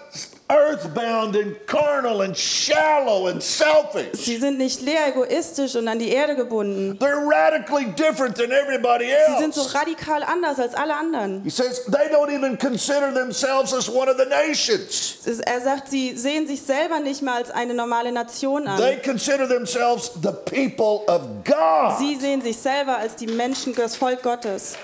earthbound 0.49 1.35
and 1.35 1.55
carnal 1.67 2.21
and 2.21 2.35
shallow 2.35 3.27
and 3.27 3.41
selfish. 3.43 4.13
Sie 4.25 4.37
sind 4.37 4.57
nicht 4.57 4.81
leer 4.81 5.07
egoistisch 5.09 5.75
und 5.75 5.87
an 5.87 5.99
die 5.99 6.09
Erde 6.09 6.35
gebunden. 6.35 6.97
They're 6.99 7.25
radically 7.27 7.85
different 7.95 8.35
than 8.37 8.51
everybody 8.51 9.05
Sie 9.05 9.37
sind 9.39 9.53
so 9.53 9.61
else. 9.61 9.75
radikal 9.75 10.23
anders 10.23 10.59
als 10.59 10.73
alle 10.73 10.95
anderen. 10.95 11.43
He 11.43 11.49
says 11.49 11.83
they 11.85 12.07
don't 12.09 12.31
even 12.31 12.57
consider 12.57 13.11
themselves 13.13 13.73
as 13.73 13.89
one 13.89 14.09
of 14.09 14.17
the 14.17 14.25
nations. 14.25 15.17
Er 15.45 15.61
sagt, 15.61 15.89
sie 15.89 16.15
sehen 16.17 16.47
sich 16.47 16.61
selber 16.61 16.99
nicht 16.99 17.21
mal 17.21 17.37
als 17.37 17.51
eine 17.51 17.73
normale 17.73 18.11
Nation 18.11 18.65
They 18.77 18.95
an. 18.95 19.01
consider 19.03 19.47
themselves 19.47 20.11
the 20.21 20.31
people 20.31 21.01
of 21.07 21.21
God. 21.43 21.97
Sie 21.99 22.15
sehen 22.15 22.41
sich 22.41 22.57
selber 22.57 22.97
als 22.97 23.15
die 23.15 23.27
Menschen, 23.27 23.75
das 23.75 23.95
Volk 23.95 24.23
Gottes. 24.23 24.75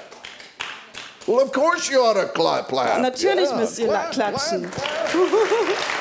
Well, 1.26 1.40
of 1.42 1.52
course 1.54 1.90
you 1.90 2.02
ought 2.02 2.16
to 2.16 2.28
clap. 2.28 2.68
clap. 2.68 3.00
Natürlich 3.00 3.50
Yeah, 3.50 3.58
müsst 3.58 3.80
ihr 3.80 3.88
clap, 3.88 4.12
klatschen. 4.12 4.70
clap, 4.72 5.10
clap. 5.10 5.94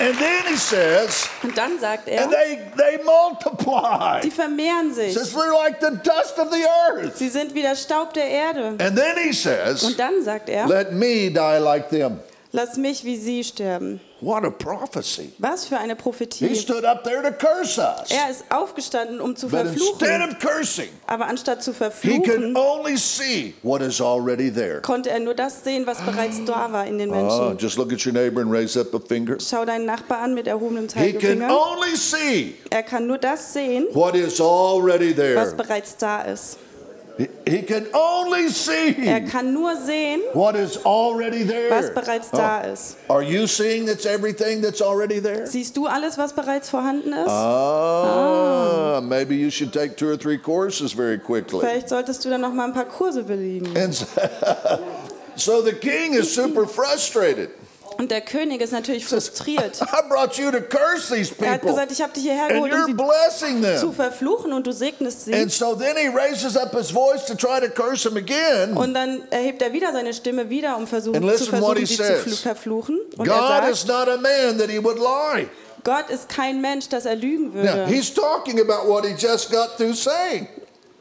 And 0.00 0.18
then 0.18 0.46
he 0.48 0.56
says, 0.56 1.28
Und 1.44 1.56
dann 1.56 1.78
sagt 1.78 2.08
er, 2.08 2.22
and 2.24 2.32
they, 2.32 2.58
they 2.76 2.98
multiply. 3.04 4.20
sie 4.22 4.32
vermehren 4.32 4.92
sich. 4.92 5.14
says 5.14 5.32
they're 5.32 5.52
like 5.52 5.78
the 5.80 5.96
dust 6.02 6.38
of 6.40 6.50
the 6.50 6.64
earth. 6.88 7.16
Sie 7.16 7.28
sind 7.28 7.54
wie 7.54 7.62
der 7.62 7.76
Staub 7.76 8.12
der 8.12 8.26
Erde. 8.26 8.74
And 8.80 8.96
then 8.98 9.16
he 9.16 9.32
says, 9.32 9.84
Und 9.84 9.96
dann 10.00 10.24
sagt 10.24 10.48
er, 10.48 10.66
let 10.66 10.92
me 10.92 11.30
die 11.30 11.58
like 11.60 11.88
them. 11.90 12.18
Lass 12.52 12.76
mich 12.76 13.04
wie 13.04 13.16
sie 13.16 13.42
sterben. 13.44 14.00
What 14.20 14.44
a 14.44 14.50
prophecy. 14.50 15.32
Was 15.38 15.66
für 15.66 15.78
eine 15.78 15.94
He 15.94 15.98
Prophetie. 16.00 16.54
stood 16.54 16.84
up 16.84 17.02
there 17.02 17.22
to 17.22 17.32
curse 17.32 17.80
us. 17.80 18.08
Er 18.10 18.30
ist 18.30 18.44
aufgestanden, 18.50 19.20
um 19.20 19.34
zu 19.34 19.48
But 19.48 19.66
instead 19.66 19.98
verfluchen. 19.98 20.30
of 20.30 20.38
cursing, 20.38 20.88
Aber 21.08 21.26
anstatt 21.26 21.60
zu 21.64 21.72
he 21.72 21.78
could 21.78 21.92
verfluchen, 21.92 22.56
only 22.56 22.96
see 22.96 23.54
what 23.64 23.82
is 23.82 24.00
already 24.00 24.48
there. 24.52 24.80
konnte 24.80 25.10
er 25.10 25.18
nur 25.18 25.34
das 25.34 25.64
sehen, 25.64 25.86
was 25.86 26.00
bereits 26.02 26.44
da 26.44 26.70
war 26.72 26.86
in 26.86 26.98
den 26.98 27.10
Oh, 27.10 27.14
Menschen. 27.14 27.58
just 27.58 27.76
look 27.78 27.92
at 27.92 28.06
your 28.06 28.12
neighbor 28.12 28.42
and 28.42 28.52
raise 28.52 28.78
up 28.78 28.94
a 28.94 29.00
finger. 29.00 29.38
Schau 29.40 29.64
deinen 29.64 29.86
Nachbar 29.86 30.18
an 30.20 30.34
mit 30.34 30.46
erhobenem 30.46 30.86
He 30.94 31.12
can 31.14 31.20
Zeigefinger. 31.20 31.48
only 31.50 31.96
see 31.96 32.54
Er 32.70 32.84
kann 32.84 33.08
nur 33.08 33.18
das 33.18 33.52
sehen, 33.52 33.86
what 33.92 34.14
is 34.14 34.40
already 34.40 35.10
was 35.10 35.16
there. 35.16 35.54
bereits 35.56 35.96
da 35.96 36.22
ist. 36.22 36.58
He- 37.46 37.62
can 37.62 37.86
only 37.92 38.44
Er 38.46 38.50
see 38.50 39.22
kann 39.30 39.52
nur 39.52 39.76
sehen, 39.76 40.20
what 40.32 40.54
is 40.56 40.78
already 40.84 41.42
was 41.44 41.48
there. 41.48 41.90
bereits 41.94 42.28
Oh. 42.32 42.36
da 42.36 42.60
ist. 42.62 42.96
Are 43.08 43.22
you 43.22 43.46
seeing 43.46 43.86
that's 43.86 44.06
everything 44.06 44.62
that's 44.62 44.80
already 44.80 45.20
there? 45.20 45.46
Siehst 45.46 45.76
du 45.76 45.86
alles, 45.86 46.16
was 46.18 46.32
bereits 46.32 46.70
vorhanden 46.70 47.12
ist? 47.12 47.28
Ah, 47.28 49.00
maybe 49.02 49.34
you 49.36 49.50
should 49.50 49.72
take 49.72 49.96
two 49.96 50.08
or 50.10 50.16
three 50.18 50.38
courses 50.38 50.92
very 50.92 51.18
quickly. 51.18 51.60
Vielleicht 51.60 51.88
solltest 51.88 52.24
du 52.24 52.30
dann 52.30 52.40
noch 52.40 52.52
mal 52.52 52.64
ein 52.66 52.72
paar 52.74 52.86
Kurse 52.86 53.22
belegen. 53.22 53.76
And 53.76 53.94
so, 53.94 54.06
so 55.36 55.62
the 55.62 55.72
king 55.72 56.14
is 56.14 56.32
super 56.34 56.66
frustrated. 56.66 57.50
Und 57.98 58.10
der 58.10 58.20
König 58.20 58.60
ist 58.60 58.72
natürlich 58.72 59.06
frustriert. 59.06 59.80
I 59.82 60.08
brought 60.08 60.36
you 60.36 60.50
to 60.50 60.60
curse 60.60 61.14
these 61.14 61.34
Er 61.40 61.52
hat 61.52 61.62
gesagt, 61.62 61.92
ich 61.92 62.00
habe 62.02 62.12
dich 62.12 62.22
hierher 62.24 62.48
geholt, 62.48 62.72
um 62.72 62.96
sie 62.96 63.76
zu 63.78 63.92
verfluchen 63.92 64.52
und 64.52 64.66
du 64.66 64.72
segnest 64.72 65.24
sie. 65.24 65.34
And 65.34 65.50
so 65.50 65.74
then 65.74 65.96
he 65.96 66.08
raises 66.08 66.56
up 66.56 66.76
his 66.76 66.90
voice 66.90 67.24
to 67.26 67.34
try 67.34 67.60
to 67.60 67.68
curse 67.68 68.08
them 68.08 68.16
again. 68.16 68.76
Und 68.76 68.94
dann 68.94 69.22
erhebt 69.30 69.62
er 69.62 69.72
wieder 69.72 69.92
seine 69.92 70.14
Stimme 70.14 70.48
wieder, 70.48 70.76
um 70.76 70.86
versuchen, 70.86 71.22
zu 71.36 71.44
versuchen, 71.46 71.76
he 71.78 71.86
sie 71.86 71.96
zu 71.96 72.36
verfluchen. 72.36 73.00
Und 73.16 73.28
God 73.28 73.36
er 73.36 73.74
sagt. 73.74 73.98
Gott 75.84 76.10
ist 76.10 76.28
kein 76.28 76.60
Mensch, 76.60 76.88
dass 76.88 77.06
er 77.06 77.16
lügen 77.16 77.48
Now, 77.48 77.54
würde. 77.54 77.86
he's 77.86 78.12
talking 78.12 78.60
about 78.60 78.88
what 78.88 79.04
he 79.04 79.14
just 79.14 79.50
got 79.50 79.76
through 79.76 79.94
saying. 79.94 80.46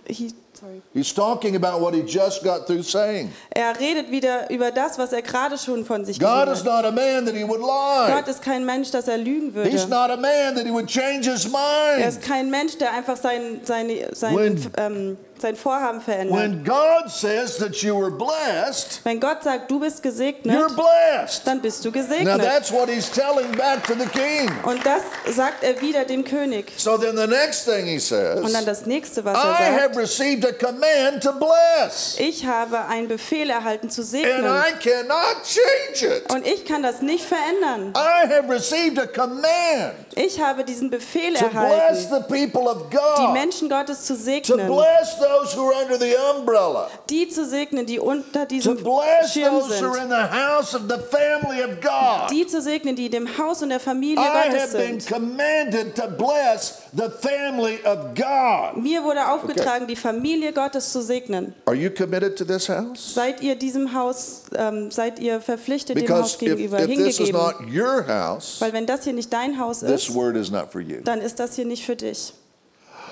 He- 0.07 0.33
sorry. 0.61 0.81
He's 0.93 1.13
talking 1.13 1.55
about 1.55 1.81
what 1.81 1.93
he 1.93 2.01
just 2.03 2.43
got 2.43 2.67
through 2.67 2.83
saying. 2.83 3.31
Er 3.49 3.73
redet 3.79 4.11
wieder 4.11 4.49
über 4.49 4.71
das, 4.71 4.97
was 4.97 5.11
er 5.11 5.21
gerade 5.21 5.57
schon 5.57 5.83
von 5.85 6.05
sich 6.05 6.19
God 6.19 6.47
is 6.47 6.59
hat. 6.59 6.65
not 6.65 6.85
a 6.85 6.91
man 6.91 7.25
that 7.25 7.35
he 7.35 7.43
would 7.43 7.59
lie. 7.59 8.07
Gott 8.13 8.27
ist 8.27 8.41
kein 8.41 8.65
Mensch, 8.65 8.91
dass 8.91 9.07
er 9.07 9.17
lügen 9.17 9.47
He's 9.63 9.87
würde. 9.87 9.89
not 9.89 10.09
a 10.11 10.17
man 10.17 10.55
that 10.55 10.65
he 10.65 10.71
would 10.71 10.87
change 10.87 11.25
his 11.29 11.45
Er 11.45 11.51
mind. 11.97 12.07
ist 12.07 12.21
kein 12.21 12.49
Mensch, 12.49 12.77
der 12.77 12.93
einfach 12.93 13.17
sein, 13.17 13.61
seine, 13.63 14.09
sein, 14.13 14.71
ähm, 14.77 15.17
sein 15.41 15.55
Vorhaben 15.55 16.01
verändert. 16.01 16.37
When 16.37 16.63
God 16.63 17.09
says 17.09 17.57
that 17.57 17.75
you 17.77 17.95
were 17.99 18.11
blessed, 18.11 19.01
Wenn 19.03 19.19
Gott 19.19 19.43
sagt, 19.43 19.69
du 19.69 19.79
bist 19.79 19.99
you're 19.99 20.09
gesegnet, 20.11 20.67
blessed. 20.75 21.41
dann 21.45 21.61
bist 21.61 21.83
du 21.83 21.89
Now 21.89 21.93
gesegnet. 21.93 22.41
that's 22.41 22.71
what 22.71 22.89
he's 22.89 23.09
telling 23.09 23.51
back 23.57 23.83
to 23.85 23.93
the 23.93 24.05
king. 24.07 24.49
Und 24.63 24.85
das 24.85 25.01
sagt 25.35 25.63
er 25.63 25.79
wieder 25.81 26.05
dem 26.05 26.23
König. 26.23 26.71
So 26.77 26.97
then 26.97 27.17
the 27.17 27.27
next 27.27 27.65
thing 27.65 27.85
he 27.85 27.95
Und 27.97 28.11
dann 28.11 28.51
says, 28.51 28.65
das 28.65 28.85
nächste, 28.85 29.23
was 29.25 29.37
I 29.37 29.41
er 29.41 29.53
sagt. 29.53 29.81
have 29.81 29.97
received 29.99 30.45
a 30.45 30.51
command 30.53 31.21
to 31.23 31.31
bless, 31.33 32.15
Ich 32.19 32.45
habe 32.45 32.85
einen 32.85 33.07
Befehl 33.07 33.49
erhalten 33.49 33.89
zu 33.89 34.01
and 34.01 34.09
segnen. 34.09 34.45
I 34.45 34.71
cannot 34.81 35.37
change 35.43 36.05
it. 36.17 36.31
Und 36.33 36.45
ich 36.47 36.65
kann 36.65 36.83
das 36.83 37.01
nicht 37.01 37.25
verändern. 37.25 37.93
I 37.95 38.27
have 38.31 38.49
received 38.49 38.99
a 38.99 39.07
command 39.07 39.93
Ich 40.15 40.39
habe 40.41 40.63
diesen 40.63 40.89
Befehl 40.89 41.33
to 41.33 41.45
bless 41.49 41.53
erhalten, 41.53 42.07
the 42.11 42.47
people 42.47 42.69
of 42.69 42.89
die 42.89 42.97
God, 42.97 43.33
Menschen 43.33 43.69
Gottes 43.69 44.03
zu 44.05 44.13
to 44.15 44.19
segnen. 44.19 44.67
bless 44.67 45.17
those 45.39 45.53
who 45.57 45.67
are 45.71 45.83
under 45.83 45.97
the 45.99 46.15
umbrella, 46.35 46.89
Die 47.09 47.27
zu 47.29 47.45
segnen, 47.45 47.85
die 47.85 47.99
unter 47.99 48.41
to 48.47 48.55
diesem 48.55 48.75
bless 48.77 49.33
Schirm 49.33 49.53
those 49.59 49.79
who 49.81 49.87
are 49.87 49.93
sind. 49.93 50.03
in 50.03 50.09
the 50.09 50.15
house 50.29 50.73
of 50.75 50.83
the 50.89 50.97
family 51.09 51.61
of 51.63 51.79
God. 51.81 52.29
Die 52.31 52.45
zu 52.47 52.61
segnen, 52.61 52.95
die 52.95 53.09
dem 53.09 53.27
Haus 53.37 53.61
und 53.61 53.69
der 53.69 53.79
Familie 53.79 54.23
I 54.23 54.49
Gottes 54.49 54.61
have 54.63 54.77
been 54.77 54.99
sind. 54.99 55.07
commanded 55.07 55.95
to 55.95 56.07
bless 56.07 56.81
the 56.93 57.09
family 57.21 57.79
of 57.85 58.13
God. 58.15 58.81
Mir 58.81 59.03
wurde 59.03 59.27
aufgetragen, 59.29 59.87
die 59.87 59.95
Familie 59.95 60.53
Gottes 60.53 60.91
zu 60.91 61.01
segnen. 61.01 61.53
Are 61.65 61.75
you 61.75 61.89
committed 61.89 62.37
to 62.37 62.45
this 62.45 62.67
house? 62.69 63.13
Seid 63.13 63.41
ihr 63.41 63.55
diesem 63.55 63.93
Haus, 63.93 64.43
ähm, 64.55 64.91
seid 64.91 65.19
ihr 65.19 65.41
verpflichtet 65.41 65.97
dem 65.97 66.09
Haus 66.09 66.37
Because 66.37 66.51
if, 66.53 66.57
gegenüber, 66.57 66.79
if 66.79 66.87
this 66.87 66.97
is 67.07 67.17
hingegeben? 67.17 67.41
not 67.41 67.55
your 67.73 68.05
house, 68.07 68.59
Weil 68.59 68.73
wenn 68.73 68.85
das 68.85 69.03
hier 69.03 69.13
nicht 69.13 69.31
dein 69.31 69.59
Haus 69.59 69.79
this 69.79 70.07
ist, 70.09 70.13
word 70.15 70.35
is 70.35 70.51
not 70.51 70.71
for 70.71 70.81
you. 70.81 70.97
dann 71.03 71.21
ist 71.21 71.39
das 71.39 71.55
hier 71.55 71.65
nicht 71.65 71.85
für 71.85 71.95
dich, 71.95 72.33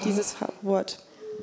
dieses 0.05 0.35
Wort. 0.61 0.99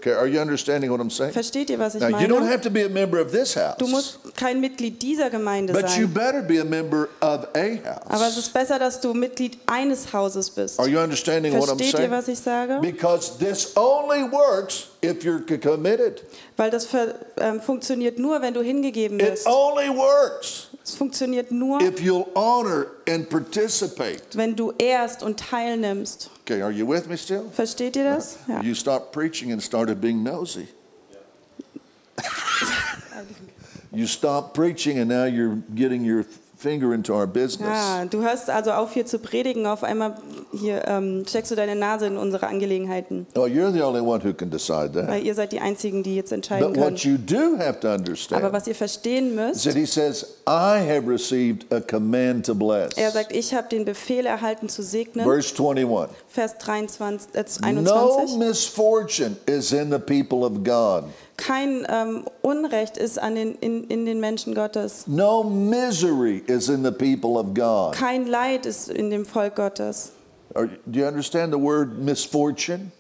Okay, 0.07 0.15
are 0.15 0.29
you 0.29 0.39
understanding 0.39 0.89
what 0.93 1.01
I'm 1.01 1.11
saying? 1.11 1.33
Versteht 1.33 1.69
ihr, 1.69 1.81
was 1.81 1.97
ich 1.97 2.01
Now, 2.01 2.21
you 2.21 2.29
don't 2.29 2.47
have 2.47 2.61
to 2.61 2.71
be 2.71 2.85
a 2.85 2.89
member 2.89 3.19
of 3.19 3.33
this 3.33 3.57
house, 3.57 3.77
Du 3.79 3.89
musst 3.89 4.21
kein 4.37 4.61
Mitglied 4.61 5.03
dieser 5.03 5.31
Gemeinde 5.31 5.73
but 5.73 5.99
you 5.99 6.07
better 6.07 6.43
be 6.43 6.61
a 6.61 6.65
member 6.65 7.09
of 7.21 7.49
a 7.57 7.77
house. 7.85 8.07
Aber 8.09 8.29
es 8.29 8.37
ist 8.37 8.53
besser, 8.53 8.79
dass 8.79 9.01
du 9.01 9.15
Mitglied 9.15 9.59
eines 9.67 10.13
Hauses 10.13 10.49
bist. 10.51 10.79
Are 10.79 10.89
you 10.89 11.01
understanding 11.01 11.55
what 11.55 11.69
I'm 11.69 11.77
saying? 11.77 11.91
Versteht 11.91 12.01
ihr, 12.03 12.11
was 12.13 12.29
ich 12.29 12.39
sage? 12.39 12.79
Because 12.81 13.37
this 13.39 13.77
only 13.77 14.23
works 14.31 14.91
if 15.11 15.25
you're 15.25 15.41
committed. 15.59 16.23
Weil 16.57 16.71
das 16.71 16.89
ähm, 17.39 17.61
funktioniert 17.61 18.19
nur, 18.19 18.41
wenn 18.43 18.55
du 18.55 18.63
hingegeben 18.63 19.21
It 19.21 19.45
only 19.47 19.89
works 19.89 20.69
Es 20.83 20.95
funktioniert 20.95 21.51
nur, 21.51 21.81
if 21.81 22.01
you'll 22.01 22.29
honor 22.35 22.87
and 23.09 23.29
participate. 23.29 24.23
wenn 24.35 24.55
du 24.55 24.73
ehrst 24.79 25.23
und 25.23 25.39
teilnimmst. 25.41 26.31
Okay, 26.43 26.63
are 26.63 26.71
you 26.71 26.87
with 26.89 27.07
me 27.07 27.17
still? 27.17 27.45
Versteht 27.53 27.97
ihr 27.97 28.05
das? 28.05 28.39
Uh-huh. 28.47 28.55
Ja. 28.55 28.63
You 28.63 28.75
stopped 28.75 29.13
preaching 29.13 29.53
and 29.53 29.63
started 29.63 30.01
being 30.01 30.23
nosy. 30.23 30.69
you 33.93 34.07
stopped 34.07 34.55
preaching 34.55 34.99
and 34.99 35.09
now 35.09 35.25
you're 35.25 35.59
getting 35.75 36.05
your 36.05 36.25
finger 36.57 36.93
into 36.95 37.15
our 37.15 37.27
business. 37.27 37.69
Ja, 37.69 38.05
du 38.07 38.23
hörst 38.23 38.49
also 38.51 38.73
auf 38.73 38.93
hier 38.93 39.05
zu 39.07 39.19
predigen, 39.19 39.67
auf 39.67 39.85
einmal 39.85 40.15
hier 40.59 40.83
ähm, 40.87 41.25
steckst 41.29 41.51
du 41.51 41.55
deine 41.57 41.77
Nase 41.77 42.07
in 42.07 42.17
unsere 42.17 42.47
Angelegenheiten, 42.47 43.27
Oh, 43.37 43.41
you're 43.47 43.71
the 43.73 43.83
only 43.83 44.01
one 44.01 44.25
who 44.25 44.33
can 44.33 44.51
decide 44.51 44.93
that. 44.93 45.09
weil 45.09 45.23
ihr 45.25 45.35
seid 45.35 45.53
die 45.53 45.61
Einzigen, 45.61 46.03
die 46.03 46.17
jetzt 46.17 46.33
entscheiden 46.33 46.69
But 46.73 46.77
what 46.79 46.85
können. 46.87 46.97
you 46.97 47.19
do 47.19 47.59
have 47.59 47.81
to 47.81 47.89
Aber 47.89 47.97
understand 47.99 48.53
was 48.53 48.67
ihr 48.67 48.75
verstehen 48.75 49.31
is 49.31 49.35
müsst, 49.35 49.65
that 49.67 49.75
he 49.75 49.85
says, 49.87 50.37
I 50.49 50.79
have 50.81 51.07
received 51.07 51.71
a 51.73 51.81
command 51.81 52.47
to 52.47 52.55
bless. 52.55 52.95
er 52.97 53.11
sagt, 53.11 53.33
ich 53.35 53.53
habe 53.55 53.69
den 53.69 53.85
Befehl 53.85 54.25
erhalten 54.27 54.69
zu 54.69 54.83
segnen, 54.83 55.25
Verse 55.27 55.55
21. 55.55 56.17
Vers 56.29 56.57
23, 56.59 57.35
äh, 57.35 57.73
No 57.73 57.81
21. 58.25 58.39
misfortune 58.39 59.37
is 59.47 59.73
in 59.73 59.91
the 59.91 59.99
people 59.99 60.45
of 60.45 60.65
God. 60.65 61.05
Kein 61.37 61.87
ähm, 61.89 62.25
Unrecht 62.43 62.97
ist 62.97 63.19
an 63.19 63.35
den, 63.35 63.55
in, 63.57 63.85
in 63.85 64.07
den 64.07 64.21
Menschen 64.21 64.55
Gottes. 64.55 65.07
No 65.07 65.45
misery 65.45 66.43
is 66.47 66.69
in 66.69 66.85
the 66.85 66.91
people 66.91 67.39
of 67.39 67.55
God. 67.55 67.93
Kein 67.95 68.27
Leid 68.27 68.67
ist 68.67 68.89
in 68.89 69.11
dem 69.11 69.25
Volk 69.25 69.57
Gottes. 69.57 70.13
Are, 70.55 70.69
do 70.87 71.01
you 71.01 71.07
understand 71.07 71.53
the 71.53 71.61
word 71.61 71.99
misfortune? 71.99 72.93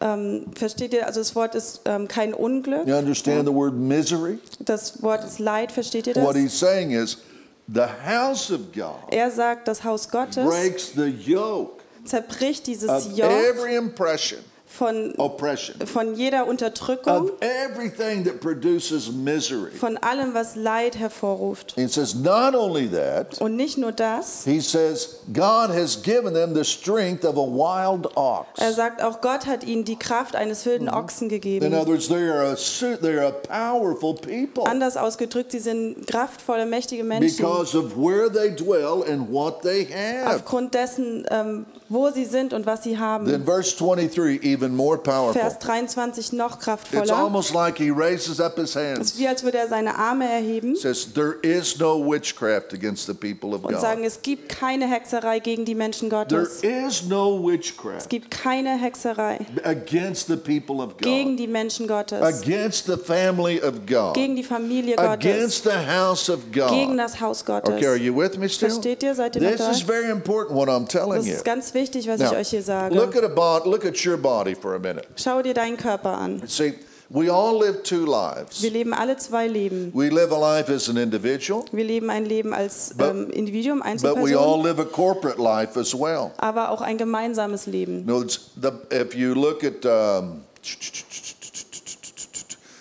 Ähm, 0.00 0.46
versteht 0.54 0.92
ihr? 0.92 1.06
Also 1.06 1.20
das 1.20 1.34
Wort 1.34 1.54
ist 1.54 1.80
ähm, 1.84 2.06
kein 2.08 2.34
Unglück. 2.34 2.86
You 2.86 2.96
understand 2.96 3.46
the 3.46 3.54
word 3.54 3.74
misery? 3.74 4.38
Das 4.60 5.02
Wort 5.02 5.24
ist 5.24 5.38
Leid. 5.38 5.72
Versteht 5.72 6.06
ihr 6.06 6.16
What 6.16 6.34
das? 6.34 6.42
he's 6.42 6.58
saying 6.58 6.90
is 6.90 7.18
the 7.66 7.86
house 8.06 8.50
of 8.50 8.72
God 8.74 9.10
Er 9.10 9.30
sagt, 9.30 9.68
das 9.68 9.84
Haus 9.84 10.08
Gottes 10.08 10.44
breaks 10.44 10.92
the 10.94 11.06
yoke 11.06 11.82
zerbricht 12.06 12.66
dieses 12.66 13.16
Joch 13.16 13.28
every 13.28 13.76
impression, 13.76 14.40
von, 14.76 15.14
oppression, 15.16 15.74
von 15.86 16.14
jeder 16.14 16.46
Unterdrückung, 16.46 17.12
of 17.12 17.32
everything 17.40 18.24
that 18.24 18.40
produces 18.40 19.10
misery. 19.10 19.70
von 19.72 19.96
allem, 19.98 20.34
was 20.34 20.54
Leid 20.56 20.98
hervorruft. 20.98 21.72
He 21.76 21.86
says, 21.88 22.14
not 22.14 22.54
only 22.54 22.88
that, 22.90 23.40
Und 23.40 23.56
nicht 23.56 23.78
nur 23.78 23.92
das, 23.92 24.44
he 24.44 24.60
says, 24.60 25.20
God 25.32 25.70
has 25.70 26.02
given 26.02 26.34
them 26.34 26.54
the 26.54 26.64
strength 26.64 27.24
of 27.24 27.36
a 27.36 27.40
wild 27.46 28.16
ox. 28.16 28.48
er 28.58 28.72
sagt 28.72 29.02
auch, 29.02 29.20
Gott 29.20 29.46
hat 29.46 29.64
ihnen 29.64 29.84
die 29.84 29.96
Kraft 29.98 30.36
eines 30.36 30.64
wilden 30.66 30.88
Ochsen 30.88 31.24
In 31.24 31.28
gegeben. 31.30 31.74
other 31.74 31.88
words, 31.92 32.08
they 32.08 32.28
are 32.28 32.52
a, 32.52 32.96
they 33.00 33.18
are 33.18 33.28
a 33.28 33.32
powerful 33.32 34.14
people 34.14 34.64
Anders 34.66 34.96
ausgedrückt, 34.96 35.52
sie 35.52 35.58
sind 35.60 36.06
kraftvolle, 36.06 36.66
mächtige 36.66 37.04
Menschen. 37.04 37.36
because 37.36 37.76
of 37.76 37.96
where 37.96 38.30
they 38.30 38.50
dwell 38.54 39.02
and 39.10 39.30
what 39.32 39.62
they 39.62 39.84
have. 39.86 40.36
Aufgrund 40.36 40.74
dessen, 40.74 41.24
ähm, 41.30 41.66
wo 41.88 42.10
sie 42.10 42.24
sind 42.24 42.52
und 42.52 42.66
was 42.66 42.82
sie 42.82 42.98
haben. 42.98 43.26
Then 43.26 43.44
verse 43.44 43.76
23, 43.76 44.42
even 44.42 44.65
more 44.74 44.98
powerful. 44.98 45.40
Vers 45.40 45.58
23 45.58 46.32
noch 46.32 46.58
It's 46.92 47.10
almost 47.10 47.52
like 47.54 47.78
he 47.78 47.90
raises 47.90 48.40
up 48.40 48.56
his 48.56 48.70
Es 48.70 48.76
hands. 48.76 48.98
ist 49.12 49.18
wie, 49.18 49.28
als 49.28 49.42
würde 49.42 49.58
er 49.58 49.68
seine 49.68 49.96
Arme 49.96 50.28
erheben 50.28 50.74
says 50.76 51.12
there 51.14 51.36
is 51.42 51.78
no 51.78 51.98
witchcraft 52.04 52.72
against 52.72 53.06
the 53.06 53.14
people 53.14 53.54
of 53.54 53.64
und 53.64 53.78
sagen, 53.80 54.02
God. 54.02 54.06
es 54.06 54.22
gibt 54.22 54.48
keine 54.48 54.86
Hexerei 54.90 55.38
gegen 55.40 55.64
die 55.64 55.74
Menschen 55.74 56.08
There 56.10 56.24
Gottes. 56.24 56.60
is 56.62 57.04
no 57.08 57.38
witchcraft. 57.46 57.98
Es 58.02 58.08
gibt 58.08 58.30
keine 58.30 58.78
Hexerei 58.80 59.38
against 59.64 60.26
the 60.28 60.36
people 60.36 60.76
of 60.82 60.92
God. 60.96 61.02
gegen 61.02 61.30
God, 61.30 61.38
die 61.38 61.46
Menschen 61.46 61.86
Gottes. 61.86 62.20
against 62.22 62.86
the 62.86 62.96
family 62.96 63.60
of 63.60 63.86
God, 63.86 64.14
Gegen 64.14 64.36
die 64.36 64.42
Familie 64.44 64.96
Gottes. 64.96 65.12
against 65.12 65.64
the 65.64 65.70
house 65.70 66.28
of 66.28 66.40
God. 66.52 66.70
Gegen 66.70 66.90
God. 66.96 66.98
das 66.98 67.20
Haus 67.20 67.44
Gottes. 67.44 67.72
Okay, 67.74 67.86
are 67.86 67.96
you 67.96 68.14
with 68.16 68.36
me 68.38 68.48
still? 68.48 68.70
Versteht 68.70 69.02
ihr? 69.02 69.14
Seid 69.14 69.36
ihr 69.36 69.42
noch 69.42 69.50
This 69.50 69.58
da? 69.60 69.70
is 69.70 69.80
very 69.82 70.10
important 70.10 70.56
what 70.58 70.68
I'm 70.68 70.86
telling 70.88 71.18
Das 71.18 71.26
you. 71.26 71.34
ist 71.34 71.44
ganz 71.44 71.72
wichtig, 71.74 72.08
was 72.08 72.18
Now, 72.20 72.32
ich 72.32 72.38
euch 72.38 72.48
hier 72.48 72.62
sage. 72.62 72.94
look 72.94 73.14
at 73.16 73.22
a 73.24 73.28
bod, 73.28 73.66
look 73.66 73.84
at 73.84 74.04
your 74.04 74.16
body 74.16 74.54
for 74.56 74.74
a 74.74 74.78
minute. 74.78 75.06
Schau 75.16 75.42
dir 75.42 75.54
deinen 75.54 75.76
Körper 75.76 76.16
an. 76.18 76.42
See, 76.46 76.74
we 77.08 77.30
all 77.32 77.58
live 77.58 77.82
two 77.82 78.04
lives. 78.04 78.62
Wir 78.62 78.70
leben 78.70 78.92
alle 78.92 79.16
zwei 79.16 79.46
Leben. 79.46 79.92
We 79.94 80.08
live 80.08 80.32
a 80.32 80.58
life 80.58 80.72
as 80.72 80.88
an 80.88 80.96
individual, 80.96 81.64
Wir 81.72 81.84
leben 81.84 82.10
ein 82.10 82.24
Leben 82.24 82.52
als 82.52 82.94
But- 82.96 83.10
ähm, 83.10 83.30
Individuum, 83.30 83.82
but 84.02 84.16
we 84.16 84.36
all 84.38 84.60
live 84.62 84.80
a 84.80 84.84
corporate 84.84 85.40
life 85.40 85.78
as 85.78 85.94
well. 85.94 86.32
aber 86.38 86.70
auch 86.70 86.80
ein 86.80 86.98
gemeinsames 86.98 87.66
Leben. 87.66 88.04
No, 88.04 88.22
the, 88.24 88.72
if 88.90 89.14
you 89.14 89.34
look 89.34 89.62
at 89.62 89.84
um, 89.86 90.42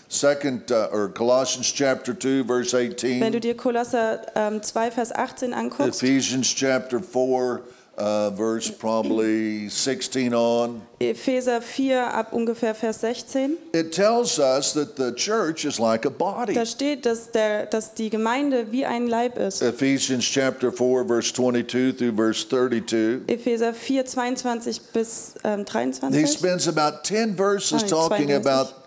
second 0.07 0.71
uh, 0.71 0.88
or 0.91 1.09
Colossians 1.09 1.71
chapter 1.71 2.13
two, 2.17 2.43
verse 2.45 2.73
Wenn 2.73 3.32
du 3.32 3.38
18, 3.38 3.41
dir 3.41 3.55
Kolosser 3.57 4.21
ähm, 4.36 4.63
2, 4.63 4.91
Vers 4.91 5.11
18 5.11 5.53
anguckst, 5.53 6.01
Ephesians 6.01 6.47
chapter 6.55 6.99
four, 6.99 7.61
uh, 7.98 8.30
verse 8.32 8.70
probably 8.70 9.70
16 9.70 10.34
on, 10.34 10.82
Epheser 11.00 11.62
4 11.62 12.14
ab 12.14 12.34
ungefähr 12.34 12.74
Vers 12.74 13.02
16, 13.02 13.58
it 13.74 13.93
tells 13.93 14.39
us 14.39 14.74
that 14.74 14.96
the 14.96 15.14
church 15.14 15.66
is 15.66 15.80
like 15.80 16.06
a 16.06 16.10
body. 16.10 16.54
da 16.54 16.66
steht, 16.66 17.06
dass, 17.06 17.32
der, 17.32 17.66
dass 17.66 17.93
die 17.93 18.10
Gemeinde 18.10 18.72
wie 18.72 18.86
ein 18.86 19.08
Leib 19.08 19.38
ist. 19.38 19.62
Ephesians 19.62 20.26
chapter 20.26 20.72
4, 20.72 21.06
verse 21.06 21.34
22 21.34 21.98
through 21.98 22.16
verse 22.16 22.48
32. 22.48 23.22
Epheser 23.28 23.74
4, 23.74 24.06
22 24.06 24.82
bis 24.93 25.36
ähm, 25.43 25.66
He 26.12 26.26
spends 26.26 26.68
about 26.68 27.04
10 27.04 27.36
verses 27.36 27.84
talking 27.84 28.28
32. 28.28 28.36
about 28.36 28.85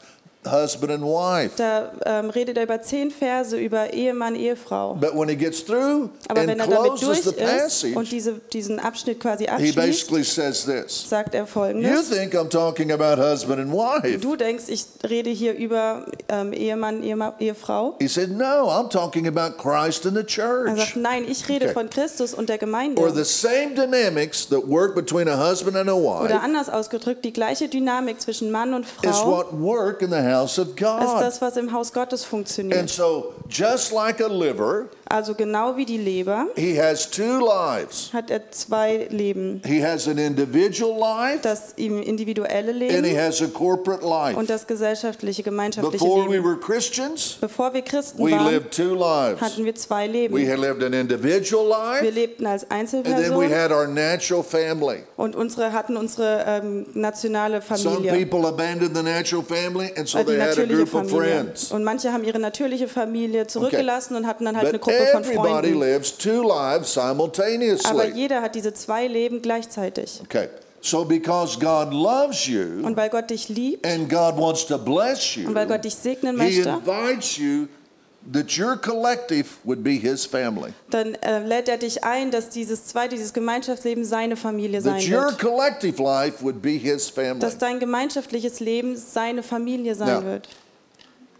husband 0.50 0.92
and 0.92 1.02
wife. 1.02 1.52
Da 1.56 1.90
ähm, 2.04 2.30
redet 2.30 2.56
er 2.56 2.64
über 2.64 2.80
zehn 2.82 3.10
Verse 3.10 3.56
über 3.56 3.92
Ehemann, 3.92 4.34
Ehefrau. 4.34 4.94
But 4.94 5.14
when 5.14 5.28
he 5.28 5.36
gets 5.36 5.64
through 5.64 6.10
Aber 6.28 6.40
and 6.40 6.48
wenn 6.50 6.60
er 6.60 6.66
damit 6.66 7.00
durch 7.02 7.22
the 7.22 7.30
ist 7.30 7.84
und 7.84 7.94
passage, 7.94 8.08
diese, 8.10 8.32
diesen 8.52 8.78
Abschnitt 8.80 9.20
quasi 9.20 9.44
he 9.44 9.50
abschließt, 9.50 9.76
basically 9.76 10.24
says 10.24 10.64
this. 10.64 11.08
sagt 11.08 11.34
er 11.34 11.42
You 11.42 11.46
folgendes. 11.46 12.08
think 12.10 12.34
I'm 12.34 12.48
talking 12.48 12.92
about 12.92 13.20
husband 13.22 13.60
and 13.60 13.72
wife. 13.72 14.18
Du 14.20 14.36
denkst, 14.36 14.64
ich 14.68 14.84
rede 15.08 15.30
hier 15.30 15.54
über 15.54 16.06
ähm, 16.28 16.52
Ehemann, 16.52 17.02
Ehema, 17.02 17.34
Ehefrau. 17.38 17.96
He 18.00 18.08
said, 18.08 18.30
No, 18.30 18.68
I'm 18.70 18.88
talking 18.90 19.26
about 19.26 19.56
Christ 19.58 20.06
and 20.06 20.16
the 20.16 20.22
Er 20.40 20.76
sagt, 20.76 20.88
church. 20.92 20.96
nein, 20.96 21.24
ich 21.28 21.48
rede 21.48 21.66
Okay. 21.66 21.72
von 21.74 21.90
Christus 21.90 22.34
und 22.34 22.48
der 22.48 22.56
Or 22.56 22.60
Gemeinde. 22.60 23.12
the 23.14 23.24
same 23.24 23.74
dynamics 23.74 24.46
that 24.48 24.66
work 24.68 24.94
between 24.94 25.28
a 25.28 25.36
husband 25.36 25.76
and 25.76 25.88
a 25.88 25.92
Oder 25.92 26.28
wife 26.34 26.40
anders 26.40 26.68
ausgedrückt, 26.68 27.24
die 27.24 27.32
gleiche 27.32 27.68
Dynamik 27.68 28.20
zwischen 28.20 28.50
Mann 28.50 28.74
und 28.74 28.84
is 28.84 28.90
Frau 29.18 29.30
what 29.30 29.46
work 29.60 30.02
in 30.02 30.10
the 30.10 30.16
house 30.16 30.37
of 30.44 30.68
ist 30.68 30.76
God. 30.76 31.20
das, 31.20 31.40
was 31.40 31.56
im 31.56 31.72
Haus 31.72 31.92
Gottes 31.92 32.22
And 32.22 32.30
funktioniert. 32.30 32.88
so, 32.90 33.34
just 33.48 33.92
like 33.92 34.20
a 34.20 34.28
liver, 34.28 34.86
Also 35.10 35.34
genau 35.34 35.74
wie 35.76 35.86
die 35.86 35.96
Leber 35.96 36.48
he 36.54 36.78
has 36.78 37.08
two 37.10 37.38
lives. 37.40 38.10
hat 38.12 38.30
er 38.30 38.50
zwei 38.50 39.06
Leben. 39.10 39.62
He 39.64 39.82
has 39.82 40.06
an 40.06 40.18
individual 40.18 40.98
life 40.98 41.40
Das 41.42 41.72
individuelle 41.76 42.70
and 42.72 42.82
he 43.06 43.12
Leben 43.12 43.18
has 43.18 43.40
a 43.40 43.46
corporate 43.46 44.04
life. 44.04 44.36
und 44.38 44.50
das 44.50 44.66
gesellschaftliche, 44.66 45.42
gemeinschaftliche 45.42 46.04
Before 46.04 46.26
we 46.28 46.32
Leben. 46.36 46.44
were 46.44 46.56
Christians, 46.60 47.38
Bevor 47.40 47.72
wir 47.72 47.82
Christen 47.82 48.18
we 48.24 48.32
waren, 48.32 48.52
lived 48.52 48.70
two 48.70 48.94
lives. 48.94 49.40
hatten 49.40 49.64
wir 49.64 49.74
zwei 49.74 50.06
We 50.08 50.12
Leben. 50.12 50.50
had 50.50 50.58
lived 50.58 50.82
an 50.82 50.92
individual 50.92 51.64
Wir 51.64 52.02
life, 52.02 52.10
lebten 52.10 52.46
als 52.46 52.64
and 52.70 52.90
then 52.90 53.34
we 53.38 53.48
had 53.54 53.70
our 53.72 53.86
natural 53.86 54.42
family. 54.42 55.04
und 55.16 55.34
unsere 55.36 55.72
hatten 55.72 55.96
unsere 55.96 56.44
ähm, 56.46 56.86
nationale 56.94 57.62
Some 57.62 57.78
Familie. 58.02 58.12
people 58.26 58.46
abandoned 58.46 58.94
the 58.96 59.02
natural 59.02 59.42
family, 59.42 59.90
and 59.96 60.06
so 60.06 60.18
Äh, 60.18 60.24
die 60.32 60.36
natürliche 60.38 60.76
group 60.84 60.94
of 60.94 61.10
Familie. 61.10 61.52
Und 61.70 61.84
manche 61.84 62.12
haben 62.12 62.24
ihre 62.24 62.38
natürliche 62.38 62.88
Familie 62.88 63.46
zurückgelassen 63.46 64.16
und 64.16 64.26
hatten 64.26 64.44
dann 64.44 64.56
halt 64.56 64.68
eine 64.68 64.78
Gruppe 64.78 65.06
von 65.12 65.24
Freunden. 65.24 65.80
lives 65.80 66.16
two 66.16 66.42
lives 66.42 66.96
Aber 66.98 67.10
simultaneously. 67.10 68.12
jeder 68.14 68.42
hat 68.42 68.54
diese 68.54 68.72
zwei 68.74 69.06
Leben 69.06 69.42
gleichzeitig. 69.42 70.20
Okay, 70.22 70.48
so 70.80 71.04
because 71.04 71.58
God 71.58 71.92
loves 71.92 72.46
you 72.46 72.84
Und 72.84 72.96
weil 72.96 73.10
Gott 73.10 73.30
dich 73.30 73.48
liebt 73.48 73.86
and 73.86 74.08
God 74.08 74.36
wants 74.36 74.66
to 74.66 74.78
bless 74.78 75.34
you, 75.36 75.48
und 75.48 75.54
weil 75.54 75.66
Gott 75.66 75.84
dich 75.84 75.94
segnen 75.94 76.38
He 76.40 76.58
möchte, 76.58 76.68
invites 76.68 77.36
you 77.36 77.66
that 78.32 78.58
your 78.58 78.76
collective 78.76 79.46
would 79.64 79.82
be 79.82 79.92
His 79.96 80.26
family. 80.26 80.72
dann 80.90 81.14
äh, 81.16 81.38
lädt 81.46 81.68
er 81.68 81.78
dich 81.78 82.04
ein, 82.04 82.30
dass 82.30 82.50
dieses 82.50 82.84
zweite, 82.86 83.16
dieses 83.16 83.32
Gemeinschaftsleben 83.32 84.04
seine 84.04 84.36
Familie 84.36 84.82
That 84.82 85.00
sein 85.00 85.12
your 85.14 85.26
wird. 85.30 85.38
collective 85.38 86.02
life 86.02 86.42
would 86.44 86.60
be 86.60 86.72
His 86.78 87.08
family. 87.08 87.40
Dass 87.40 87.58
dein 87.58 87.78
gemeinschaftliches 87.80 88.60
Leben 88.60 88.96
seine 88.96 89.42
Familie 89.42 89.94
sein 89.94 90.08
Now, 90.20 90.24
wird. 90.24 90.48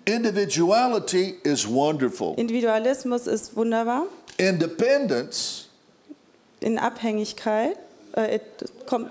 Individuality 0.06 1.36
is 1.44 1.66
wonderful. 1.68 2.34
Individualismus 2.36 3.26
ist 3.26 3.54
wunderbar. 3.56 4.04
Independence 4.38 5.68
In 6.60 6.78
Abhängigkeit, 6.78 7.76
äh, 8.12 8.38
kommt 8.86 9.10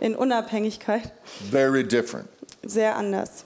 in 0.00 0.14
Unabhängigkeit 0.14 1.10
very 1.50 1.82
different. 1.82 2.28
sehr 2.64 2.94
anders. 2.96 3.44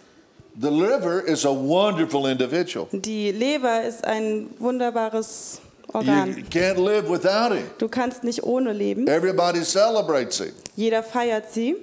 The 0.58 0.70
liver 0.70 1.20
is 1.26 1.44
a 1.44 1.52
wonderful 1.52 2.26
individual. 2.26 2.88
Die 2.92 3.30
Leber 3.32 3.84
ist 3.84 4.04
ein 4.04 4.50
wunderbares 4.58 5.60
You 5.92 5.98
Organ. 5.98 6.44
can't 6.50 6.78
live 6.78 7.08
without 7.08 7.52
him. 7.52 7.64
Du 7.78 7.88
kannst 7.88 8.22
nicht 8.24 8.42
ohne 8.44 8.72
leben. 8.72 9.06
Everybody 9.08 9.62
celebrates 9.64 10.38
him. 10.38 10.52
Jeder 10.76 11.02
feiert 11.02 11.50
sie. 11.52 11.76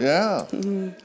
Yeah. 0.00 0.46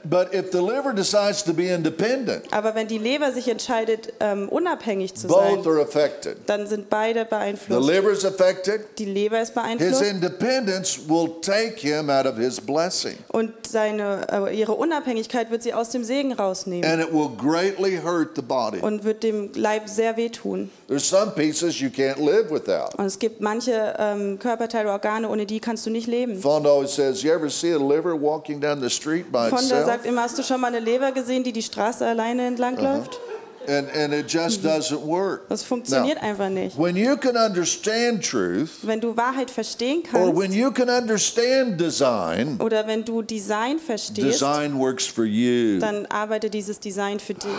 But 0.04 0.32
if 0.34 0.50
the 0.52 0.60
liver 0.60 0.92
decides 0.94 1.42
to 1.44 1.52
be 1.52 1.68
independent, 1.68 2.44
Aber 2.52 2.74
wenn 2.74 2.88
die 2.88 2.98
Leber 2.98 3.32
sich 3.32 3.48
entscheidet, 3.48 4.12
ähm, 4.20 4.48
unabhängig 4.48 5.14
zu 5.14 5.28
sein, 5.28 5.56
both 5.56 5.66
are 5.66 5.80
affected. 5.82 6.36
dann 6.46 6.66
sind 6.66 6.88
beide 6.90 7.20
The 7.24 7.26
beeinflusst. 7.30 7.88
liver 7.90 8.10
is 8.10 8.24
affected. 8.24 8.80
Die 8.98 9.04
Leber 9.04 9.40
ist 9.40 9.48
His 9.48 9.54
beeinflusst 9.54 10.02
independence 10.02 10.98
will 11.08 11.30
take 11.42 11.78
him 11.80 12.10
out 12.10 12.26
of 12.26 12.36
his 12.36 12.60
blessing. 12.60 13.16
und 13.28 13.52
seine, 13.66 14.26
äh, 14.48 14.56
ihre 14.58 14.72
Unabhängigkeit 14.74 15.50
wird 15.50 15.62
sie 15.62 15.74
aus 15.74 15.90
dem 15.90 16.04
Segen 16.04 16.32
rausnehmen 16.32 16.88
And 16.90 17.02
it 17.02 17.12
will 17.12 17.28
greatly 17.36 17.98
hurt 18.02 18.30
the 18.36 18.42
body. 18.42 18.78
und 18.80 19.04
wird 19.04 19.22
dem 19.22 19.50
Leib 19.54 19.88
sehr 19.88 20.16
wehtun. 20.16 20.70
There's 20.88 21.06
some 21.06 21.32
pieces 21.32 21.80
you 21.82 21.90
can't 21.90 22.16
live 22.18 22.50
without. 22.50 22.94
Und 22.96 23.04
es 23.04 23.18
gibt 23.18 23.42
manche 23.42 23.94
ähm, 23.98 24.38
Körperteile, 24.38 24.90
Organe, 24.90 25.28
ohne 25.28 25.44
die 25.44 25.60
kannst 25.60 25.84
du 25.84 25.90
nicht 25.90 26.06
leben. 26.06 26.40
Fonda 26.40 26.70
always 26.70 26.94
says, 26.94 27.22
You 27.22 27.30
ever 27.30 27.50
see 27.50 27.72
a 27.74 27.78
liver 27.78 28.14
walking 28.18 28.58
down 28.58 28.80
the 28.80 28.88
street 28.88 29.30
by 29.30 29.50
Fonda 29.50 29.56
itself? 29.64 29.86
sagt 29.86 30.06
immer, 30.06 30.22
hast 30.22 30.38
du 30.38 30.42
schon 30.42 30.60
mal 30.62 30.68
eine 30.68 30.80
Leber 30.80 31.12
gesehen, 31.12 31.44
die 31.44 31.52
die 31.52 31.62
Straße 31.62 32.06
alleine 32.06 32.46
entlang 32.46 32.78
läuft? 32.78 33.20
And, 33.66 33.86
and 33.94 34.14
it 34.14 34.32
just 34.32 34.64
doesn't 34.64 35.02
work. 35.06 35.46
Das 35.50 35.62
funktioniert 35.62 36.22
Now, 36.22 36.28
einfach 36.28 36.48
nicht. 36.48 36.78
when 36.78 36.96
you 36.96 37.18
can 37.18 37.36
understand 37.36 38.24
truth, 38.24 38.70
Wenn 38.80 39.02
du 39.02 39.14
Wahrheit 39.14 39.50
verstehen 39.50 40.02
or 40.14 40.34
when 40.34 40.44
kannst 40.44 40.56
you 40.56 40.70
can 40.70 40.88
understand 40.88 41.78
design, 41.78 42.58
oder 42.62 42.86
wenn 42.86 43.04
du 43.04 43.20
Design 43.20 43.78
verstehst, 43.78 44.40
design 44.40 44.78
works 44.78 45.06
for 45.06 45.26
you. 45.26 45.80
dann 45.80 46.06
arbeitet 46.06 46.54
dieses 46.54 46.80
Design 46.80 47.20
für 47.20 47.34
dich. 47.34 47.52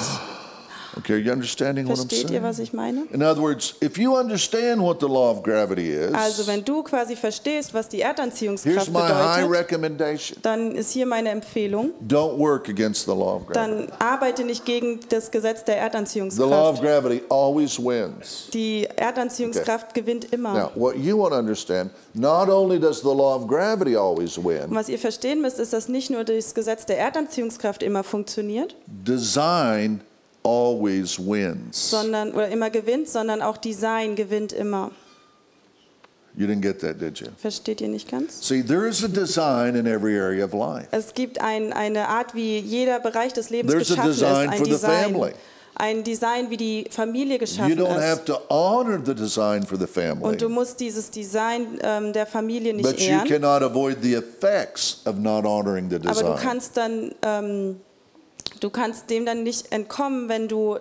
Okay, 0.99 1.17
you 1.17 1.31
understanding 1.31 1.87
what 1.87 1.97
I'm 1.97 2.07
Versteht 2.07 2.23
ihr, 2.23 2.27
saying? 2.29 2.43
was 2.43 2.59
ich 2.59 2.73
meine? 2.73 3.05
In 3.11 3.23
other 3.23 3.41
words, 3.41 3.75
if 3.81 3.97
you 3.97 4.15
understand 4.17 4.81
what 4.81 4.99
the 4.99 5.07
law 5.07 5.31
of 5.31 5.43
gravity 5.43 5.91
is, 5.91 6.13
Also 6.13 6.45
wenn 6.47 6.63
du 6.63 6.83
quasi 6.83 7.15
verstehst, 7.15 7.73
was 7.73 7.87
die 7.89 7.97
here's 7.97 8.09
Erdanziehungskraft 8.09 8.91
my 8.91 8.99
high 8.99 9.41
bedeutet, 9.47 9.59
recommendation. 9.71 10.37
dann 10.41 10.75
ist 10.75 10.91
hier 10.91 11.05
meine 11.05 11.29
Empfehlung, 11.29 11.91
Don't 12.07 12.37
work 12.37 12.69
against 12.69 13.05
the 13.05 13.11
law 13.11 13.37
of 13.37 13.47
gravity. 13.47 13.87
dann 13.87 13.91
arbeite 13.99 14.43
nicht 14.43 14.65
gegen 14.65 14.99
das 15.09 15.31
Gesetz 15.31 15.63
der 15.63 15.75
The 15.75 15.79
law 15.79 15.85
of 15.87 15.93
Erdanziehungskraft. 15.93 16.81
gravity 16.81 17.21
always 17.29 17.79
wins. 17.79 18.47
Die 18.53 18.85
Erdanziehungskraft 18.95 19.93
gewinnt 19.93 20.31
immer. 20.33 20.53
Now, 20.53 20.71
what 20.75 20.95
you 20.97 21.17
want 21.17 21.31
to 21.33 21.39
understand, 21.39 21.91
not 22.13 22.49
only 22.49 22.79
does 22.79 22.99
the 23.01 23.07
law 23.07 23.35
of 23.35 23.47
gravity 23.47 23.95
always 23.95 24.37
Und 24.37 24.45
win, 24.45 24.65
was 24.75 24.89
ihr 24.89 24.99
verstehen 24.99 25.41
müsst, 25.41 25.59
ist, 25.59 25.73
dass 25.73 25.87
nicht 25.87 26.09
nur 26.09 26.23
das 26.23 26.53
Gesetz 26.53 26.85
der 26.85 26.97
Erdanziehungskraft 26.99 27.83
immer 27.83 28.03
funktioniert, 28.03 28.75
design 28.87 30.01
always 30.49 31.19
wins. 31.19 31.89
sondern 31.91 32.31
oder 32.33 32.49
immer 32.49 32.69
gewinnt, 32.69 33.09
sondern 33.09 33.41
auch 33.41 33.57
Design 33.57 34.15
gewinnt 34.15 34.51
immer. 34.53 34.91
You 36.35 36.45
didn't 36.47 36.61
get 36.61 36.79
that, 36.79 37.01
did 37.01 37.19
you? 37.19 37.27
Versteht 37.37 37.81
ihr 37.81 37.87
nicht 37.89 38.09
ganz? 38.09 38.47
See, 38.47 38.61
there 38.63 38.87
is 38.87 39.03
a 39.03 39.07
design 39.07 39.75
in 39.75 39.85
every 39.87 40.17
area 40.17 40.45
of 40.45 40.53
life. 40.53 40.87
Es 40.91 41.13
gibt 41.13 41.41
ein, 41.41 41.73
eine 41.73 42.07
Art, 42.07 42.33
wie 42.35 42.59
jeder 42.59 42.99
Bereich 42.99 43.33
des 43.33 43.49
Lebens 43.49 43.73
There's 43.73 43.87
geschaffen 43.89 44.11
ist, 44.11 44.19
design 44.21 44.49
ein 44.49 44.57
for 44.57 44.65
the 44.65 44.71
Design. 44.71 45.03
family. 45.13 45.31
Ein 45.75 46.03
Design, 46.03 46.49
wie 46.49 46.57
die 46.57 46.85
Familie 46.91 47.33
You 47.35 47.39
geschaffen 47.39 47.79
don't 47.79 47.89
have 47.93 48.19
ist. 48.19 48.25
to 48.25 48.37
honor 48.49 48.99
the 49.03 49.15
design 49.15 49.63
for 49.65 49.77
the 49.77 49.87
family, 49.87 50.23
Und 50.23 50.41
du 50.41 50.49
musst 50.49 50.79
dieses 50.79 51.09
Design 51.09 51.79
ähm, 51.81 52.11
der 52.13 52.25
Familie 52.25 52.73
nicht 52.73 52.83
but 52.85 52.99
you 52.99 53.07
ehren. 53.11 53.27
cannot 53.27 53.61
avoid 53.63 53.97
the 54.01 54.13
effects 54.15 55.01
of 55.05 55.15
not 55.17 55.45
honoring 55.45 55.89
the 55.89 55.95
Aber 56.07 56.21
du 56.21 56.35
kannst 56.35 56.75
dann, 56.77 57.11
ähm, 57.25 57.79
du 58.59 58.69
kannst 58.69 59.09
dem 59.09 59.25
dann 59.25 59.43
nicht 59.43 59.71
entkommen, 59.71 60.29
wenn 60.29 60.47
du 60.47 60.77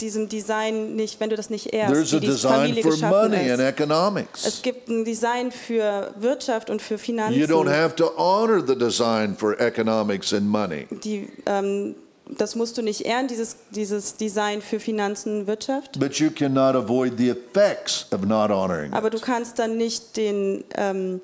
diesem 0.00 0.28
Design 0.28 0.96
nicht, 0.96 1.20
wenn 1.20 1.30
du 1.30 1.36
das 1.36 1.50
nicht 1.50 1.72
ehrst, 1.72 1.92
There's 1.92 2.12
wie 2.12 2.16
a 2.16 2.20
die 2.20 2.26
design 2.26 2.52
Familie 2.52 2.82
geschaffen 2.82 3.32
ist. 4.34 4.46
Es 4.46 4.62
gibt 4.62 4.88
ein 4.88 5.04
Design 5.04 5.52
für 5.52 6.12
Wirtschaft 6.18 6.70
und 6.70 6.82
für 6.82 6.98
Finanzen. 6.98 7.38
You 7.38 7.46
don't 7.46 7.70
have 7.70 7.94
to 7.96 8.10
honor 8.16 8.62
the 8.66 8.76
design 8.76 9.36
for 9.36 9.58
economics 9.60 10.32
and 10.32 10.48
money. 10.48 10.86
die, 10.90 11.28
ähm, 11.46 11.94
das 12.26 12.54
musst 12.54 12.78
du 12.78 12.82
nicht 12.82 13.02
ehren, 13.02 13.28
dieses, 13.28 13.56
dieses 13.70 14.16
Design 14.16 14.62
für 14.62 14.80
Finanzen, 14.80 15.46
Wirtschaft. 15.46 15.98
But 16.00 16.14
you 16.14 16.30
cannot 16.30 16.74
avoid 16.74 17.18
the 17.18 17.30
effects 17.30 18.06
of 18.12 18.22
not 18.22 18.50
honoring 18.50 18.92
Aber 18.92 19.10
du 19.10 19.20
kannst 19.20 19.58
dann 19.58 19.76
nicht 19.76 20.16
den, 20.16 20.64
ähm, 20.76 21.20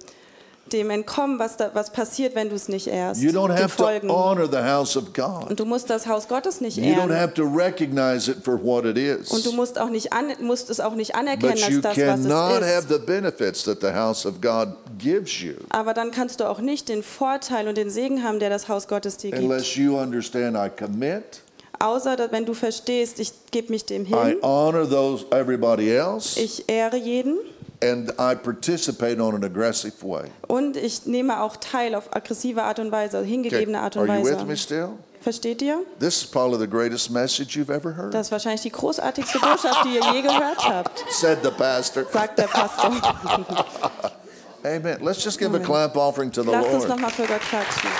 dem 0.73 0.91
entkommen, 0.91 1.39
was, 1.39 1.57
da, 1.57 1.71
was 1.75 1.91
passiert, 1.91 2.35
wenn 2.35 2.49
du 2.49 2.55
es 2.57 2.68
nicht 2.68 2.87
ehrst. 2.87 3.21
You 3.23 3.31
don't 3.31 3.53
have 3.53 3.77
to 3.77 4.09
honor 4.09 4.47
the 4.51 4.59
house 4.59 4.97
of 4.97 5.12
God. 5.12 5.49
Und 5.51 5.61
du 5.61 5.64
musst 5.64 5.91
das 5.91 6.07
Haus 6.07 6.29
Gottes 6.29 6.61
nicht 6.61 6.77
You 6.77 6.85
don't 6.95 7.11
ehren. 7.11 7.16
have 7.21 7.35
to 7.35 7.45
recognize 7.45 8.31
it 8.31 8.45
for 8.45 8.62
what 8.62 8.85
it 8.85 8.97
Und 9.31 9.45
du 9.45 9.51
is. 9.51 9.57
musst, 9.57 9.79
auch 9.79 9.91
nicht 9.91 10.12
an, 10.12 10.27
musst 10.41 10.71
es 10.71 10.81
auch 10.81 10.95
nicht 10.95 11.14
anerkennen 11.14 11.53
But 11.55 11.62
als 11.64 11.73
you 11.75 11.81
das, 11.81 11.97
was 11.97 12.05
cannot 12.05 12.62
es 12.62 12.68
have 12.68 12.79
ist. 12.79 12.89
the 12.89 12.99
benefits 12.99 13.64
that 13.64 13.81
the 13.81 13.93
house 13.93 14.25
of 14.27 14.41
God 14.41 14.68
gives 14.99 15.41
you 15.41 15.55
Aber 15.71 15.95
dann 15.95 16.11
kannst 16.11 16.41
du 16.41 16.49
auch 16.49 16.61
nicht 16.61 16.89
den 16.89 17.03
Vorteil 17.03 17.68
und 17.68 17.77
den 17.77 17.91
Segen 17.91 18.23
haben, 18.25 18.39
der 18.39 18.51
das 18.51 18.68
Haus 18.68 18.89
Gottes 18.89 19.16
dir 19.16 19.31
gibt. 19.31 19.43
unless 19.43 19.77
you 19.77 19.99
understand 19.99 20.57
I 20.57 20.68
commit, 20.68 21.41
Außer, 21.83 22.16
wenn 22.31 22.45
du 22.45 22.53
verstehst, 22.53 23.18
ich 23.21 23.33
gebe 23.51 23.73
mich 23.73 23.87
dem 23.87 24.05
hin, 24.05 24.37
those 24.43 25.25
ich 26.37 26.68
ehre 26.68 26.97
jeden 26.99 27.39
and 27.83 28.11
I 28.18 28.35
participate 28.35 29.20
on 29.20 29.35
an 29.35 29.45
aggressive 29.45 29.95
way. 30.03 30.31
und 30.49 30.76
ich 30.76 31.07
nehme 31.07 31.41
auch 31.43 31.57
teil 31.57 31.95
auf 31.95 32.14
aggressive 32.14 32.62
Art 32.62 32.78
und 32.78 32.93
Weise, 32.93 33.22
hingegebene 33.22 33.81
Art 33.81 33.97
Are 33.97 34.07
und 34.07 34.18
you 34.18 34.24
with 34.24 34.39
me 34.43 34.49
Weise. 34.49 34.57
still? 34.57 34.89
Versteht 35.22 35.61
ihr? 35.61 35.81
This 35.99 36.22
is 36.22 36.26
probably 36.26 36.59
the 36.59 36.66
greatest 36.66 37.11
message 37.11 37.55
you've 37.55 37.70
ever 37.70 37.95
heard, 37.95 38.14
Das 38.14 38.28
ist 38.28 38.33
wahrscheinlich 38.33 38.62
die 38.62 38.70
großartigste 38.72 39.39
Botschaft, 39.39 39.85
die 39.85 39.97
ihr 39.97 40.12
je 40.14 40.22
gehört 40.22 40.66
habt, 40.66 41.05
said 41.11 41.39
the 41.43 41.51
pastor. 41.51 42.05
sagt 42.11 42.39
der 42.39 42.45
Pastor. 42.49 42.91
Amen. 44.64 44.99
Let's 45.03 45.22
just 45.24 45.39
give 45.39 45.55
a 45.55 45.59
clap 45.59 45.97
offering 45.97 46.31
to 46.33 46.43
the 46.43 46.51
Lasst 46.51 46.66
uns 46.70 46.85
Lord. 46.85 46.89
nochmal 46.91 47.11
für 47.11 47.26
Gott 47.26 47.41
klatschen. 47.41 47.91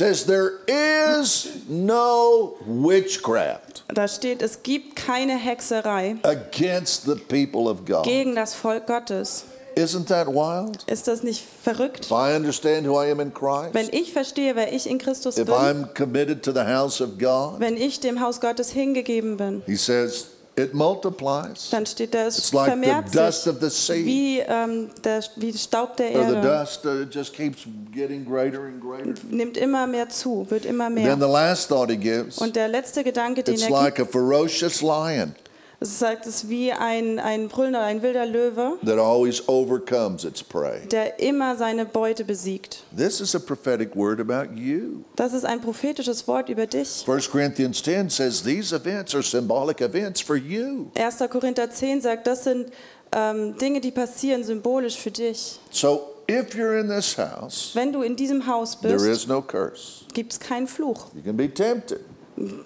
Says 0.00 0.24
there 0.24 0.52
is 0.66 1.46
no 1.68 2.56
witchcraft 2.66 3.82
Da 3.88 4.08
steht, 4.08 4.40
es 4.40 4.62
gibt 4.62 4.96
keine 4.96 5.36
Hexerei 5.36 6.16
against 6.22 7.04
the 7.04 7.16
people 7.16 7.68
of 7.68 7.84
God. 7.84 8.04
gegen 8.04 8.34
das 8.34 8.54
Volk 8.54 8.86
Gottes. 8.86 9.44
Isn't 9.76 10.08
that 10.08 10.26
wild? 10.26 10.84
Ist 10.88 11.06
das 11.06 11.22
nicht 11.22 11.44
verrückt? 11.62 12.06
If 12.06 12.10
I 12.10 12.34
understand 12.34 12.86
who 12.86 12.98
I 13.00 13.10
am 13.10 13.20
in 13.20 13.32
Wenn 13.32 13.88
Christ, 13.88 13.94
ich 13.94 14.12
verstehe, 14.12 14.56
wer 14.56 14.72
ich 14.72 14.88
in 14.88 14.98
Christus 14.98 15.36
if 15.36 15.46
bin, 15.46 15.54
I'm 15.54 15.94
committed 15.94 16.42
to 16.44 16.52
the 16.52 16.64
house 16.64 17.00
of 17.00 17.18
God, 17.18 17.60
wenn 17.60 17.76
ich 17.76 18.00
dem 18.00 18.20
Haus 18.20 18.40
Gottes 18.40 18.70
hingegeben 18.70 19.36
bin, 19.36 19.62
he 19.66 19.76
says 19.76 20.28
it 20.60 20.74
multiplies. 20.74 21.70
dann 21.70 21.86
steht 21.86 22.14
da, 22.14 22.26
es 22.26 22.38
It's 22.38 22.52
like 22.52 22.72
the 22.74 23.16
dust 23.18 23.44
sich 23.44 23.52
of 23.52 23.60
the 23.60 23.70
sea. 23.70 24.04
wie, 24.04 24.38
ähm, 24.40 24.90
der, 25.04 25.22
wie 25.36 25.52
Staub 25.52 25.96
der 25.96 26.14
Or 26.14 26.28
the 26.28 26.34
Erde. 26.36 26.48
dust 26.48 26.86
uh, 26.86 27.02
just 27.10 27.34
keeps 27.34 27.66
getting 27.92 28.24
greater 28.24 28.60
and 28.64 28.80
greater. 28.80 29.14
Nimmt 29.30 29.56
immer 29.56 29.86
mehr 29.86 30.08
zu, 30.08 30.46
wird 30.48 30.64
immer 30.64 30.86
Then 30.86 30.94
mehr. 30.94 31.16
the 31.16 31.22
last 31.32 31.68
thought 31.68 31.90
he 31.90 31.96
gives, 31.96 32.38
Und 32.38 32.56
der 32.56 32.68
letzte 32.68 33.02
Gedanke, 33.04 33.42
den 33.42 33.54
it's 33.54 33.64
er 33.64 33.70
like 33.70 33.98
a 33.98 34.04
ferocious 34.04 34.82
lion 34.82 35.34
es 35.82 35.98
sagt, 35.98 36.26
es 36.26 36.36
ist 36.44 36.48
wie 36.50 36.72
ein, 36.72 37.18
ein 37.18 37.48
brüllender, 37.48 37.80
ein 37.80 38.02
wilder 38.02 38.26
Löwe, 38.26 38.78
that 38.84 38.98
always 38.98 39.42
overcomes 39.48 40.24
its 40.24 40.42
prey. 40.42 40.86
der 40.90 41.18
immer 41.20 41.56
seine 41.56 41.86
Beute 41.86 42.24
besiegt. 42.24 42.84
This 42.96 43.20
is 43.20 43.34
a 43.34 43.38
prophetic 43.38 43.96
word 43.96 44.20
about 44.20 44.54
you. 44.54 45.02
Das 45.16 45.32
ist 45.32 45.44
ein 45.44 45.60
prophetisches 45.60 46.26
Wort 46.28 46.48
über 46.50 46.66
dich. 46.66 47.04
1 47.08 47.30
Corinthians 47.30 47.82
10 47.82 48.10
says 48.10 48.42
these 48.42 48.74
events 48.74 49.14
are 49.14 49.22
symbolic 49.22 49.80
events 49.80 50.20
for 50.20 50.36
you. 50.36 50.90
1. 50.96 51.18
Korinther 51.30 51.70
10 51.70 52.02
sagt, 52.02 52.26
das 52.26 52.44
sind 52.44 52.70
ähm, 53.12 53.56
Dinge, 53.58 53.80
die 53.80 53.90
passieren 53.90 54.44
symbolisch 54.44 54.96
für 54.98 55.10
dich. 55.10 55.58
So 55.70 56.02
if 56.30 56.54
you're 56.54 56.78
in 56.78 56.88
this 56.88 57.16
house, 57.18 57.70
Wenn 57.74 57.92
du 57.92 58.02
in 58.02 58.14
diesem 58.16 58.46
Haus 58.46 58.78
there 58.80 58.94
bist, 58.94 59.06
is 59.06 59.26
no 59.26 59.40
curse. 59.42 60.04
gibt 60.14 60.32
es 60.32 60.38
keinen 60.38 60.68
Fluch. 60.68 61.06
You 61.14 61.22
can 61.22 61.36
be 61.36 61.52
tempted, 61.52 62.00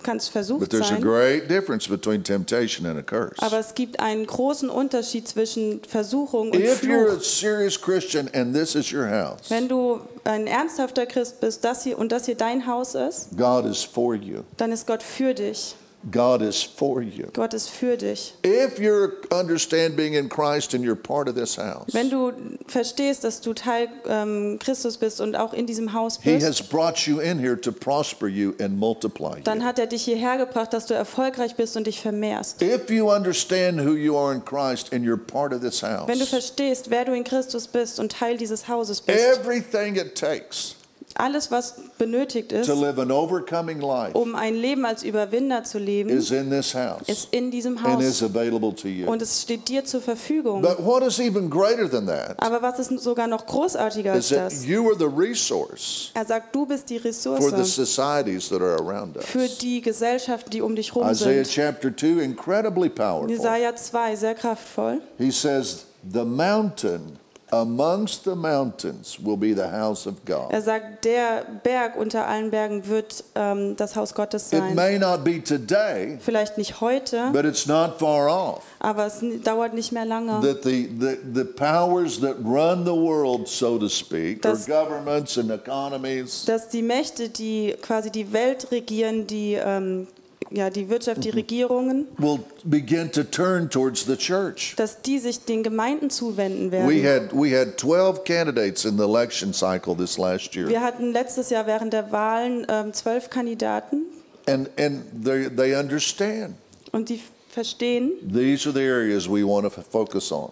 Kannst 0.03 0.29
but 0.29 0.33
versucht 0.33 0.71
there's 0.71 0.87
a 0.87 0.95
sein, 0.95 1.03
great 1.03 1.49
difference 1.51 1.89
between 1.89 2.23
temptation 2.23 2.87
and 2.87 2.99
a 2.99 3.03
curse. 3.03 3.35
aber 3.39 3.59
es 3.59 3.75
gibt 3.75 4.01
einen 4.01 4.27
großen 4.27 4.69
Unterschied 4.71 5.27
zwischen 5.29 5.81
Versuchung 5.89 6.51
und 6.51 6.57
If 6.61 6.83
you're 6.83 7.09
a 7.09 7.13
Fluch. 7.13 7.23
serious 7.23 7.81
Christian 7.81 8.29
and 8.35 8.55
this 8.55 8.75
is 8.75 8.93
your 8.93 9.09
house, 9.09 9.49
Wenn 9.51 9.69
du 9.69 10.01
ein 10.25 10.47
ernsthafter 10.47 11.07
Christ 11.07 11.41
bist 11.41 11.65
das 11.65 11.83
hier, 11.85 11.99
und 11.99 12.13
das 12.13 12.27
hier 12.27 12.35
dein 12.37 12.67
Haus 12.67 12.95
ist, 12.95 13.29
God 13.37 13.67
is 13.67 13.83
for 13.83 14.15
you. 14.15 14.41
dann 14.57 14.73
ist 14.73 14.87
Gott 14.87 15.03
für 15.03 15.35
dich. 15.35 15.75
God 16.11 16.43
is 16.43 16.63
for 16.63 17.01
you. 17.01 17.27
Gott 17.33 17.55
ist 17.55 17.71
für 17.71 17.97
dich. 17.97 18.35
If 18.45 18.79
you 18.79 19.13
understand 19.31 19.97
being 19.97 20.15
in 20.15 20.29
Christ 20.29 20.75
and 20.75 20.85
you're 20.85 20.95
part 20.95 21.29
of 21.29 21.35
this 21.35 21.57
house, 21.57 21.93
Wenn 21.93 22.11
du 22.11 22.33
verstehst, 22.67 23.25
dass 23.25 23.41
du 23.41 23.55
Teil 23.55 23.89
ähm, 24.07 24.59
Christus 24.61 24.99
bist 24.99 25.21
und 25.21 25.35
auch 25.37 25.53
in 25.55 25.67
diesem 25.67 25.93
Haus 25.93 26.19
bist. 26.19 26.43
He 26.43 26.45
has 26.45 26.61
brought 26.63 27.07
you 27.07 27.21
in 27.21 27.39
here 27.39 27.59
to 27.61 27.73
prosper 27.73 28.27
you 28.29 28.55
and 28.61 28.79
multiply 28.79 29.37
you. 29.37 29.45
dann 29.45 29.65
hat 29.65 29.79
er 29.79 29.87
dich 29.87 30.05
hierher 30.05 30.37
gebracht, 30.37 30.73
dass 30.73 30.87
du 30.87 30.95
erfolgreich 30.95 31.57
bist 31.57 31.77
und 31.77 31.87
dich 31.87 32.01
vermehrst. 32.01 32.61
If 32.61 32.91
you 32.91 33.11
understand 33.11 33.81
who 33.81 33.95
you 33.95 34.17
are 34.17 34.35
in 34.35 34.45
Christ 34.45 34.93
and 34.93 35.07
you're 35.07 35.17
part 35.17 35.53
of 35.53 35.61
this 35.61 35.83
house, 35.83 36.07
Wenn 36.09 36.19
du 36.19 36.27
verstehst, 36.27 36.91
wer 36.91 37.05
du 37.05 37.13
in 37.13 37.25
Christus 37.25 37.67
bist 37.67 37.99
und 37.99 38.13
Teil 38.13 38.37
dieses 38.37 38.69
Hauses 38.69 39.01
bist, 39.01 39.19
everything 39.19 39.97
it 39.97 40.15
takes 40.15 40.77
alles, 41.15 41.51
was 41.51 41.75
benötigt 41.99 42.53
ist, 42.53 42.67
to 42.67 42.75
live 42.75 42.99
an 42.99 43.11
overcoming 43.11 43.81
life 43.81 44.17
um 44.17 44.35
ein 44.35 44.55
Leben 44.55 44.85
als 44.85 45.03
Überwinder 45.03 45.65
zu 45.65 45.79
leben, 45.79 46.11
is 46.11 46.31
in 46.31 46.51
this 46.51 46.75
house 46.75 47.03
ist 47.07 47.29
in 47.33 47.51
diesem 47.51 47.79
and 47.79 48.03
is 48.03 48.21
Haus. 48.21 48.31
available 48.31 48.75
to 48.75 48.89
you. 48.89 49.07
Und 49.11 49.23
es 49.23 49.43
steht 49.43 49.69
dir 49.69 49.85
zur 49.85 50.01
Verfügung. 50.01 50.63
But 50.63 50.85
what 50.85 51.03
is 51.03 51.19
even 51.21 51.49
greater 51.49 51.89
than 51.89 52.07
that 52.07 52.35
Aber 52.43 52.61
was 52.63 52.79
ist 52.79 52.91
sogar 53.01 53.27
noch 53.27 53.47
großartiger 53.47 54.13
als 54.13 54.29
das? 54.29 54.65
you 54.67 54.89
are 54.89 54.99
the 54.99 55.05
resource 55.05 56.11
Er 56.15 56.25
sagt, 56.25 56.55
du 56.55 56.67
bist 56.67 56.91
die 56.91 56.99
for 56.99 57.13
the 57.13 57.57
Ressource 57.57 57.75
societies 57.75 58.49
that 58.49 58.61
are 58.61 58.77
around 58.77 59.23
für 59.23 59.49
die 59.49 59.81
Gesellschaften, 59.81 60.51
die 60.51 60.63
um 60.63 60.75
dich 60.75 60.95
rum 60.95 61.09
Isaiah 61.09 61.45
sind. 61.45 61.55
chapter 61.55 61.95
2, 61.97 62.23
incredibly 62.23 62.89
powerful. 62.89 63.31
Jesaja 63.31 63.75
2, 63.75 64.17
sehr 64.17 64.35
kraftvoll. 64.35 65.01
He 65.19 65.31
says, 65.31 65.87
The 66.13 66.25
mountain 66.25 67.19
amongst 67.55 68.25
the 68.25 68.35
mountains 68.35 69.19
will 69.23 69.37
be 69.37 69.55
the 69.55 69.71
house 69.71 70.07
of 70.07 70.25
God. 70.25 70.51
Er 70.51 70.63
sagt, 70.63 71.05
der 71.05 71.45
Berg 71.63 71.97
unter 71.97 72.27
allen 72.27 72.51
Bergen 72.51 72.87
wird 72.87 73.25
ähm, 73.35 73.77
das 73.77 73.97
Haus 73.97 74.15
Gottes 74.15 74.53
It 74.53 74.59
sein. 74.61 74.75
may 74.75 74.99
not 74.99 75.25
be 75.25 75.43
today, 75.43 76.19
Vielleicht 76.21 76.59
nicht 76.59 76.81
heute, 76.81 77.31
but 77.33 77.45
it's 77.45 77.67
not 77.67 77.99
far 77.99 78.29
off. 78.29 78.63
aber 78.81 79.07
es 79.07 79.21
dauert 79.45 79.75
nicht 79.75 79.93
mehr 79.93 80.05
lange. 80.05 80.41
That 80.41 80.63
the, 80.65 80.89
the, 80.99 81.17
the 81.35 81.45
powers 81.45 82.21
that 82.21 82.37
run 82.45 82.85
the 82.85 82.93
world, 82.95 83.49
so 83.49 83.79
to 83.79 83.89
speak, 83.89 84.45
or 84.45 84.53
Das- 84.53 84.67
governments 84.67 85.39
and 85.39 85.51
economies, 85.51 86.45
Dass 86.47 86.69
die 86.69 86.83
Mächte, 86.83 87.29
die 87.29 87.75
quasi 87.83 88.11
die 88.11 88.33
Welt 88.33 88.71
regieren, 88.71 89.27
die, 89.27 89.55
ähm, 89.55 90.07
ja, 90.51 90.71
die 90.71 90.89
Wirtschaft, 90.89 91.25
die 91.25 91.31
Regierungen, 91.31 92.07
will 92.19 92.39
begin 92.65 93.11
to 93.13 93.23
turn 93.25 93.69
towards 93.69 94.05
the 94.07 94.17
church. 94.17 94.75
dass 94.77 95.03
die 95.03 95.19
sich 95.19 95.45
den 95.45 95.63
Gemeinden 95.63 96.11
zuwenden 96.11 96.71
We 96.71 97.03
werden. 97.03 97.29
had, 97.31 97.33
we 97.33 97.59
had 97.59 97.79
12 97.79 98.25
candidates 98.25 98.85
in 98.85 98.97
the 98.97 99.05
election 99.05 99.53
cycle 99.53 99.97
this 99.97 100.19
last 100.19 100.55
year. 100.55 100.69
Wir 100.69 100.81
hatten 100.83 101.13
letztes 101.13 101.51
Jahr 101.51 101.67
während 101.67 101.93
der 101.93 102.13
Wahlen 102.13 102.67
ähm, 102.69 102.93
zwölf 102.93 103.31
Kandidaten 103.31 104.03
And, 104.47 104.69
and 104.79 105.03
they, 105.25 105.49
they 105.49 105.75
understand. 105.75 106.55
und 106.93 107.09
die 107.09 107.21
verstehen 107.49 108.13
These 108.31 108.69
are 108.69 108.75
the 108.75 108.85
areas 108.87 109.27
we 109.29 109.43
want 109.47 109.65
to 109.65 109.83
focus 109.83 110.31
on. 110.31 110.51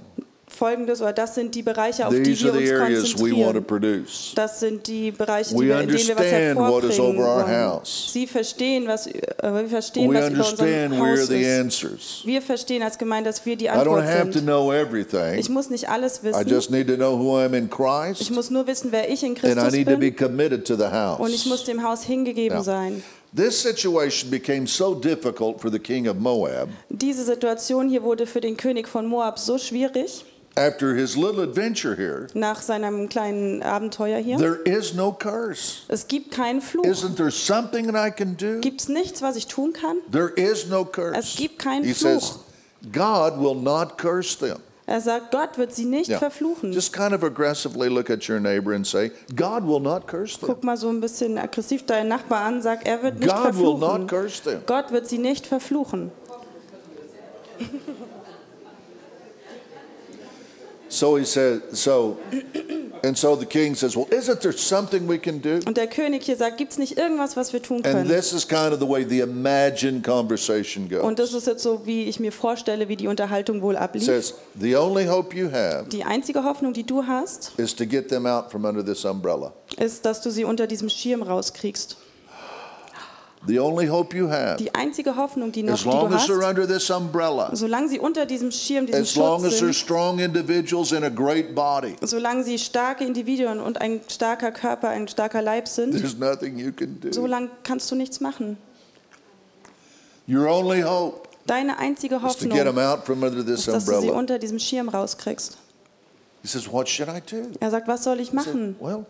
Folgendes, 0.53 1.01
oder 1.01 1.13
das 1.13 1.35
sind 1.35 1.55
die 1.55 1.63
Bereiche, 1.63 2.07
auf 2.07 2.15
die 2.15 2.23
These 2.23 2.45
wir 2.45 2.53
are 2.53 2.89
the 2.91 2.97
uns 2.97 3.15
konzentrieren. 3.15 4.05
Das 4.35 4.61
sind 4.61 4.87
die 4.87 5.11
Bereiche, 5.11 5.55
die 5.55 5.61
wir, 5.61 5.81
in 5.81 5.89
denen 5.89 6.09
wir 6.09 6.17
was 6.17 6.25
hervorbringen 6.27 7.17
wollen. 7.19 7.81
Sie 7.85 8.27
verstehen, 8.27 8.87
was, 8.87 9.07
äh, 9.07 9.21
wir 9.43 9.69
verstehen, 9.69 10.11
We 10.11 10.15
was 10.15 10.31
über 10.31 10.51
unserem 10.51 10.99
Haus 10.99 11.29
ist. 11.31 12.27
Wir 12.27 12.43
verstehen 12.43 12.83
als 12.83 12.99
Gemeinde, 12.99 13.31
dass 13.31 13.45
wir 13.45 13.57
die 13.57 13.71
Antwort 13.71 14.07
sind. 14.07 14.37
Ich 15.39 15.49
muss 15.49 15.71
nicht 15.71 15.89
alles 15.89 16.23
wissen. 16.23 16.49
Ich 18.21 18.31
muss 18.31 18.51
nur 18.51 18.67
wissen, 18.67 18.93
wer 18.93 19.11
ich 19.11 19.23
in 19.23 19.31
and 19.31 19.39
I 19.39 19.41
Christus 19.41 19.73
bin. 19.73 20.13
Und 21.19 21.35
ich 21.35 21.47
muss 21.47 21.65
dem 21.65 21.83
Haus 21.83 22.03
hingegeben 22.03 22.59
Ja. 22.59 22.63
sein. 22.63 23.03
This 23.35 23.63
situation 23.63 24.31
became 24.31 24.67
so 24.67 24.95
difficult 24.95 25.59
for 25.59 25.71
the 25.71 25.79
king 25.79 26.07
of 26.07 26.19
Moab 26.19 26.69
Diese 26.91 27.25
Situation 27.25 27.89
hier 27.89 28.03
wurde 28.03 28.27
für 28.27 28.43
den 28.43 28.59
König 28.59 28.87
von 28.87 29.07
Moab 29.07 29.39
so 29.39 29.57
schwierig, 29.57 30.27
after 30.57 30.95
his 30.95 31.17
little 31.17 31.43
adventure 31.43 31.95
here. 31.97 32.27
nach 32.35 32.61
seinem 32.61 33.09
kleinen 33.09 33.63
Abenteuer 33.63 34.19
hier. 34.19 34.37
There 34.39 34.57
is 34.65 34.95
no 34.95 35.13
curse. 35.13 35.83
Es 35.89 36.07
gibt 36.09 36.31
keinen 36.31 36.61
Fluch. 36.61 36.85
Isn't 36.85 37.17
there 37.17 37.31
something 37.31 37.87
that 37.93 37.97
I 37.97 38.11
can 38.11 38.37
do? 38.37 38.61
Gibt 38.61 38.81
es 38.83 38.89
nichts, 38.89 39.23
was 39.23 39.37
ich 39.37 39.47
tun 39.47 39.73
kann? 39.73 39.97
There 40.11 40.29
is 40.37 40.67
no 40.69 40.85
curse. 40.85 41.19
Es 41.19 41.37
gibt 41.37 41.59
keinen 41.59 41.85
He 41.85 41.95
Fluch. 41.95 42.21
says, 42.21 42.39
God 42.93 43.39
will 43.41 43.55
not 43.55 43.97
curse 43.99 44.37
them. 44.39 44.59
Er 44.85 45.01
sagt, 45.01 45.31
Gott 45.31 45.57
wird 45.59 45.73
sie 45.73 45.85
nicht 45.85 46.09
Yeah. 46.11 46.19
verfluchen. 46.19 46.73
Just 46.73 46.93
kind 46.93 47.15
of 47.15 47.23
aggressively 47.23 47.89
look 47.89 48.11
at 48.11 48.29
your 48.29 48.41
neighbor 48.41 48.73
and 48.75 48.85
say, 48.87 49.13
God 49.35 49.65
will 49.65 49.79
not 49.81 50.07
curse 50.09 50.37
them. 50.39 50.49
Guck 50.49 50.65
mal 50.65 50.77
so 50.77 50.89
ein 50.89 51.01
bisschen 51.01 51.39
aggressiv 51.39 51.87
deinen 51.87 52.09
Nachbar 52.09 52.41
an, 52.45 52.61
sag, 52.61 52.85
er 52.85 53.01
wird 53.03 53.21
nicht 53.21 53.33
God 53.33 53.55
will 53.57 53.79
not 53.79 53.81
verfluchen. 53.81 54.07
curse 54.09 54.43
them. 54.43 54.61
Gott 54.67 54.91
wird 54.91 55.09
sie 55.09 55.19
nicht 55.19 55.47
verfluchen. 55.47 56.11
So 60.95 61.17
he 61.17 61.25
said, 61.25 61.63
so, 61.73 62.19
and 63.03 63.17
so 63.17 63.35
the 63.35 63.47
king 63.47 63.75
says, 63.75 63.97
well, 63.97 64.07
isn't 64.13 64.43
there 64.43 64.53
something 64.53 65.09
we 65.09 65.17
can 65.19 65.41
do? 65.41 65.61
Und 65.67 65.79
der 65.79 65.87
König 65.87 66.23
hier 66.25 66.37
sagt, 66.37 66.59
gibt 66.59 66.73
es 66.73 66.79
nicht 66.79 66.99
irgendwas, 66.99 67.35
was 67.35 67.55
wir 67.55 67.63
tun 67.63 67.77
And 67.79 67.85
können? 67.85 68.09
this 68.09 68.35
is 68.35 68.47
kind 68.47 68.75
of 68.75 68.79
the 68.79 68.87
way 68.87 69.03
the 69.09 69.21
imagined 69.21 70.05
conversation 70.05 70.93
Und 71.01 71.19
das 71.19 71.31
goes. 71.33 71.41
ist 71.41 71.47
jetzt 71.47 71.63
so, 71.63 71.87
wie 71.87 72.05
ich 72.11 72.21
mir 72.21 72.31
vorstelle, 72.31 72.89
wie 72.89 72.97
die 72.97 73.09
Unterhaltung 73.09 73.63
wohl 73.63 73.73
It 73.75 73.81
ablief. 73.81 74.05
says, 74.05 74.35
the 74.61 74.77
only 74.77 75.07
hope 75.09 75.35
you 75.35 75.51
have 75.51 75.89
Die 75.89 76.05
einzige 76.05 76.45
Hoffnung, 76.45 76.75
die 76.75 76.85
du 76.85 77.07
hast, 77.07 77.53
is 77.57 77.75
to 77.75 77.87
get 77.87 78.09
them 78.11 78.27
out 78.27 78.51
from 78.51 78.67
under 78.67 78.85
this 78.85 79.07
umbrella. 79.07 79.55
ist, 79.79 80.05
dass 80.05 80.21
du 80.21 80.31
sie 80.31 80.45
unter 80.45 80.67
diesem 80.67 80.91
Schirm 80.91 81.23
rauskriegst. 81.23 81.97
The 83.45 83.59
only 83.59 83.89
hope 83.89 84.15
you 84.17 84.29
have, 84.31 84.59
Die 84.59 84.73
einzige 84.73 85.17
Hoffnung, 85.17 85.51
die, 85.51 85.65
noch, 85.65 85.75
as 85.75 85.83
die 85.83 85.91
du 85.91 85.97
long 85.97 86.13
as 86.13 86.29
they're 86.29 86.41
hast, 86.43 86.49
under 86.49 86.67
this 86.67 86.91
umbrella, 86.91 87.51
solange 87.57 87.89
sie 87.89 87.99
unter 87.99 88.25
diesem 88.25 88.53
Schirm, 88.53 88.87
diesem 88.87 89.03
as 89.03 89.17
long 89.17 89.43
Schutz 89.43 89.55
as 89.55 89.61
they're 89.61 89.73
strong 89.73 90.21
individuals 90.21 90.93
in 90.93 91.03
a 91.03 91.11
great 91.11 91.53
body, 91.53 91.97
solange 92.05 92.45
sie 92.45 92.57
starke 92.57 93.05
Individuen 93.05 93.59
und 93.59 93.81
ein 93.81 94.01
starker 94.07 94.53
Körper, 94.53 94.91
ein 94.91 95.09
starker 95.09 95.43
Leib 95.43 95.67
sind, 95.67 95.93
there's 95.93 96.17
nothing 96.17 96.57
you 96.57 96.71
can 96.71 97.01
do. 97.01 97.13
solange 97.13 97.51
kannst 97.65 97.91
du 97.91 97.97
nichts 97.97 98.21
machen. 98.21 98.59
Your 100.29 100.47
only 100.47 100.83
hope 100.83 101.29
Deine 101.45 101.77
einzige 101.79 102.23
Hoffnung 102.23 102.79
out 102.79 103.05
from 103.05 103.25
under 103.25 103.45
this 103.45 103.67
ist, 103.67 103.69
dass 103.69 103.85
du 103.87 104.01
sie 104.01 104.11
unter 104.11 104.39
diesem 104.39 104.61
Schirm 104.61 104.89
rauskriegst. 104.89 105.59
He 106.43 106.49
says, 106.49 106.71
What 106.71 106.89
should 106.89 107.09
I 107.09 107.21
do? 107.21 107.49
Er 107.61 107.71
sagt, 107.71 107.89
was 107.89 108.05
soll 108.05 108.21
ich 108.21 108.33
I 108.33 108.37
said, 108.39 108.47
machen? 108.47 108.77
well, 108.79 109.07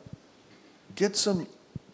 get 0.97 1.17
some 1.17 1.47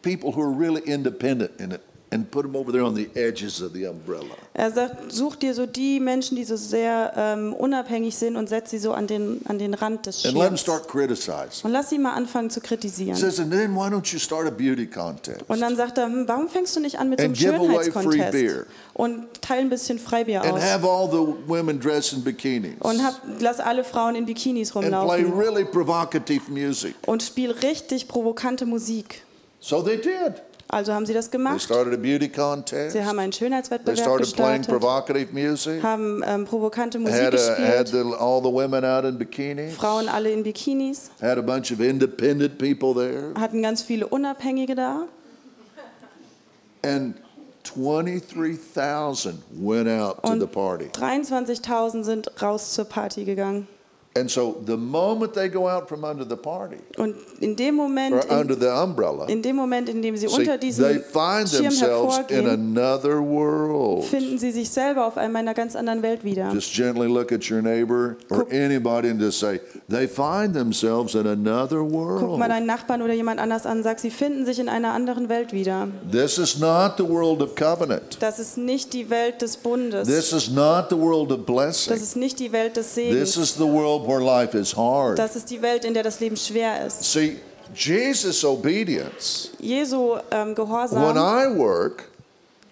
people 0.03 0.33
who 0.33 0.41
are 0.41 0.53
really 0.53 0.83
independent 0.83 1.61
in 1.61 1.73
it 1.73 1.81
and 2.11 2.31
put 2.31 2.43
them 2.45 2.57
over 2.57 2.73
there 2.73 2.85
on 2.85 2.95
the 2.97 3.09
edges 3.15 3.61
of 3.61 3.73
the 3.75 3.87
umbrella. 3.87 4.35
Er 4.55 4.71
sagt, 4.73 5.13
such 5.13 5.37
dir 5.37 5.55
so 5.55 5.67
die 5.67 6.01
Menschen, 6.01 6.37
die 6.37 6.45
so 6.45 6.57
sehr 6.57 7.13
ähm, 7.17 7.53
unabhängig 7.53 8.17
sind 8.17 8.37
und 8.37 8.49
setz 8.49 8.71
sie 8.71 8.79
so 8.79 8.93
an 8.93 9.07
den, 9.07 9.41
an 9.47 9.59
den 9.59 9.75
Rand 9.75 10.07
des 10.07 10.25
And 10.25 10.35
let 10.35 10.49
them 10.49 10.57
Schirms. 10.57 10.61
start 10.61 10.89
criticizing. 10.89 11.65
Und 11.65 11.73
lass 11.73 11.91
sie 11.91 11.99
mal 11.99 12.13
anfangen 12.15 12.51
zu 12.51 12.61
kritisieren. 12.61 13.15
says, 13.15 13.39
and 13.39 13.51
then 13.53 13.75
why 13.75 13.89
don't 13.89 14.11
you 14.13 14.19
start 14.19 14.47
a 14.47 14.51
beauty 14.51 14.87
contest? 14.87 15.43
Und 15.49 15.61
dann 15.61 15.77
sagt 15.77 15.99
er, 15.99 16.07
hm, 16.07 16.27
warum 16.27 16.49
fängst 16.49 16.75
du 16.77 16.81
nicht 16.81 16.99
an 16.99 17.11
mit 17.11 17.21
so 17.21 17.25
einem 17.25 17.35
And 17.35 17.39
free 17.39 17.51
beer. 17.51 17.69
Schönheitskontest? 17.69 18.67
Und 18.95 19.27
teil 19.43 19.61
ein 19.61 19.71
bisschen 19.71 19.99
Freibier 19.99 20.43
And 20.43 20.55
aus. 20.55 20.63
have 20.63 20.85
all 20.89 21.09
the 21.11 21.35
women 21.47 21.79
dress 21.79 22.13
in 22.13 22.25
bikinis. 22.25 22.73
Und 22.81 23.03
hab, 23.05 23.21
lass 23.39 23.61
alle 23.61 23.85
Frauen 23.85 24.17
in 24.17 24.27
Bikinis 24.27 24.75
And 24.75 24.87
play 24.89 24.97
rumlaufen. 25.25 25.39
really 25.39 25.65
provocative 25.65 26.51
music. 26.51 26.95
Und 27.07 27.23
spiel 27.23 27.51
richtig 27.53 28.09
provokante 28.09 28.67
Musik. 28.67 29.23
So 29.61 29.83
they 29.83 29.97
did. 30.01 30.43
Also 30.71 30.93
haben 30.93 31.07
sie 31.07 31.15
das 31.15 31.31
gemacht. 31.31 31.63
started 31.63 31.95
a 31.95 31.97
beauty 31.97 32.29
contest. 32.29 32.93
Sie 32.93 33.03
haben 33.03 33.19
einen 33.19 33.33
Schönheitswettbewerb 33.33 34.19
gestartet, 34.19 35.33
music. 35.33 35.83
haben 35.83 36.23
ähm, 36.27 36.45
provokante 36.45 36.99
Musik 36.99 37.15
Had, 37.15 37.35
a, 37.35 37.39
had 37.39 37.87
gespielt, 37.87 37.89
the, 37.89 38.15
all 38.19 38.43
the 38.43 38.53
women 38.53 38.85
out 38.85 39.05
in 39.05 39.17
bikinis. 39.19 39.75
Frauen 39.75 40.09
alle 40.11 40.31
in 40.31 40.43
Bikinis, 40.43 41.11
Had 41.23 41.39
a 41.39 41.43
bunch 41.43 41.73
of 41.73 41.81
independent 41.81 42.59
people 42.59 42.93
there. 42.95 43.33
hatten 43.41 43.63
ganz 43.63 43.81
viele 43.83 44.07
Unabhängige 44.09 44.75
da. 44.75 45.05
And 46.85 47.15
23,000 47.65 49.43
went 49.61 49.89
out 49.89 50.23
to 50.23 50.31
Und 50.33 50.41
the 50.41 50.47
party. 50.47 50.87
23.000 50.93 52.05
sind 52.05 52.31
raus 52.43 52.75
zur 52.75 52.85
Party 52.85 53.25
gegangen. 53.25 53.67
And 54.19 54.31
so 54.31 54.57
the 54.67 54.77
moment 54.77 55.35
they 55.35 55.49
go 55.49 55.69
out 55.69 55.89
from 55.89 56.03
under 56.05 56.25
the 56.29 56.37
party 56.37 56.77
Und 56.97 57.15
in 57.41 57.55
dem 57.57 57.75
Moment, 57.77 58.15
or 58.15 58.25
in, 58.25 58.31
under 58.31 58.55
the 58.59 58.67
umbrella, 58.69 59.27
in 59.29 59.43
dem 59.43 59.57
Moment, 59.57 59.89
in 59.89 60.03
dem 60.03 60.17
sie 60.17 60.27
see, 60.29 60.35
unter 60.39 60.59
they 60.59 60.69
diesem 60.69 61.03
find 61.13 61.49
Schirm 61.49 61.63
themselves 61.65 62.21
in 62.29 62.47
another 62.49 63.21
world. 63.21 64.05
finden 64.05 64.39
sie 64.39 64.51
sich 64.53 64.69
selber 64.71 65.07
auf 65.07 65.17
einmal 65.17 65.43
in 65.43 65.49
einer 65.49 65.55
ganz 65.55 65.77
anderen 65.77 66.03
Welt 66.03 66.25
wieder. 66.25 66.51
Just 66.53 66.73
gently 66.75 67.07
look 67.07 67.33
at 67.33 67.49
your 67.51 67.63
neighbor 67.63 68.17
or 68.31 68.39
Guck- 68.45 68.53
anybody 68.53 69.09
and 69.11 69.21
just 69.21 69.39
say, 69.39 69.61
they 69.89 70.07
find 70.09 70.55
themselves 70.55 71.15
in 71.15 71.27
another 71.27 71.79
Guck 71.81 71.93
world. 71.93 72.39
mal 72.39 72.49
deinen 72.49 72.67
Nachbarn 72.67 73.03
oder 73.03 73.13
jemand 73.15 73.41
anders 73.41 73.67
an, 73.67 73.83
sag, 73.83 73.99
sie 74.01 74.11
finden 74.11 74.45
sich 74.47 74.59
in 74.59 74.69
einer 74.69 74.93
anderen 74.93 75.29
Welt 75.29 75.53
wieder. 75.53 75.89
This 76.11 76.39
is 76.39 76.59
not 76.59 76.97
the 76.97 77.09
world 77.09 77.43
of 77.43 77.55
covenant. 77.55 78.17
Das 78.21 78.39
ist 78.39 78.59
nicht 78.59 78.93
die 78.93 79.11
Welt 79.11 79.43
des 79.43 79.57
Bundes. 79.57 80.09
This 80.09 80.33
is 80.33 80.51
not 80.51 80.87
the 80.91 80.97
world 80.97 81.31
of 81.31 81.39
Das 81.41 81.47
blessing. 81.47 81.95
ist 81.95 82.17
nicht 82.17 82.41
die 82.41 82.53
Welt 82.53 82.77
des 82.77 82.95
This 82.95 83.35
Segens. 83.35 83.37
is 83.37 83.55
the 83.55 83.61
world 83.65 84.08
where 84.09 84.21
life 84.21 84.57
is 84.57 84.75
hard. 84.77 85.19
Das 85.19 85.37
ist 85.37 85.51
die 85.51 85.61
Welt, 85.63 85.85
in 85.85 85.95
der 85.95 86.03
das 86.03 86.19
Leben 86.21 86.37
schwer 86.37 86.87
ist. 86.87 87.05
See, 87.05 87.37
Jesus' 87.75 88.45
obedience, 88.45 89.51
Jesu 89.61 90.17
ähm, 90.31 90.57
when 90.57 91.17
I 91.17 91.47
work, 91.55 92.08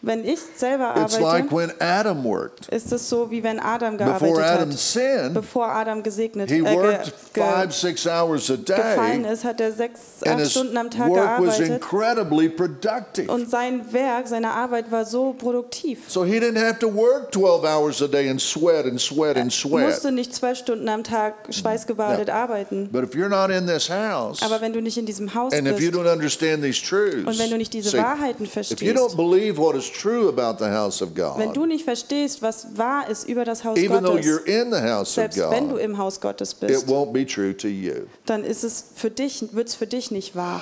Wenn 0.07 0.24
ich 0.24 0.38
selber 0.57 0.94
It's 0.96 1.18
like 1.18 1.50
arbeite, 1.50 1.52
when 1.52 1.72
Adam 1.80 2.22
worked. 2.24 2.68
ist 2.68 2.92
es 2.92 3.09
so, 3.09 3.28
wie 3.28 3.42
wenn 3.42 3.59
Adam 3.59 3.98
gearbeitet 3.98 4.28
Before 4.28 4.44
Adam 4.46 4.70
hat. 4.70 4.78
sinned, 4.78 5.34
Bevor 5.34 5.66
Adam 5.66 6.02
gesegnet 6.04 6.48
he 6.48 6.59
äh, 6.61 6.74
worked 6.76 7.12
ge, 7.34 7.42
five, 7.42 7.74
six 7.74 8.07
hours 8.07 8.48
a 8.48 8.54
gefallen 8.57 9.24
day, 9.24 9.32
ist, 9.32 9.42
hat 9.44 9.61
er 9.61 9.72
sechs, 9.72 10.22
and 10.22 10.34
acht 10.34 10.40
his 10.42 10.52
Stunden 10.52 10.76
am 10.76 10.90
Tag 10.90 11.09
work 11.11 11.40
was 11.40 11.59
gearbeitet. 11.59 11.68
incredibly 11.82 12.48
productive. 12.48 13.28
Und 13.32 13.50
sein 13.50 13.92
Werk, 13.92 14.28
seine 14.28 14.52
Arbeit 14.52 14.92
war 14.92 15.04
so 15.04 15.32
produktiv. 15.32 15.98
So 16.09 16.24
he 16.24 16.38
didn't 16.38 16.59
have 16.64 16.78
to 16.78 16.86
work 16.88 17.32
12 17.32 17.64
hours 17.64 18.00
a 18.00 18.07
day 18.07 18.28
and 18.30 18.40
sweat 18.40 18.86
and 18.86 19.00
sweat 19.00 19.36
and 19.36 19.50
Du 19.50 19.68
sweat. 19.68 19.86
musste 19.88 20.12
nicht 20.12 20.32
zwölf 20.34 20.59
Stunden 20.59 20.88
am 20.88 21.02
Tag 21.02 21.34
schweißgebadet 21.50 22.30
arbeiten. 22.30 22.90
But 22.92 23.02
if 23.02 23.14
you're 23.14 23.28
not 23.28 23.50
in 23.50 23.66
this 23.66 23.90
house, 23.90 24.40
Aber 24.42 24.61
wenn 24.61 24.72
du 24.72 24.80
nicht 24.80 24.96
in 24.98 25.07
diesem 25.07 25.34
Haus 25.34 25.52
and 25.52 25.66
if 25.66 25.80
you 25.80 25.90
bist 25.90 26.00
don't 26.00 26.12
understand 26.12 26.62
these 26.62 26.80
truths, 26.80 27.26
und 27.26 27.38
wenn 27.40 27.50
du 27.50 27.57
nicht 27.59 27.72
diese 27.72 27.90
see, 27.90 27.98
Wahrheiten 27.98 28.44
if 28.44 28.50
you 28.54 28.62
verstehst, 28.62 28.96
don't 28.96 29.16
believe 29.16 29.59
what 29.59 29.74
is 29.74 29.90
true 30.01 30.28
about 30.28 30.59
the 30.62 30.70
house 30.70 31.03
of 31.03 31.11
wenn 31.16 31.49
God, 31.49 31.57
du 31.57 31.66
nicht 31.66 31.84
verstehst, 31.84 32.42
was 32.42 32.66
wahr 32.76 33.09
ist 33.09 33.28
über 33.28 33.44
das 33.44 33.64
Haus 33.64 33.78
even 33.78 34.03
though 34.03 34.14
Gottes, 34.14 34.26
you're 34.26 34.44
in 34.47 34.70
the 34.72 34.80
house 34.80 35.09
of 35.09 35.14
selbst 35.14 35.38
wenn 35.51 35.68
du 35.68 35.74
God, 35.76 35.84
im 35.84 35.99
Haus 35.99 36.20
Gottes 36.20 36.53
it 36.53 36.61
bist, 36.61 36.88
won't 36.88 37.12
be 37.12 37.24
true 37.26 37.57
to 37.57 37.68
you. 37.68 38.07
dann 38.26 38.44
ist 38.44 38.64
es 38.64 38.84
für 38.94 39.11
dich, 39.11 39.44
wird 39.53 39.68
es 39.68 39.74
für 39.74 39.86
dich 39.86 40.11
nicht 40.11 40.36
wahr. 40.36 40.61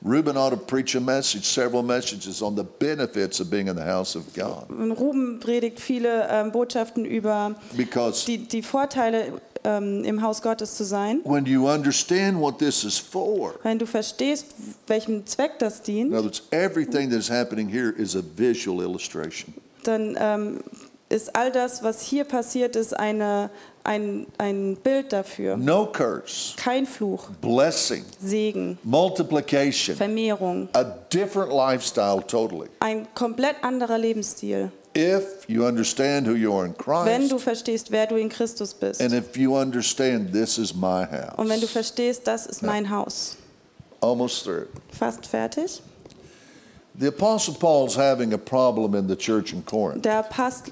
Ruben 0.04 0.36
ought 0.36 0.50
to 0.50 0.56
preach 0.56 0.94
a 0.96 1.00
message, 1.00 1.44
several 1.44 1.82
messages 1.82 2.42
on 2.42 2.56
the 2.56 2.64
benefits 2.78 3.40
of 3.40 3.50
being 3.50 3.68
in 3.68 3.76
the 3.76 3.84
house 3.84 4.16
of 4.16 4.22
God. 4.34 4.68
Und 4.70 4.92
Ruben 4.92 5.40
predigt 5.40 5.80
viele 5.80 6.28
ähm, 6.30 6.52
Botschaften 6.52 7.04
über 7.04 7.54
Because 7.76 8.24
die, 8.26 8.38
die 8.38 8.62
Vorteile, 8.62 9.32
ähm, 9.64 10.04
im 10.04 10.22
Haus 10.22 10.42
Gottes 10.42 10.76
zu 10.76 10.84
sein. 10.84 11.20
when 11.24 11.44
you 11.44 11.68
understand 11.68 12.38
what 12.40 12.58
this 12.58 12.84
is 12.84 12.98
for, 12.98 13.54
Wenn 13.64 13.78
du 13.78 13.86
verstehst, 13.86 14.46
welchem 14.86 15.26
Zweck 15.26 15.58
das 15.58 15.78
in 15.80 15.84
dient, 15.84 16.12
other 16.14 16.24
words, 16.24 16.42
everything 16.52 17.10
that 17.10 17.18
is 17.18 17.28
happening 17.28 17.68
here 17.68 17.90
is 17.90 18.14
a 18.14 18.22
visual 18.66 18.82
illustration. 18.82 19.54
dann 19.84 20.16
ähm, 20.18 20.60
ist 21.08 21.34
all 21.36 21.52
das, 21.52 21.82
was 21.84 22.02
hier 22.02 22.24
passiert, 22.24 22.74
ist 22.74 22.98
eine, 22.98 23.50
ein, 23.84 24.26
ein 24.38 24.76
Bild 24.82 25.12
dafür. 25.12 25.56
No 25.56 25.86
curse, 25.86 26.56
Kein 26.56 26.84
Fluch, 26.86 27.28
blessing, 27.40 28.04
Segen, 28.20 28.78
multiplication, 28.82 29.94
Vermehrung. 29.96 30.68
a 30.74 30.82
different 31.12 31.52
lifestyle 31.52 32.20
totally. 32.26 32.68
Ein 32.80 33.06
komplett 33.14 33.56
anderer 33.62 33.98
Lebensstil. 33.98 34.72
If 34.96 35.44
you 35.46 35.64
understand 35.64 36.26
who 36.26 36.32
you 36.34 36.52
are 36.52 36.64
in 36.64 36.72
Wenn 36.72 37.18
Christ, 37.18 37.30
du 37.32 37.38
verstehst, 37.38 37.90
wer 37.92 38.06
du 38.06 38.16
in 38.16 38.28
Christus 38.30 38.72
bist. 38.74 39.00
and 39.00 39.12
if 39.12 39.36
you 39.36 39.54
understand 39.56 40.32
this 40.32 40.58
is 40.58 40.74
my 40.74 41.06
Und 41.36 41.48
wenn 41.48 41.60
du 41.60 41.66
house, 41.66 41.70
verstehst, 41.72 42.26
das 42.26 42.46
ist 42.46 42.62
mein 42.62 42.90
Haus. 42.90 43.36
almost 44.00 44.42
through. 44.44 44.66
Fast 44.90 45.26
fertig. 45.26 45.82
The 46.98 47.08
Apostle 47.08 47.54
Paul's 47.54 47.94
having 47.94 48.32
a 48.32 48.38
problem 48.38 48.94
in 48.94 49.06
the 49.06 49.16
church 49.16 49.52
in 49.52 49.62
Corinth. 49.62 50.02
Der 50.02 50.24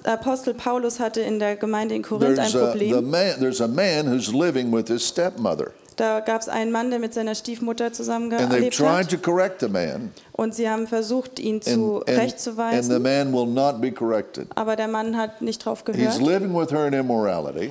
Apostel 0.04 0.54
Paulus 0.54 0.98
hatte 0.98 1.20
in 1.20 1.38
der 1.38 1.56
Gemeinde 1.56 1.94
in 1.94 2.02
Korinth 2.02 2.38
ein 2.38 2.50
There's 2.50 2.54
a, 2.54 2.72
the 2.72 2.78
Problem. 2.78 3.10
man, 3.10 3.40
there's 3.40 3.60
a 3.60 3.68
man 3.68 4.06
who's 4.06 4.32
living 4.32 4.70
with 4.70 4.88
his 4.88 5.04
stepmother, 5.04 5.72
Da 5.96 6.20
gab 6.20 6.40
es 6.40 6.48
einen 6.48 6.72
Mann, 6.72 6.90
der 6.90 6.98
mit 6.98 7.14
seiner 7.14 7.34
Stiefmutter 7.34 7.92
zusammengelebt 7.92 8.76
tried 8.76 8.88
hat. 9.04 9.10
to 9.10 9.18
correct 9.18 9.60
the 9.60 9.68
man, 9.68 10.10
Und 10.32 10.54
sie 10.54 10.68
haben 10.68 10.86
versucht, 10.86 11.38
ihn 11.38 11.62
zu 11.62 12.02
and, 12.06 12.18
rechtzuweisen. 12.18 13.02
man 13.02 13.32
will 13.32 13.46
not 13.46 13.80
be 13.80 13.92
corrected. 13.92 14.48
Aber 14.56 14.74
der 14.76 14.88
Mann 14.88 15.16
hat 15.16 15.40
nicht 15.42 15.64
drauf 15.64 15.84
gehört. 15.84 16.18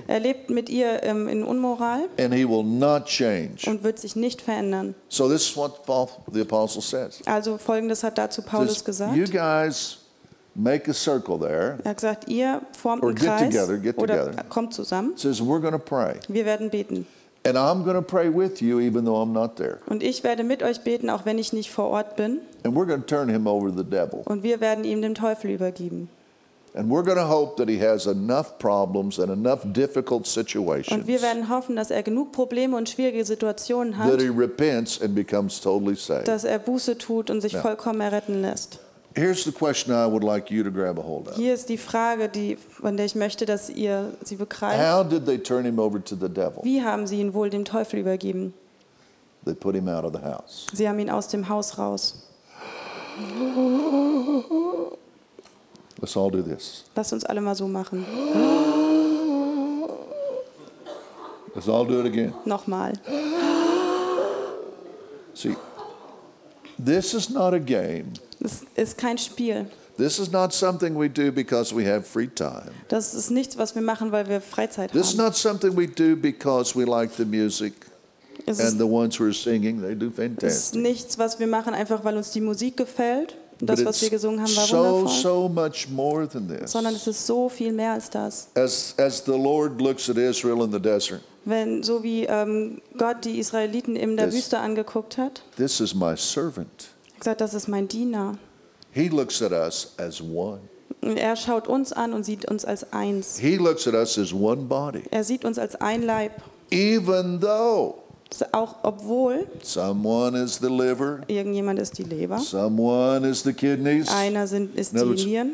Er 0.08 0.20
lebt 0.20 0.50
mit 0.50 0.70
ihr 0.70 1.04
ähm, 1.04 1.28
in 1.28 1.44
Unmoral 1.44 2.08
and 2.18 2.34
he 2.34 2.48
will 2.48 2.64
not 2.64 3.06
change. 3.06 3.70
und 3.70 3.84
wird 3.84 4.00
sich 4.00 4.16
nicht 4.16 4.42
verändern. 4.42 4.96
So 5.10 5.28
this 5.30 5.50
is 5.50 5.58
what 5.58 5.86
Paul, 5.86 6.08
the 6.32 6.42
apostle 6.42 6.82
says. 6.82 7.20
Also 7.26 7.58
folgendes 7.58 8.04
hat 8.04 8.18
dazu 8.18 8.42
Paulus 8.42 8.74
Says, 8.76 8.86
gesagt. 8.86 9.16
you 9.16 9.26
guys 9.26 9.98
make 10.56 10.90
a 10.90 10.94
circle 10.94 11.38
there. 11.40 11.78
Er 11.84 11.90
hat 11.92 11.98
gesagt, 11.98 12.28
ihr 12.30 12.62
formt 12.78 13.04
Or 13.04 13.10
einen 13.10 13.18
Kreis 13.18 13.42
together, 13.42 13.78
get 13.78 13.98
oder 13.98 14.26
together. 14.26 14.44
kommt 14.50 14.74
zusammen. 14.74 15.14
Says 15.18 15.42
we're 15.42 15.60
going 15.60 15.74
to 15.74 15.80
pray, 15.80 16.16
Wir 16.28 16.46
werden 16.46 16.70
beten. 16.70 17.06
And 17.46 17.58
I'm 17.58 17.84
going 17.84 17.96
to 17.96 18.02
pray 18.02 18.30
with 18.30 18.62
you, 18.62 18.80
even 18.80 19.06
though 19.06 19.22
I'm 19.22 19.34
not 19.34 19.56
there. 19.58 19.80
Und 19.88 20.04
ich 20.04 20.24
werde 20.24 20.44
mit 20.44 20.64
euch 20.64 20.82
beten, 20.82 21.10
auch 21.10 21.26
wenn 21.26 21.38
ich 21.38 21.54
nicht 21.54 21.70
vor 21.72 21.90
Ort 21.90 22.16
bin. 22.16 22.40
And 22.64 22.76
we're 22.76 22.86
going 22.86 23.02
to 23.02 23.08
turn 23.08 23.30
him 23.30 23.48
over 23.48 23.70
to 23.70 23.76
the 23.78 23.84
devil, 23.90 24.22
Und 24.26 24.44
wir 24.44 24.62
werden 24.62 24.84
ihm 24.86 25.02
dem 25.02 25.14
Teufel 25.16 25.52
übergeben. 25.52 26.10
and 26.76 26.90
we're 26.90 27.04
going 27.04 27.18
to 27.18 27.28
hope 27.28 27.56
that 27.58 27.70
he 27.70 27.78
has 27.78 28.08
enough 28.08 28.58
problems 28.58 29.20
and 29.20 29.30
enough 29.32 29.60
difficult 29.74 30.26
situations 30.26 30.92
Und 30.92 31.06
wir 31.06 31.22
werden 31.22 31.48
hoffen, 31.50 31.76
dass 31.76 31.92
er 31.92 32.02
genug 32.02 32.32
Probleme 32.32 32.76
und 32.76 32.90
schwierige 32.90 33.24
Situationen 33.26 33.94
that 33.94 34.14
hat, 34.14 34.22
he 34.22 34.30
repents 34.30 35.00
and 35.00 35.14
becomes 35.14 35.60
totally 35.62 35.96
saved. 35.96 36.28
dass 36.28 36.44
er 36.46 36.58
Buße 36.58 36.98
tut 36.98 37.30
und 37.30 37.42
sich 37.42 37.54
Ja. 37.54 37.62
vollkommen 37.62 38.02
erretten 38.02 38.42
lässt. 38.42 38.80
Here's 39.16 39.44
the 39.46 39.52
question 39.52 39.94
I 39.94 40.08
would 40.08 40.24
like 40.24 40.50
you 40.50 40.64
to 40.64 40.72
grab 40.72 40.98
a 40.98 41.04
hold 41.04 41.28
of. 41.28 41.36
Hier 41.36 41.54
ist 41.54 41.70
die 41.70 41.78
Frage, 41.78 42.30
die, 42.30 42.56
von 42.56 42.98
der 42.98 43.06
ich 43.06 43.14
möchte, 43.16 43.46
dass 43.46 43.70
ihr 43.70 44.14
sie 44.24 44.36
begreift. 44.36 44.80
How 44.80 45.04
did 45.08 45.26
they 45.26 45.38
turn 45.38 45.66
him 45.66 45.78
over 45.78 46.04
to 46.04 46.16
the 46.16 46.30
devil? 46.30 46.64
Wie 46.64 46.82
haben 46.82 47.06
sie 47.06 47.20
ihn 47.20 47.34
wohl 47.34 47.50
dem 47.50 47.64
Teufel 47.64 48.00
übergeben? 48.00 48.54
They 49.46 49.54
put 49.54 49.76
him 49.76 49.88
out 49.88 50.04
of 50.04 50.14
the 50.14 50.22
house. 50.22 50.68
Sie 50.74 50.88
haben 50.88 50.98
ihn 51.00 51.10
aus 51.10 51.28
dem 51.28 51.48
Haus 51.48 51.78
raus. 51.78 52.24
Let's 56.02 56.18
all 56.18 56.32
do 56.32 56.42
this. 56.42 56.86
Lass 56.96 57.14
uns 57.14 57.24
alle 57.26 57.42
mal 57.42 57.56
so 57.56 57.68
machen. 57.68 58.06
Let's 61.54 61.70
all 61.70 61.86
do 61.86 62.00
it 62.00 62.08
again. 62.08 62.34
Nochmal. 62.46 62.94
See, 65.36 65.56
this 66.84 67.14
is 67.14 67.30
not 67.30 67.54
a 67.54 67.60
game. 67.60 68.14
Es 68.44 68.62
ist 68.76 68.98
kein 68.98 69.18
Spiel. 69.18 69.66
This 69.98 70.18
is 70.20 70.32
not 70.32 70.54
something 70.54 70.98
we 71.00 71.08
do 71.10 71.32
because 71.32 71.74
we 71.76 71.86
have 71.86 72.02
free 72.04 72.28
time. 72.28 72.72
Das 72.90 73.14
ist 73.14 73.30
nichts, 73.30 73.58
was 73.58 73.76
wir 73.76 73.82
machen, 73.82 74.12
weil 74.12 74.28
wir 74.28 74.42
Freizeit 74.42 74.92
This 74.92 75.12
is 75.14 75.18
haben. 75.20 75.26
not 75.26 75.36
something 75.36 75.76
we 75.78 75.88
do 75.88 76.16
because 76.16 76.78
we 76.78 76.84
like 76.84 77.12
the 77.16 77.26
music 77.26 77.74
Es 78.48 78.60
and 78.60 78.70
ist, 78.70 78.78
the 78.80 78.84
ones 78.86 79.20
who 79.20 79.26
are 79.26 79.34
singing, 79.34 79.82
they 79.82 79.96
do 79.96 80.08
es 80.08 80.12
ist 80.14 80.18
fantastic. 80.18 80.82
nichts, 80.82 81.18
was 81.20 81.40
wir 81.40 81.46
machen, 81.48 81.74
einfach 81.76 82.04
weil 82.04 82.18
uns 82.18 82.32
die 82.32 82.42
Musik 82.42 82.76
gefällt. 82.78 83.36
Und 83.62 83.70
das, 83.70 83.86
was 83.86 84.02
wir 84.02 84.10
gesungen 84.10 84.42
haben, 84.42 84.54
war 84.58 84.66
so, 84.66 84.78
wundervoll. 84.78 85.22
so 85.22 85.48
much 85.50 85.88
more 85.90 86.28
than 86.28 86.48
this. 86.50 86.72
Sondern 86.72 86.96
es 86.96 87.06
ist 87.08 87.26
so 87.26 87.48
viel 87.48 87.72
mehr 87.72 87.94
als 87.94 88.10
das. 88.10 88.48
As, 88.56 88.96
as 88.98 89.24
the 89.24 89.32
Lord 89.32 89.80
looks 89.80 90.10
at 90.10 90.18
Israel 90.18 90.64
in 90.66 90.72
the 90.72 90.80
desert, 90.82 91.22
Wenn, 91.46 91.84
so 91.84 92.02
wie 92.04 92.24
ähm, 92.26 92.82
Gott 92.98 93.24
die 93.24 93.38
Israeliten 93.38 93.96
in 93.96 94.18
der 94.18 94.26
Das- 94.26 94.36
Wüste 94.36 94.58
angeguckt 94.58 95.18
hat, 95.20 95.44
this 95.56 95.80
is 95.80 95.94
my 95.94 96.18
servant. 96.18 96.90
Gesagt, 97.24 97.42
das 97.42 97.54
ist 97.54 97.68
mein 97.68 97.88
Diener. 97.88 98.38
He 98.92 99.08
looks 99.08 99.42
at 99.42 99.52
us 99.52 99.94
as 99.98 100.22
one. 100.22 100.60
Er 101.02 101.36
schaut 101.36 101.68
uns 101.68 101.92
an 101.92 102.14
und 102.14 102.24
sieht 102.24 102.50
uns 102.50 102.64
als 102.64 102.94
eins. 102.94 103.38
He 103.38 103.58
looks 103.58 103.88
at 103.88 103.94
us 103.94 104.18
as 104.18 104.34
one 104.34 104.64
body. 104.64 105.04
Er 105.12 105.24
sieht 105.24 105.44
uns 105.44 105.58
als 105.58 105.76
ein 105.76 106.04
Leib. 106.04 106.34
Even 106.72 107.40
though 107.40 108.04
Auch 108.52 108.78
obwohl 108.84 109.48
someone 109.62 110.36
is 110.36 110.58
the 110.58 110.68
liver, 110.68 111.22
irgendjemand 111.28 111.80
ist 111.80 111.98
die 112.00 112.04
Leber, 112.04 112.40
someone 112.40 113.28
is 113.28 113.44
the 113.44 113.54
kidneys, 113.54 114.10
einer 114.10 114.48
sind, 114.48 114.76
ist 114.76 114.94
die 114.94 115.26
Nieren 115.26 115.52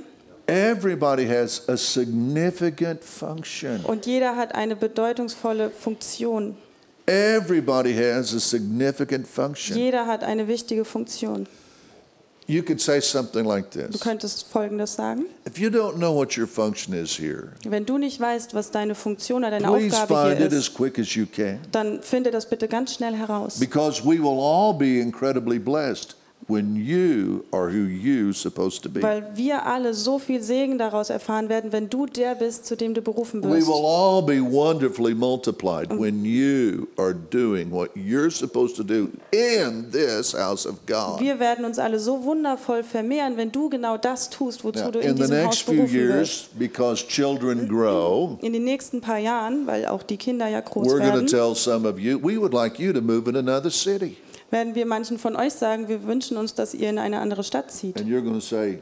everybody 0.47 1.25
has 1.25 1.67
a 1.67 1.75
significant 1.75 3.03
function. 3.03 3.83
und 3.83 4.05
jeder 4.05 4.37
hat 4.37 4.55
eine 4.55 4.75
bedeutungsvolle 4.77 5.71
Funktion. 5.71 6.55
Everybody 7.05 7.93
has 7.93 8.33
a 8.33 8.39
significant 8.39 9.27
function. 9.27 9.75
Jeder 9.75 10.05
hat 10.05 10.23
eine 10.23 10.47
wichtige 10.47 10.85
Funktion. 10.85 11.47
You 12.49 12.63
could 12.63 12.81
say 12.81 12.99
something 12.99 13.45
like 13.45 13.69
this. 13.69 13.91
Du 13.91 13.99
könntest 13.99 14.47
Folgendes 14.51 14.95
sagen. 14.95 15.25
If 15.45 15.59
you 15.59 15.69
don't 15.69 15.97
know 15.97 16.11
what 16.15 16.35
your 16.35 16.47
function 16.47 16.95
is 16.95 17.11
here, 17.15 17.49
Wenn 17.63 17.85
du 17.85 17.99
nicht 17.99 18.19
weißt, 18.19 18.55
was 18.55 18.71
deine 18.71 18.95
Funktion 18.95 19.43
oder 19.43 19.51
deine 19.51 19.67
please 19.67 19.95
Aufgabe 19.95 20.29
find 20.29 20.37
hier 20.39 20.47
it 20.47 20.53
as 20.53 20.59
ist, 20.67 20.73
quick 20.73 20.97
as 20.97 21.13
you 21.13 21.27
can. 21.27 21.59
dann 21.71 22.01
finde 22.01 22.31
das 22.31 22.47
bitte 22.49 22.67
ganz 22.67 22.95
schnell 22.95 23.13
heraus. 23.13 23.59
Because 23.59 24.03
we 24.03 24.17
will 24.17 24.39
all 24.41 24.73
be 24.73 24.99
incredibly 24.99 25.59
blessed 25.59 26.15
when 26.49 26.75
you 26.75 27.45
are 27.51 27.69
who 27.69 27.85
you 27.85 28.29
are 28.29 28.33
supposed 28.33 28.81
to 28.83 28.89
be. 28.89 29.01
Weil 29.01 29.23
wir 29.35 29.65
alle 29.65 29.93
so 29.93 30.17
viel 30.19 30.41
Segen 30.41 30.77
daraus 30.77 31.09
erfahren 31.09 31.47
werden, 31.47 31.71
wenn 31.71 31.89
du 31.89 32.05
der 32.05 32.35
bist, 32.35 32.65
zu 32.65 32.75
dem 32.75 32.93
du 32.93 33.01
berufen 33.01 33.43
We 33.43 33.49
wirst. 33.49 33.67
will 33.67 33.85
all 33.85 34.23
be 34.23 34.41
wonderfully 34.41 35.13
multiplied 35.13 35.91
when 35.91 36.23
mm. 36.23 36.25
you 36.25 36.87
are 36.97 37.13
doing 37.13 37.71
what 37.71 37.91
you're 37.95 38.31
supposed 38.31 38.75
to 38.77 38.83
do 38.83 39.09
in 39.31 39.91
this 39.91 40.33
house 40.33 40.65
of 40.67 40.85
God. 40.87 41.19
Wir 41.19 41.39
werden 41.39 41.65
uns 41.65 41.77
alle 41.77 41.99
so 41.99 42.23
wundervoll 42.23 42.83
vermehren, 42.83 43.37
wenn 43.37 43.51
du 43.51 43.69
genau 43.69 43.97
das 43.97 44.29
tust, 44.29 44.63
wozu 44.63 44.85
Now, 44.85 44.91
du 44.91 44.99
in 44.99 45.09
in 45.11 45.15
diesem 45.15 45.45
Haus 45.45 45.63
berufen 45.63 45.93
wirst. 45.93 46.57
because 46.57 47.05
children 47.05 47.67
grow, 47.67 48.31
mm-hmm. 48.31 48.45
In 48.45 48.53
den 48.53 48.63
nächsten 48.63 49.01
paar 49.01 49.19
Jahren, 49.19 49.67
weil 49.67 49.85
auch 49.85 50.01
die 50.03 50.17
Kinder 50.17 50.47
ja 50.47 50.61
groß 50.61 50.87
we're 50.87 50.97
going 50.97 51.03
to 51.03 51.13
werden, 51.13 51.27
tell 51.27 51.55
some 51.55 51.87
of 51.87 51.99
you, 51.99 52.17
we 52.21 52.39
would 52.39 52.53
like 52.53 52.79
you 52.79 52.91
to 52.91 53.01
move 53.01 53.29
in 53.29 53.35
another 53.35 53.69
city. 53.69 54.17
Werden 54.51 54.75
wir 54.75 54.85
manchen 54.85 55.17
von 55.17 55.35
euch 55.35 55.53
sagen, 55.53 55.87
wir 55.87 56.05
wünschen 56.05 56.37
uns, 56.37 56.53
dass 56.55 56.73
ihr 56.73 56.89
in 56.89 56.97
eine 56.99 57.19
andere 57.19 57.43
Stadt 57.43 57.71
zieht. 57.71 57.97
And 57.99 58.07
you're 58.09 58.21
going 58.21 58.33
to 58.35 58.39
say, 58.45 58.79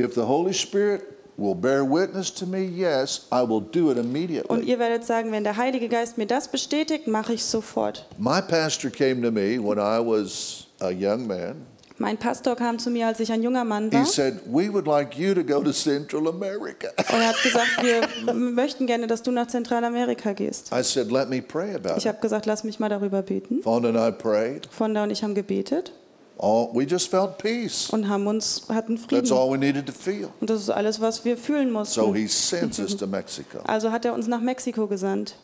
if 0.00 0.14
the 0.14 0.22
Holy 0.22 0.52
Spirit 0.54 1.02
will 1.36 1.54
bear 1.54 1.82
witness 1.84 2.32
to 2.34 2.46
me, 2.46 2.64
yes, 2.64 3.26
I 3.32 3.40
will 3.48 3.60
do 3.62 3.90
it 3.90 3.98
Und 3.98 4.04
immediately. 4.04 4.62
ihr 4.64 4.78
werdet 4.78 5.04
sagen, 5.04 5.32
wenn 5.32 5.42
der 5.44 5.56
Heilige 5.56 5.88
Geist 5.88 6.18
mir 6.18 6.26
das 6.26 6.48
bestätigt, 6.48 7.06
mache 7.06 7.32
ich 7.32 7.44
sofort. 7.44 8.06
My 8.18 8.40
pastor 8.42 8.90
came 8.90 9.22
to 9.22 9.30
me 9.30 9.58
when 9.58 9.78
I 9.78 9.98
was 10.04 10.66
a 10.80 10.90
young 10.90 11.26
man, 11.26 11.66
Mein 12.02 12.16
Pastor 12.16 12.56
kam 12.56 12.78
zu 12.78 12.88
mir, 12.90 13.06
als 13.08 13.20
ich 13.20 13.30
ein 13.30 13.42
junger 13.42 13.62
Mann 13.62 13.90
He 13.90 13.96
war. 13.98 14.06
said, 14.06 14.40
We 14.46 14.72
would 14.72 14.86
like 14.86 15.18
you 15.18 15.34
to 15.34 15.44
go 15.44 15.62
to 15.62 15.70
Central 15.70 16.26
America. 16.28 16.88
Und 16.96 17.20
er 17.20 17.28
hat 17.28 17.42
gesagt, 17.42 17.68
wir 17.82 18.34
möchten 18.34 18.86
gerne, 18.86 19.06
dass 19.06 19.22
du 19.22 19.30
nach 19.30 19.48
Zentralamerika 19.48 20.32
gehst. 20.32 20.72
I 20.72 20.82
said, 20.82 21.12
Let 21.12 21.28
me 21.28 21.42
pray 21.42 21.74
about 21.74 21.98
Ich 21.98 22.06
habe 22.08 22.18
gesagt, 22.22 22.46
lass 22.46 22.64
mich 22.64 22.80
mal 22.80 22.88
darüber 22.88 23.20
beten. 23.20 23.60
Fonda 23.62 23.90
and 23.90 23.98
I 23.98 24.10
prayed. 24.18 24.66
Fonda 24.70 25.02
und 25.02 25.10
ich 25.10 25.22
haben 25.22 25.34
gebetet 25.34 25.92
All, 26.38 26.70
we 26.72 26.84
just 26.84 27.10
felt 27.10 27.36
peace. 27.36 27.90
und 27.90 28.08
haben 28.08 28.26
uns 28.26 28.62
hatten 28.70 28.96
That's 28.96 29.28
Frieden. 29.28 29.32
all 29.34 29.52
we 29.52 29.58
needed 29.58 29.84
to 29.84 29.92
feel. 29.92 30.30
Und 30.40 30.48
das 30.48 30.62
ist 30.62 30.70
alles, 30.70 31.02
was 31.02 31.22
wir 31.26 31.36
fühlen 31.36 31.68
So 31.84 32.06
mussten. 32.06 32.14
he 32.14 32.26
sends 32.26 32.78
us 32.78 32.96
to 32.96 33.06
Mexico 33.06 33.58
Also 33.66 33.90
hat 33.92 34.06
er 34.06 34.14
uns 34.14 34.26
nach 34.26 34.40
Mexiko 34.40 34.86
gesandt. 34.86 35.34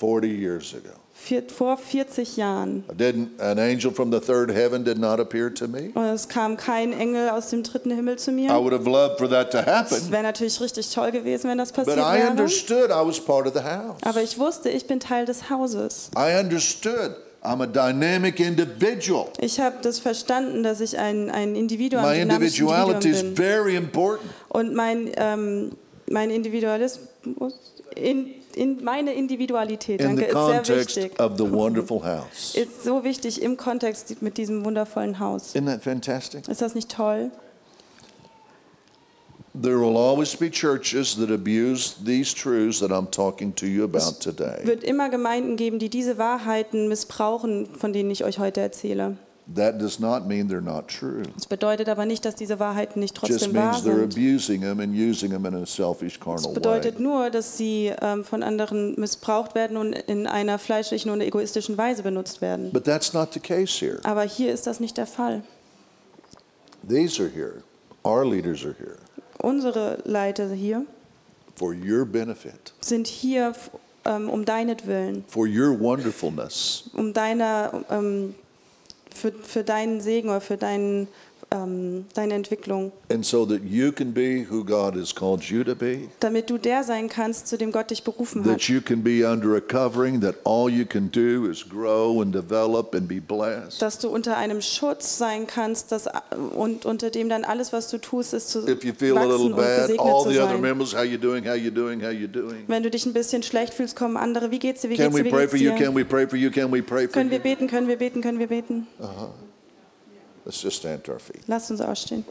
40 0.00 0.28
years 0.40 0.74
ago. 0.74 0.94
Vier, 1.28 1.42
vor 1.54 1.76
40 1.76 2.38
Jahren. 2.38 2.84
I 2.90 2.94
didn't, 2.94 3.38
an 3.38 3.58
angel 3.58 3.92
from 3.92 4.10
the 4.10 4.18
third 4.18 4.50
heaven 4.50 4.82
did 4.82 4.96
not 4.98 5.20
appear 5.20 5.52
to 5.52 5.68
me. 5.68 5.90
Und 5.92 6.04
es 6.04 6.26
kam 6.26 6.56
kein 6.56 6.90
Engel 6.94 7.28
aus 7.28 7.50
dem 7.50 7.62
dritten 7.62 7.90
Himmel 7.90 8.16
zu 8.16 8.30
I 8.30 8.34
mir. 8.34 8.50
would 8.54 8.72
have 8.72 8.88
loved 8.88 9.18
for 9.18 9.28
that 9.28 9.50
to 9.50 9.58
Es 9.58 9.66
happen, 9.66 10.10
wäre 10.10 10.22
natürlich 10.22 10.58
richtig 10.58 10.88
toll 10.90 11.10
gewesen, 11.12 11.50
wenn 11.50 11.58
das 11.58 11.70
but 11.72 11.84
passiert 11.84 11.98
I 11.98 12.18
wäre. 12.20 12.30
understood 12.30 12.90
I 12.90 13.06
was 13.06 13.20
part 13.20 13.46
of 13.46 13.52
the 13.52 13.60
house. 13.62 13.98
Aber 14.02 14.22
ich 14.22 14.38
wusste, 14.38 14.70
ich 14.70 14.86
bin 14.86 15.00
Teil 15.00 15.26
des 15.26 15.50
Hauses. 15.50 16.10
I 16.16 16.40
understood 16.40 17.14
I'm 17.42 17.60
a 17.62 17.66
dynamic 17.66 18.40
individual. 18.40 19.26
Ich 19.38 19.60
habe 19.60 19.76
das 19.82 19.98
verstanden, 19.98 20.62
dass 20.62 20.80
ich 20.80 20.98
ein, 20.98 21.28
ein 21.30 21.54
Individuum, 21.56 22.02
My 22.02 22.18
individuality 22.20 23.10
is 23.10 23.20
Individuum 23.20 23.34
bin. 23.34 23.36
very 23.36 23.76
important. 23.76 24.30
Und 24.48 24.74
mein, 24.74 25.10
ähm, 25.16 25.72
mein 26.10 26.30
Individualismus, 26.30 27.52
in, 27.94 28.34
in 28.54 28.82
meine 28.82 29.14
Individualität, 29.14 30.00
In 30.00 30.16
danke, 30.16 30.24
ist 30.24 30.66
sehr 30.66 30.78
wichtig. 30.78 31.12
Ist 32.54 32.84
so 32.84 33.04
wichtig 33.04 33.42
im 33.42 33.56
Kontext 33.56 34.22
mit 34.22 34.38
diesem 34.38 34.64
wundervollen 34.64 35.18
Haus. 35.18 35.54
Isn't 35.54 35.66
that 35.66 35.82
fantastic? 35.82 36.48
Ist 36.48 36.60
das 36.62 36.74
nicht 36.74 36.90
toll? 36.90 37.30
There 39.60 39.80
will 39.80 39.96
always 39.96 40.36
be 40.36 40.50
churches 40.50 41.16
that 41.16 41.30
abuse 41.30 41.94
these 42.04 42.32
truths 42.32 42.78
that 42.80 42.90
I'm 42.92 43.10
talking 43.10 43.54
to 43.56 43.66
you 43.66 43.84
about 43.84 44.20
today. 44.20 44.64
wird 44.64 44.84
immer 44.84 45.08
Gemeinden 45.08 45.56
geben, 45.56 45.78
die 45.78 45.88
diese 45.88 46.16
Wahrheiten 46.18 46.86
missbrauchen, 46.88 47.74
von 47.74 47.92
denen 47.92 48.10
ich 48.10 48.24
euch 48.24 48.38
heute 48.38 48.60
erzähle. 48.60 49.16
That 49.54 49.80
does 49.80 49.98
not 49.98 50.26
mean 50.26 50.48
they're 50.50 50.60
not 50.60 50.88
true. 50.88 51.22
Das 51.34 51.46
bedeutet 51.46 51.88
aber 51.88 52.04
nicht, 52.04 52.24
dass 52.26 52.34
diese 52.34 52.60
Wahrheiten 52.60 53.00
nicht 53.00 53.14
trotzdem 53.16 53.54
wahr 53.54 53.72
means 53.72 53.86
they're 53.86 54.00
sind. 54.00 54.12
abusing 54.14 54.60
them 54.60 54.78
and 54.80 54.94
using 54.94 55.30
them 55.30 55.46
in 55.46 55.54
a 55.54 55.64
selfish, 55.64 56.18
Das 56.18 56.24
carnal 56.24 56.52
bedeutet 56.52 57.00
nur, 57.00 57.30
dass 57.30 57.56
sie 57.56 57.92
ähm, 58.02 58.24
von 58.24 58.42
anderen 58.42 58.94
missbraucht 59.00 59.54
werden 59.54 59.78
und 59.78 59.94
in 59.94 60.26
einer 60.26 60.58
fleischlichen 60.58 61.10
und 61.10 61.22
egoistischen 61.22 61.78
Weise 61.78 62.02
benutzt 62.02 62.42
werden. 62.42 62.70
But 62.72 62.84
that's 62.84 63.14
not 63.14 63.32
the 63.32 63.40
case 63.40 63.82
here. 63.82 64.00
Aber 64.04 64.22
hier 64.24 64.52
ist 64.52 64.66
das 64.66 64.80
nicht 64.80 64.98
der 64.98 65.06
Fall. 65.06 65.42
These 66.86 67.22
are 67.22 67.30
here. 67.30 67.62
Our 68.04 68.24
leaders 68.24 68.64
are 68.64 68.74
here 68.78 68.96
Unsere 69.40 69.98
Leiter 70.04 70.48
hier 70.50 70.84
for 71.56 71.72
your 71.74 72.04
benefit, 72.04 72.72
sind 72.80 73.06
hier 73.06 73.52
ähm, 74.04 74.28
um 74.28 74.44
deinetwillen, 74.44 75.24
for 75.28 75.46
your 75.46 75.78
wonderfulness. 75.78 76.90
um 76.94 77.12
deiner, 77.12 77.84
ähm, 77.90 78.34
für, 79.18 79.32
für 79.32 79.64
deinen 79.64 80.00
Segen 80.00 80.28
oder 80.28 80.40
für 80.40 80.56
deinen, 80.56 81.08
ähm, 81.50 82.04
deine 82.14 82.34
Entwicklung, 82.34 82.92
And 83.10 83.24
so 83.24 83.46
that 83.46 83.60
you 83.64 83.90
can 83.90 84.12
be 84.12 84.46
who 84.50 84.62
God 84.64 84.94
has 84.96 85.14
called 85.14 85.42
you 85.44 85.64
to 85.64 85.74
be, 85.74 86.08
damit 86.20 86.50
du 86.50 86.58
der 86.58 86.84
sein 86.84 87.08
kannst, 87.08 87.48
zu 87.48 87.56
dem 87.56 87.72
Gott 87.72 87.90
dich 87.90 88.04
berufen 88.04 88.42
that 88.44 88.54
hat. 88.54 88.62
you 88.68 88.80
can 88.82 89.02
be 89.02 89.24
under 89.26 89.56
a 89.56 89.60
covering, 89.60 90.20
that 90.20 90.34
all 90.44 90.68
you 90.70 90.84
can 90.84 91.10
do 91.10 91.48
is 91.50 91.66
grow 91.66 92.20
and 92.20 92.34
develop 92.34 92.94
and 92.94 93.08
be 93.08 93.20
blessed. 93.20 93.80
Dass 93.80 93.98
du 93.98 94.08
unter 94.10 94.36
einem 94.36 94.60
Schutz 94.60 95.16
sein 95.16 95.46
kannst 95.46 95.90
dass, 95.90 96.06
und 96.54 96.84
unter 96.84 97.10
dem 97.10 97.28
dann 97.30 97.44
alles, 97.44 97.72
was 97.72 97.88
du 97.88 97.98
tust, 97.98 98.34
ist 98.34 98.50
zu 98.50 98.68
If 98.68 98.84
you 98.84 98.92
feel 98.92 99.16
a 99.16 99.22
little 99.24 99.38
wachsen 99.38 99.52
und 99.52 99.56
bad, 99.56 99.90
all 99.98 100.24
the 100.30 100.38
other 100.38 100.48
sein. 100.52 100.60
members, 100.60 100.94
how 100.94 101.02
you 101.04 101.16
doing, 101.18 101.46
how 101.48 101.54
you 101.56 101.70
doing, 101.70 102.02
how 102.02 102.10
you 102.10 102.28
doing. 102.28 102.64
Wenn 102.66 102.82
du 102.82 102.90
dich 102.90 103.06
ein 103.06 103.14
bisschen 103.14 103.42
schlecht 103.42 103.72
fühlst, 103.72 103.96
kommen 103.96 104.16
andere. 104.18 104.50
Wie 104.50 104.58
geht's 104.58 104.82
dir? 104.82 104.90
Wie 104.90 104.96
Can 104.96 105.06
geht's 105.12 105.16
we 105.16 105.22
dir? 105.22 105.30
Wie 105.30 105.30
pray 105.30 105.40
geht's 105.46 105.50
for 105.52 105.58
you? 105.60 105.70
dir? 105.72 105.84
Can 105.84 105.94
we 105.96 106.04
pray 106.04 106.26
for 106.28 106.36
you? 106.38 106.50
Can 106.50 106.70
we 106.72 106.82
pray 106.82 107.06
for 107.06 107.12
Können 107.14 107.30
wir 107.30 107.38
you? 107.38 107.42
beten? 107.42 107.66
Können 107.68 107.88
wir 107.88 107.96
beten? 107.96 108.20
Können 108.20 108.38
wir 108.38 108.46
beten? 108.48 108.86
Let's 110.48 110.62
just 110.62 110.78
stand 110.78 111.04
to 111.04 111.12
our 111.12 111.18
feet. 111.18 111.46
Lasst 111.46 111.70
uns 111.70 111.82
aufstehen. 111.82 112.24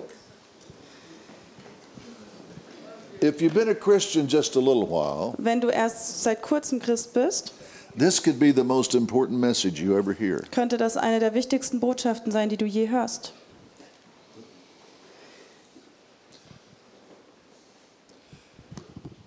If 3.21 3.41
you've 3.41 3.53
been 3.53 3.69
a 3.69 3.75
Christian 3.75 4.27
just 4.27 4.55
a 4.55 4.59
little 4.59 4.87
while, 4.87 5.35
Wenn 5.37 5.61
du 5.61 5.69
erst 5.69 6.23
seit 6.23 6.41
kurzem 6.41 6.79
Christ 6.79 7.13
bist, 7.13 7.53
this 7.95 8.19
could 8.19 8.39
be 8.39 8.51
the 8.51 8.63
most 8.63 8.95
important 8.95 9.39
message 9.39 9.79
you 9.79 9.95
ever 9.95 10.13
hear. 10.13 10.41
könnte 10.49 10.77
das 10.77 10.97
eine 10.97 11.19
der 11.19 11.35
wichtigsten 11.35 11.79
Botschaften 11.79 12.31
sein, 12.31 12.49
die 12.49 12.57
du 12.57 12.65
je 12.65 12.89
hörst. 12.89 13.33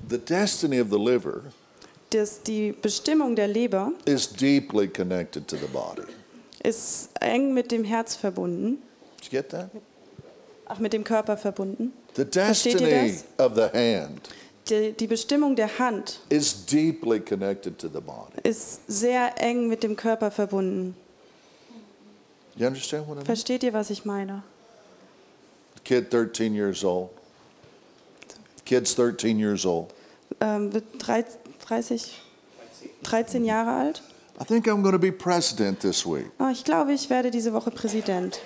The 0.08 0.18
destiny 0.18 0.80
of 0.80 0.90
the 0.90 0.98
liver 0.98 1.52
Das, 2.10 2.42
die 2.42 2.72
Bestimmung 2.72 3.36
der 3.36 3.46
Leber 3.46 3.92
is 4.04 4.26
deeply 4.26 4.88
connected 4.88 5.46
to 5.46 5.56
the 5.56 5.68
body. 5.68 6.02
Ist 6.62 7.10
eng 7.20 7.54
mit 7.54 7.70
dem 7.72 7.84
Herz 7.84 8.16
verbunden, 8.16 8.82
Did 9.18 9.24
you 9.24 9.30
get 9.30 9.48
that? 9.50 9.70
ach 10.66 10.78
mit 10.78 10.92
dem 10.92 11.04
Körper 11.04 11.36
verbunden. 11.36 11.92
The 12.16 12.24
destiny 12.24 13.18
of 13.38 13.54
the 13.54 13.68
hand 13.72 14.28
Die, 14.68 14.92
die 14.92 15.06
Bestimmung 15.06 15.56
der 15.56 15.78
Hand 15.78 16.20
is 16.28 16.64
deeply 16.66 17.18
connected 17.20 17.78
to 17.78 17.88
the 17.88 18.00
body. 18.00 18.36
ist 18.48 18.80
sehr 18.86 19.40
eng 19.40 19.68
mit 19.68 19.82
dem 19.82 19.96
Körper 19.96 20.30
verbunden. 20.30 20.94
You 22.56 22.66
understand 22.66 23.06
what 23.06 23.14
I 23.14 23.16
mean? 23.16 23.26
Versteht 23.26 23.62
ihr, 23.62 23.72
was 23.72 23.90
ich 23.90 24.04
meine? 24.04 24.42
Kid 25.84 26.12
13 26.12 26.54
years 26.54 26.84
old. 26.84 27.10
Kid's 28.64 28.94
13 28.94 29.38
years 29.38 29.64
old. 29.64 29.92
Ähm, 30.40 30.72
wird 30.72 30.84
drei- 30.98 31.24
30, 31.66 32.20
13 33.02 33.44
Jahre 33.44 33.70
alt. 33.72 34.02
I 34.40 34.44
think 34.44 34.66
I'm 34.66 34.80
going 34.80 34.92
to 34.92 34.98
be 34.98 35.12
president 35.12 35.80
this 35.80 36.06
week. 36.06 36.30
Ah, 36.38 36.50
ich 36.50 36.64
glaube, 36.64 36.94
ich 36.94 37.10
werde 37.10 37.30
diese 37.30 37.52
Woche 37.52 37.70
Präsident. 37.70 38.40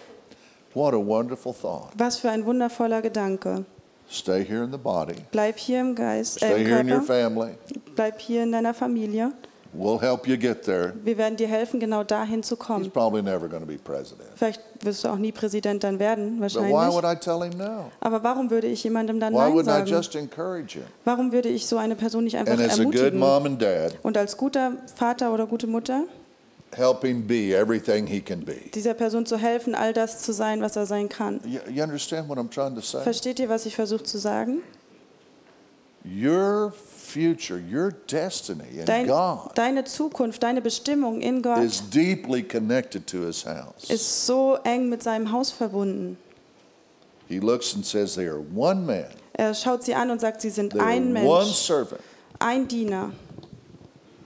What 0.75 0.93
a 0.93 0.99
wonderful 0.99 1.55
thought. 1.55 1.93
Was 1.97 2.19
für 2.19 2.31
ein 2.31 2.45
wundervoller 2.45 3.01
Gedanke. 3.01 3.65
Stay 4.11 4.45
here 4.45 4.65
in 4.65 4.73
the 4.73 4.79
body. 4.79 5.15
Bleib 5.31 5.57
hier 5.57 5.81
im 5.81 5.95
Geist, 5.95 6.43
äh, 6.43 6.47
Stay 6.47 6.63
im 6.63 6.67
here 6.67 6.81
in 6.81 6.91
your 6.91 7.03
family. 7.03 7.53
Bleib 7.95 8.21
hier 8.21 8.43
in 8.43 8.51
deiner 8.51 8.75
Familie. 8.75 9.33
We'll 9.77 10.01
help 10.01 10.29
you 10.29 10.37
get 10.39 10.63
there. 10.63 10.93
Wir 11.03 11.19
werden 11.19 11.37
dir 11.37 11.49
helfen, 11.49 11.81
genau 11.81 12.05
dahin 12.05 12.43
zu 12.45 12.55
He's 12.55 12.65
kommen. 12.65 12.91
probably 12.93 13.23
never 13.23 13.49
going 13.49 13.63
to 13.63 13.67
be 13.67 13.77
president. 13.77 14.29
Vielleicht 14.37 14.61
wirst 14.83 15.03
du 15.03 15.09
auch 15.09 15.17
nie 15.17 15.33
Präsident 15.33 15.83
dann 15.83 15.99
werden, 15.99 16.39
But 16.39 16.55
why 16.55 16.61
wahrscheinlich. 16.61 16.95
would 16.95 17.05
I 17.05 17.17
tell 17.17 17.43
him 17.43 17.59
no? 17.59 17.91
Aber 18.01 18.23
warum 18.23 18.51
würde 18.51 18.69
ich 18.69 18.85
jemandem 18.85 19.19
dann 19.19 19.33
Why 19.35 19.39
Nein 19.39 19.53
wouldn't 19.55 19.63
I 19.63 19.79
sagen? 19.81 19.87
just 19.91 20.15
encourage 20.15 20.75
him? 20.75 20.85
Warum 21.05 21.33
würde 21.33 21.49
ich 21.49 21.67
so 21.67 21.77
eine 21.77 21.97
Person 21.97 22.23
nicht 22.25 22.37
einfach 22.37 22.53
And 22.53 22.63
as 22.63 22.79
a 22.79 22.85
good 22.85 22.95
ermutigen? 22.95 23.19
mom 23.19 23.47
and 23.47 23.61
dad, 23.61 23.99
Und 24.05 24.17
als 24.17 24.37
guter 24.37 24.75
Vater 24.95 25.33
oder 25.35 25.47
gute 25.47 25.67
Mutter 25.67 26.05
help 26.77 27.03
him 27.05 27.27
be 27.27 27.53
everything 27.57 28.07
he 28.07 28.21
can 28.21 28.45
be. 28.45 28.55
dieser 28.75 28.95
Person 28.95 29.27
zu 29.27 29.37
helfen, 29.39 29.75
all 29.75 29.93
das 29.93 30.23
zu 30.23 30.33
sein, 30.33 30.61
was 30.63 30.77
er 30.77 30.87
sein 30.87 31.09
kann. 31.09 31.41
You, 31.45 31.59
you 31.73 31.83
understand 31.83 32.29
what 32.29 32.39
I'm 32.39 32.49
trying 32.51 32.75
to 32.77 32.81
say? 32.81 33.01
Versteht 33.03 33.41
ihr, 33.41 33.49
was 33.49 33.67
ich 33.67 33.75
versuche 33.75 34.05
zu 34.05 34.19
sagen? 34.19 34.63
Your 36.05 36.73
future, 37.15 37.57
your 37.59 37.93
destiny 38.09 38.79
in 38.81 38.85
Dein, 38.87 39.07
God 39.07 39.53
deine 39.55 39.85
Zukunft, 39.85 40.43
deine 40.43 40.61
Bestimmung 40.61 41.21
in 41.21 41.41
Gott 41.43 41.63
is 41.63 41.81
deeply 41.91 42.43
connected 42.43 43.07
to 43.07 43.23
his 43.27 43.45
house. 43.47 43.89
ist 43.89 44.27
so 44.27 44.59
eng 44.65 44.89
mit 44.89 45.03
seinem 45.03 45.31
Haus 45.31 45.51
verbunden. 45.53 46.17
He 47.29 47.39
looks 47.41 47.75
and 47.75 47.85
says 47.87 48.15
they 48.17 48.27
are 48.27 48.41
one 48.55 48.85
man, 48.85 49.07
Er 49.33 49.55
schaut 49.55 49.83
sie 49.85 49.95
an 49.95 50.11
und 50.11 50.21
sagt, 50.21 50.41
sie 50.41 50.51
sind 50.51 50.73
they 50.73 50.81
ein 50.81 51.17
are 51.17 51.25
one 51.27 51.45
Mensch, 51.45 51.57
servant, 51.57 52.01
ein 52.41 52.67
Diener. 52.69 53.13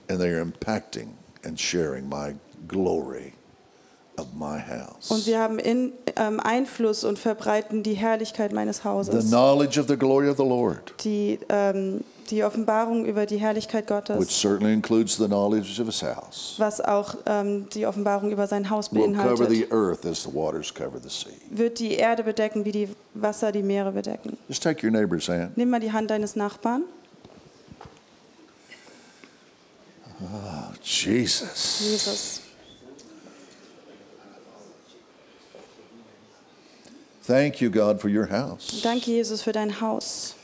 and 0.08 0.18
they 0.18 0.30
are 0.30 0.40
impacting 0.40 1.10
and 1.44 1.58
sharing 1.60 2.08
my 2.08 2.34
glory 2.66 3.34
of 4.16 4.26
my 4.34 4.56
Und 4.56 4.66
house. 4.68 5.24
sie 5.24 5.36
haben 5.36 5.58
in, 5.58 5.92
ähm, 6.16 6.40
Einfluss 6.40 7.04
und 7.04 7.18
verbreiten 7.18 7.82
die 7.82 7.94
Herrlichkeit 7.94 8.52
meines 8.52 8.78
The 8.78 8.84
Hauses. 8.88 9.28
knowledge 9.30 9.78
of 9.78 9.86
the 9.88 9.96
glory 9.96 10.28
of 10.28 10.36
the 10.38 10.42
Lord, 10.44 10.92
Die, 11.04 11.38
ähm, 11.48 12.02
die 12.30 12.44
Offenbarung 12.44 13.04
über 13.04 13.26
die 13.26 13.38
Herrlichkeit 13.38 13.84
which 13.84 14.06
Gottes, 14.06 14.40
certainly 14.40 14.72
includes 14.72 15.16
the 15.16 15.26
knowledge 15.26 15.80
of 15.80 15.86
his 15.86 16.02
house, 16.02 16.54
was 16.58 16.80
auch 16.80 17.14
ähm, 17.26 17.68
die 17.70 17.86
Offenbarung 17.86 18.30
über 18.30 18.46
sein 18.46 18.68
Haus 18.70 18.92
will 18.92 19.12
cover 19.12 19.36
beinhaltet, 19.36 19.50
the 19.50 19.66
earth 19.70 20.06
as 20.06 20.22
the 20.22 20.32
waters 20.32 20.72
cover 20.72 21.00
the 21.02 21.08
sea. 21.08 21.32
wird 21.50 21.78
die 21.78 21.94
Erde 21.94 22.22
bedecken, 22.22 22.64
wie 22.64 22.72
die 22.72 22.88
Wasser 23.14 23.52
die 23.52 23.62
Meere 23.62 23.92
bedecken. 23.92 24.36
Just 24.48 24.62
take 24.62 24.84
your 24.86 24.92
neighbor's 24.92 25.28
hand. 25.28 25.56
Nimm 25.56 25.70
mal 25.70 25.80
die 25.80 25.92
Hand 25.92 26.10
deines 26.10 26.36
Nachbarn. 26.36 26.82
Jesus. 30.82 31.80
Jesus. 31.80 32.40
Thank 37.22 37.60
you, 37.60 37.70
God, 37.70 38.00
for 38.00 38.08
your 38.08 38.26
house. 38.26 38.80
Danke, 38.82 39.10
Jesus, 39.10 39.42
für 39.42 39.52
dein 39.52 39.80
Haus. 39.80 40.34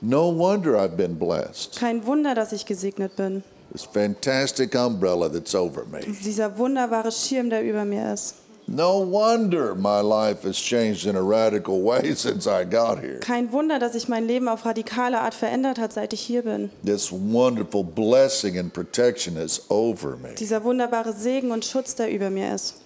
No 0.00 0.28
wonder 0.28 0.76
I've 0.76 0.96
been 0.96 1.18
blessed. 1.18 1.76
Kein 1.78 2.06
Wunder, 2.06 2.34
dass 2.34 2.52
ich 2.52 2.66
gesegnet 2.66 3.16
bin. 3.16 3.42
This 3.72 3.84
fantastic 3.84 4.74
umbrella 4.74 5.28
that's 5.28 5.54
over 5.54 5.84
me. 5.84 6.00
Dieser 6.24 6.56
wunderbare 6.56 7.10
Schirm, 7.10 7.50
der 7.50 7.62
über 7.62 7.84
mir 7.84 8.14
ist. 8.14 8.36
No 8.70 9.00
wonder 9.00 9.74
my 9.74 10.00
life 10.02 10.42
has 10.46 10.56
changed 10.56 11.06
in 11.06 11.16
a 11.16 11.22
radical 11.22 11.82
way 11.82 12.12
since 12.14 12.46
I 12.46 12.64
got 12.64 13.00
here. 13.00 13.18
Kein 13.20 13.50
Wunder, 13.50 13.78
dass 13.78 13.92
sich 13.94 14.08
mein 14.08 14.26
Leben 14.26 14.46
auf 14.46 14.66
radikale 14.66 15.20
Art 15.20 15.34
verändert 15.34 15.78
hat, 15.78 15.94
seit 15.94 16.12
ich 16.12 16.20
hier 16.20 16.42
bin. 16.42 16.70
This 16.84 17.10
wonderful 17.10 17.82
blessing 17.82 18.58
and 18.58 18.72
protection 18.72 19.36
is 19.36 19.62
over 19.70 20.16
me. 20.16 20.34
Dieser 20.38 20.62
wunderbare 20.64 21.14
Segen 21.14 21.50
und 21.50 21.64
Schutz, 21.64 21.94
der 21.94 22.10
über 22.10 22.28
mir 22.30 22.54
ist. 22.54 22.82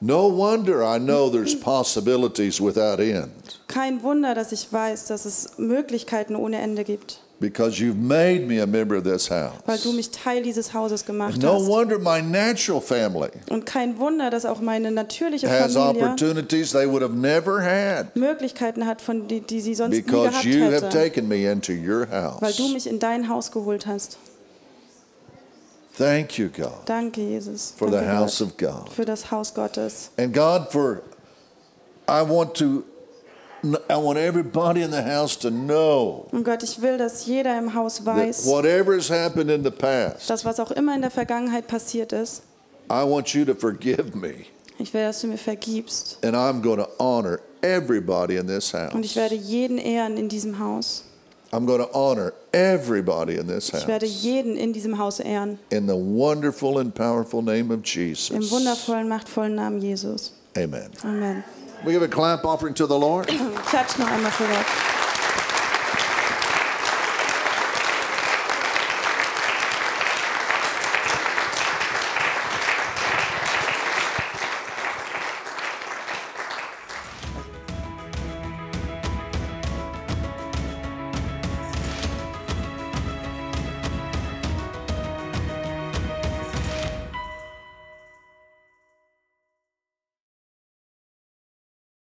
No 0.00 0.28
wonder 0.28 0.82
I 0.82 0.98
know 0.98 1.30
there's 1.30 1.54
possibilities 1.58 2.60
without 2.60 3.00
end 3.00 3.30
Kein 3.68 4.02
Wunder, 4.02 4.34
dass 4.34 4.52
ich 4.52 4.72
weiß, 4.72 5.06
dass 5.06 5.24
es 5.24 5.52
Möglichkeiten 5.56 6.36
ohne 6.36 6.58
Ende 6.60 6.84
gibt, 6.84 7.20
because 7.40 7.78
you've 7.82 7.96
made 7.96 8.46
me 8.46 8.60
a 8.62 8.66
member 8.66 8.96
of 8.96 9.04
this 9.04 9.30
weil 9.30 9.78
du 9.78 9.84
house. 9.88 9.94
mich 9.96 10.10
Teil 10.10 10.42
dieses 10.42 10.72
Hauses 10.74 11.04
gemacht 11.06 11.40
No 11.42 11.54
hast. 11.54 11.66
wonder 11.66 11.98
my 11.98 12.20
natural 12.22 12.80
family 12.80 13.30
Und 13.50 13.64
kein 13.66 13.98
Wunder, 13.98 14.30
dass 14.30 14.44
auch 14.44 14.60
meine 14.60 14.90
natürliche 14.90 15.48
has 15.48 15.72
Familie 15.74 16.04
opportunities 16.04 16.72
they 16.72 16.86
would 16.86 17.02
have 17.02 17.14
never 17.14 17.62
had 17.62 18.14
Möglichkeiten 18.16 18.86
hat, 18.86 19.00
von 19.00 19.26
die, 19.26 19.40
die 19.40 19.60
sie 19.60 19.74
sonst 19.74 19.94
nie 19.96 20.02
because 20.02 20.30
gehabt 20.30 20.44
you 20.44 20.64
have 20.70 20.88
taken 20.90 21.26
me 21.28 21.50
into 21.50 21.72
your 21.72 22.06
weil 22.40 22.52
du 22.52 22.62
house. 22.64 22.72
mich 22.72 22.86
in 22.86 22.98
dein 22.98 23.28
Haus 23.28 23.50
geholt 23.50 23.86
hast. 23.86 24.18
Thank 25.96 26.38
you, 26.38 26.48
God, 26.48 26.86
Danke, 26.86 27.20
Jesus, 27.20 27.72
for 27.76 27.88
the 27.88 27.98
Danke, 27.98 28.08
house 28.10 28.38
Gott, 28.40 28.48
of 28.48 28.56
God. 28.56 28.92
für 28.92 29.04
das 29.04 29.30
Haus 29.30 29.54
Gottes. 29.54 30.10
And 30.18 30.32
God, 30.34 30.72
for 30.72 31.02
I 32.08 32.22
want 32.22 32.54
to, 32.56 32.84
I 33.88 33.96
want 33.96 34.18
everybody 34.18 34.82
in 34.82 34.90
the 34.90 35.02
house 35.02 35.36
to 35.38 35.50
know 35.50 36.26
Und 36.32 36.42
Gott, 36.44 36.62
ich 36.64 36.82
will, 36.82 36.98
dass 36.98 37.26
jeder 37.26 37.56
im 37.58 37.74
Haus 37.74 38.04
weiß, 38.04 38.44
whatever 38.46 38.94
has 38.96 39.08
happened 39.08 39.50
in 39.50 39.62
the 39.62 39.70
past, 39.70 40.28
dass 40.28 40.44
was 40.44 40.58
auch 40.58 40.72
immer 40.72 40.94
in 40.96 41.00
der 41.02 41.10
Vergangenheit 41.12 41.68
passiert 41.68 42.12
ist, 42.12 42.42
I 42.90 43.04
want 43.04 43.28
you 43.32 43.44
to 43.44 43.54
forgive 43.54 44.16
me, 44.16 44.46
ich 44.78 44.92
will, 44.92 45.02
dass 45.02 45.20
du 45.20 45.28
mir 45.28 45.38
vergibst. 45.38 46.18
and 46.24 46.34
I'm 46.34 46.60
going 46.60 46.78
to 46.78 46.88
honor 46.98 47.38
everybody 47.62 48.36
in 48.36 48.46
this 48.48 48.74
Und 48.74 49.04
ich 49.04 49.12
house. 49.12 49.16
werde 49.16 49.36
jeden 49.36 49.78
ehren 49.78 50.16
in 50.16 50.28
diesem 50.28 50.58
Haus. 50.58 51.04
I'm 51.54 51.66
going 51.66 51.78
to 51.78 51.92
honor 51.94 52.34
everybody 52.52 53.38
in 53.38 53.46
this 53.46 53.70
house. 53.70 53.82
Ich 53.82 53.88
werde 53.88 54.06
jeden 54.06 54.56
in 54.56 54.72
diesem 54.72 54.98
Haus 54.98 55.20
ehren. 55.20 55.58
In 55.70 55.86
the 55.86 55.94
wonderful 55.94 56.78
and 56.80 56.92
powerful 56.92 57.42
name 57.42 57.70
of 57.70 57.84
Jesus. 57.84 58.30
Im 58.30 58.42
wundervollen, 58.50 59.08
machtvollen 59.08 59.54
Namen 59.54 59.80
Jesus. 59.80 60.32
Amen. 60.58 60.90
Amen. 61.04 61.44
We 61.84 61.92
give 61.92 62.02
a 62.02 62.08
clap 62.08 62.44
offering 62.44 62.74
to 62.74 62.88
the 62.88 62.98
Lord. 62.98 63.28
Klatsch 63.66 63.98
noch 64.00 64.10
einmal 64.10 64.32
für 64.32 64.48
Gott. 64.48 64.93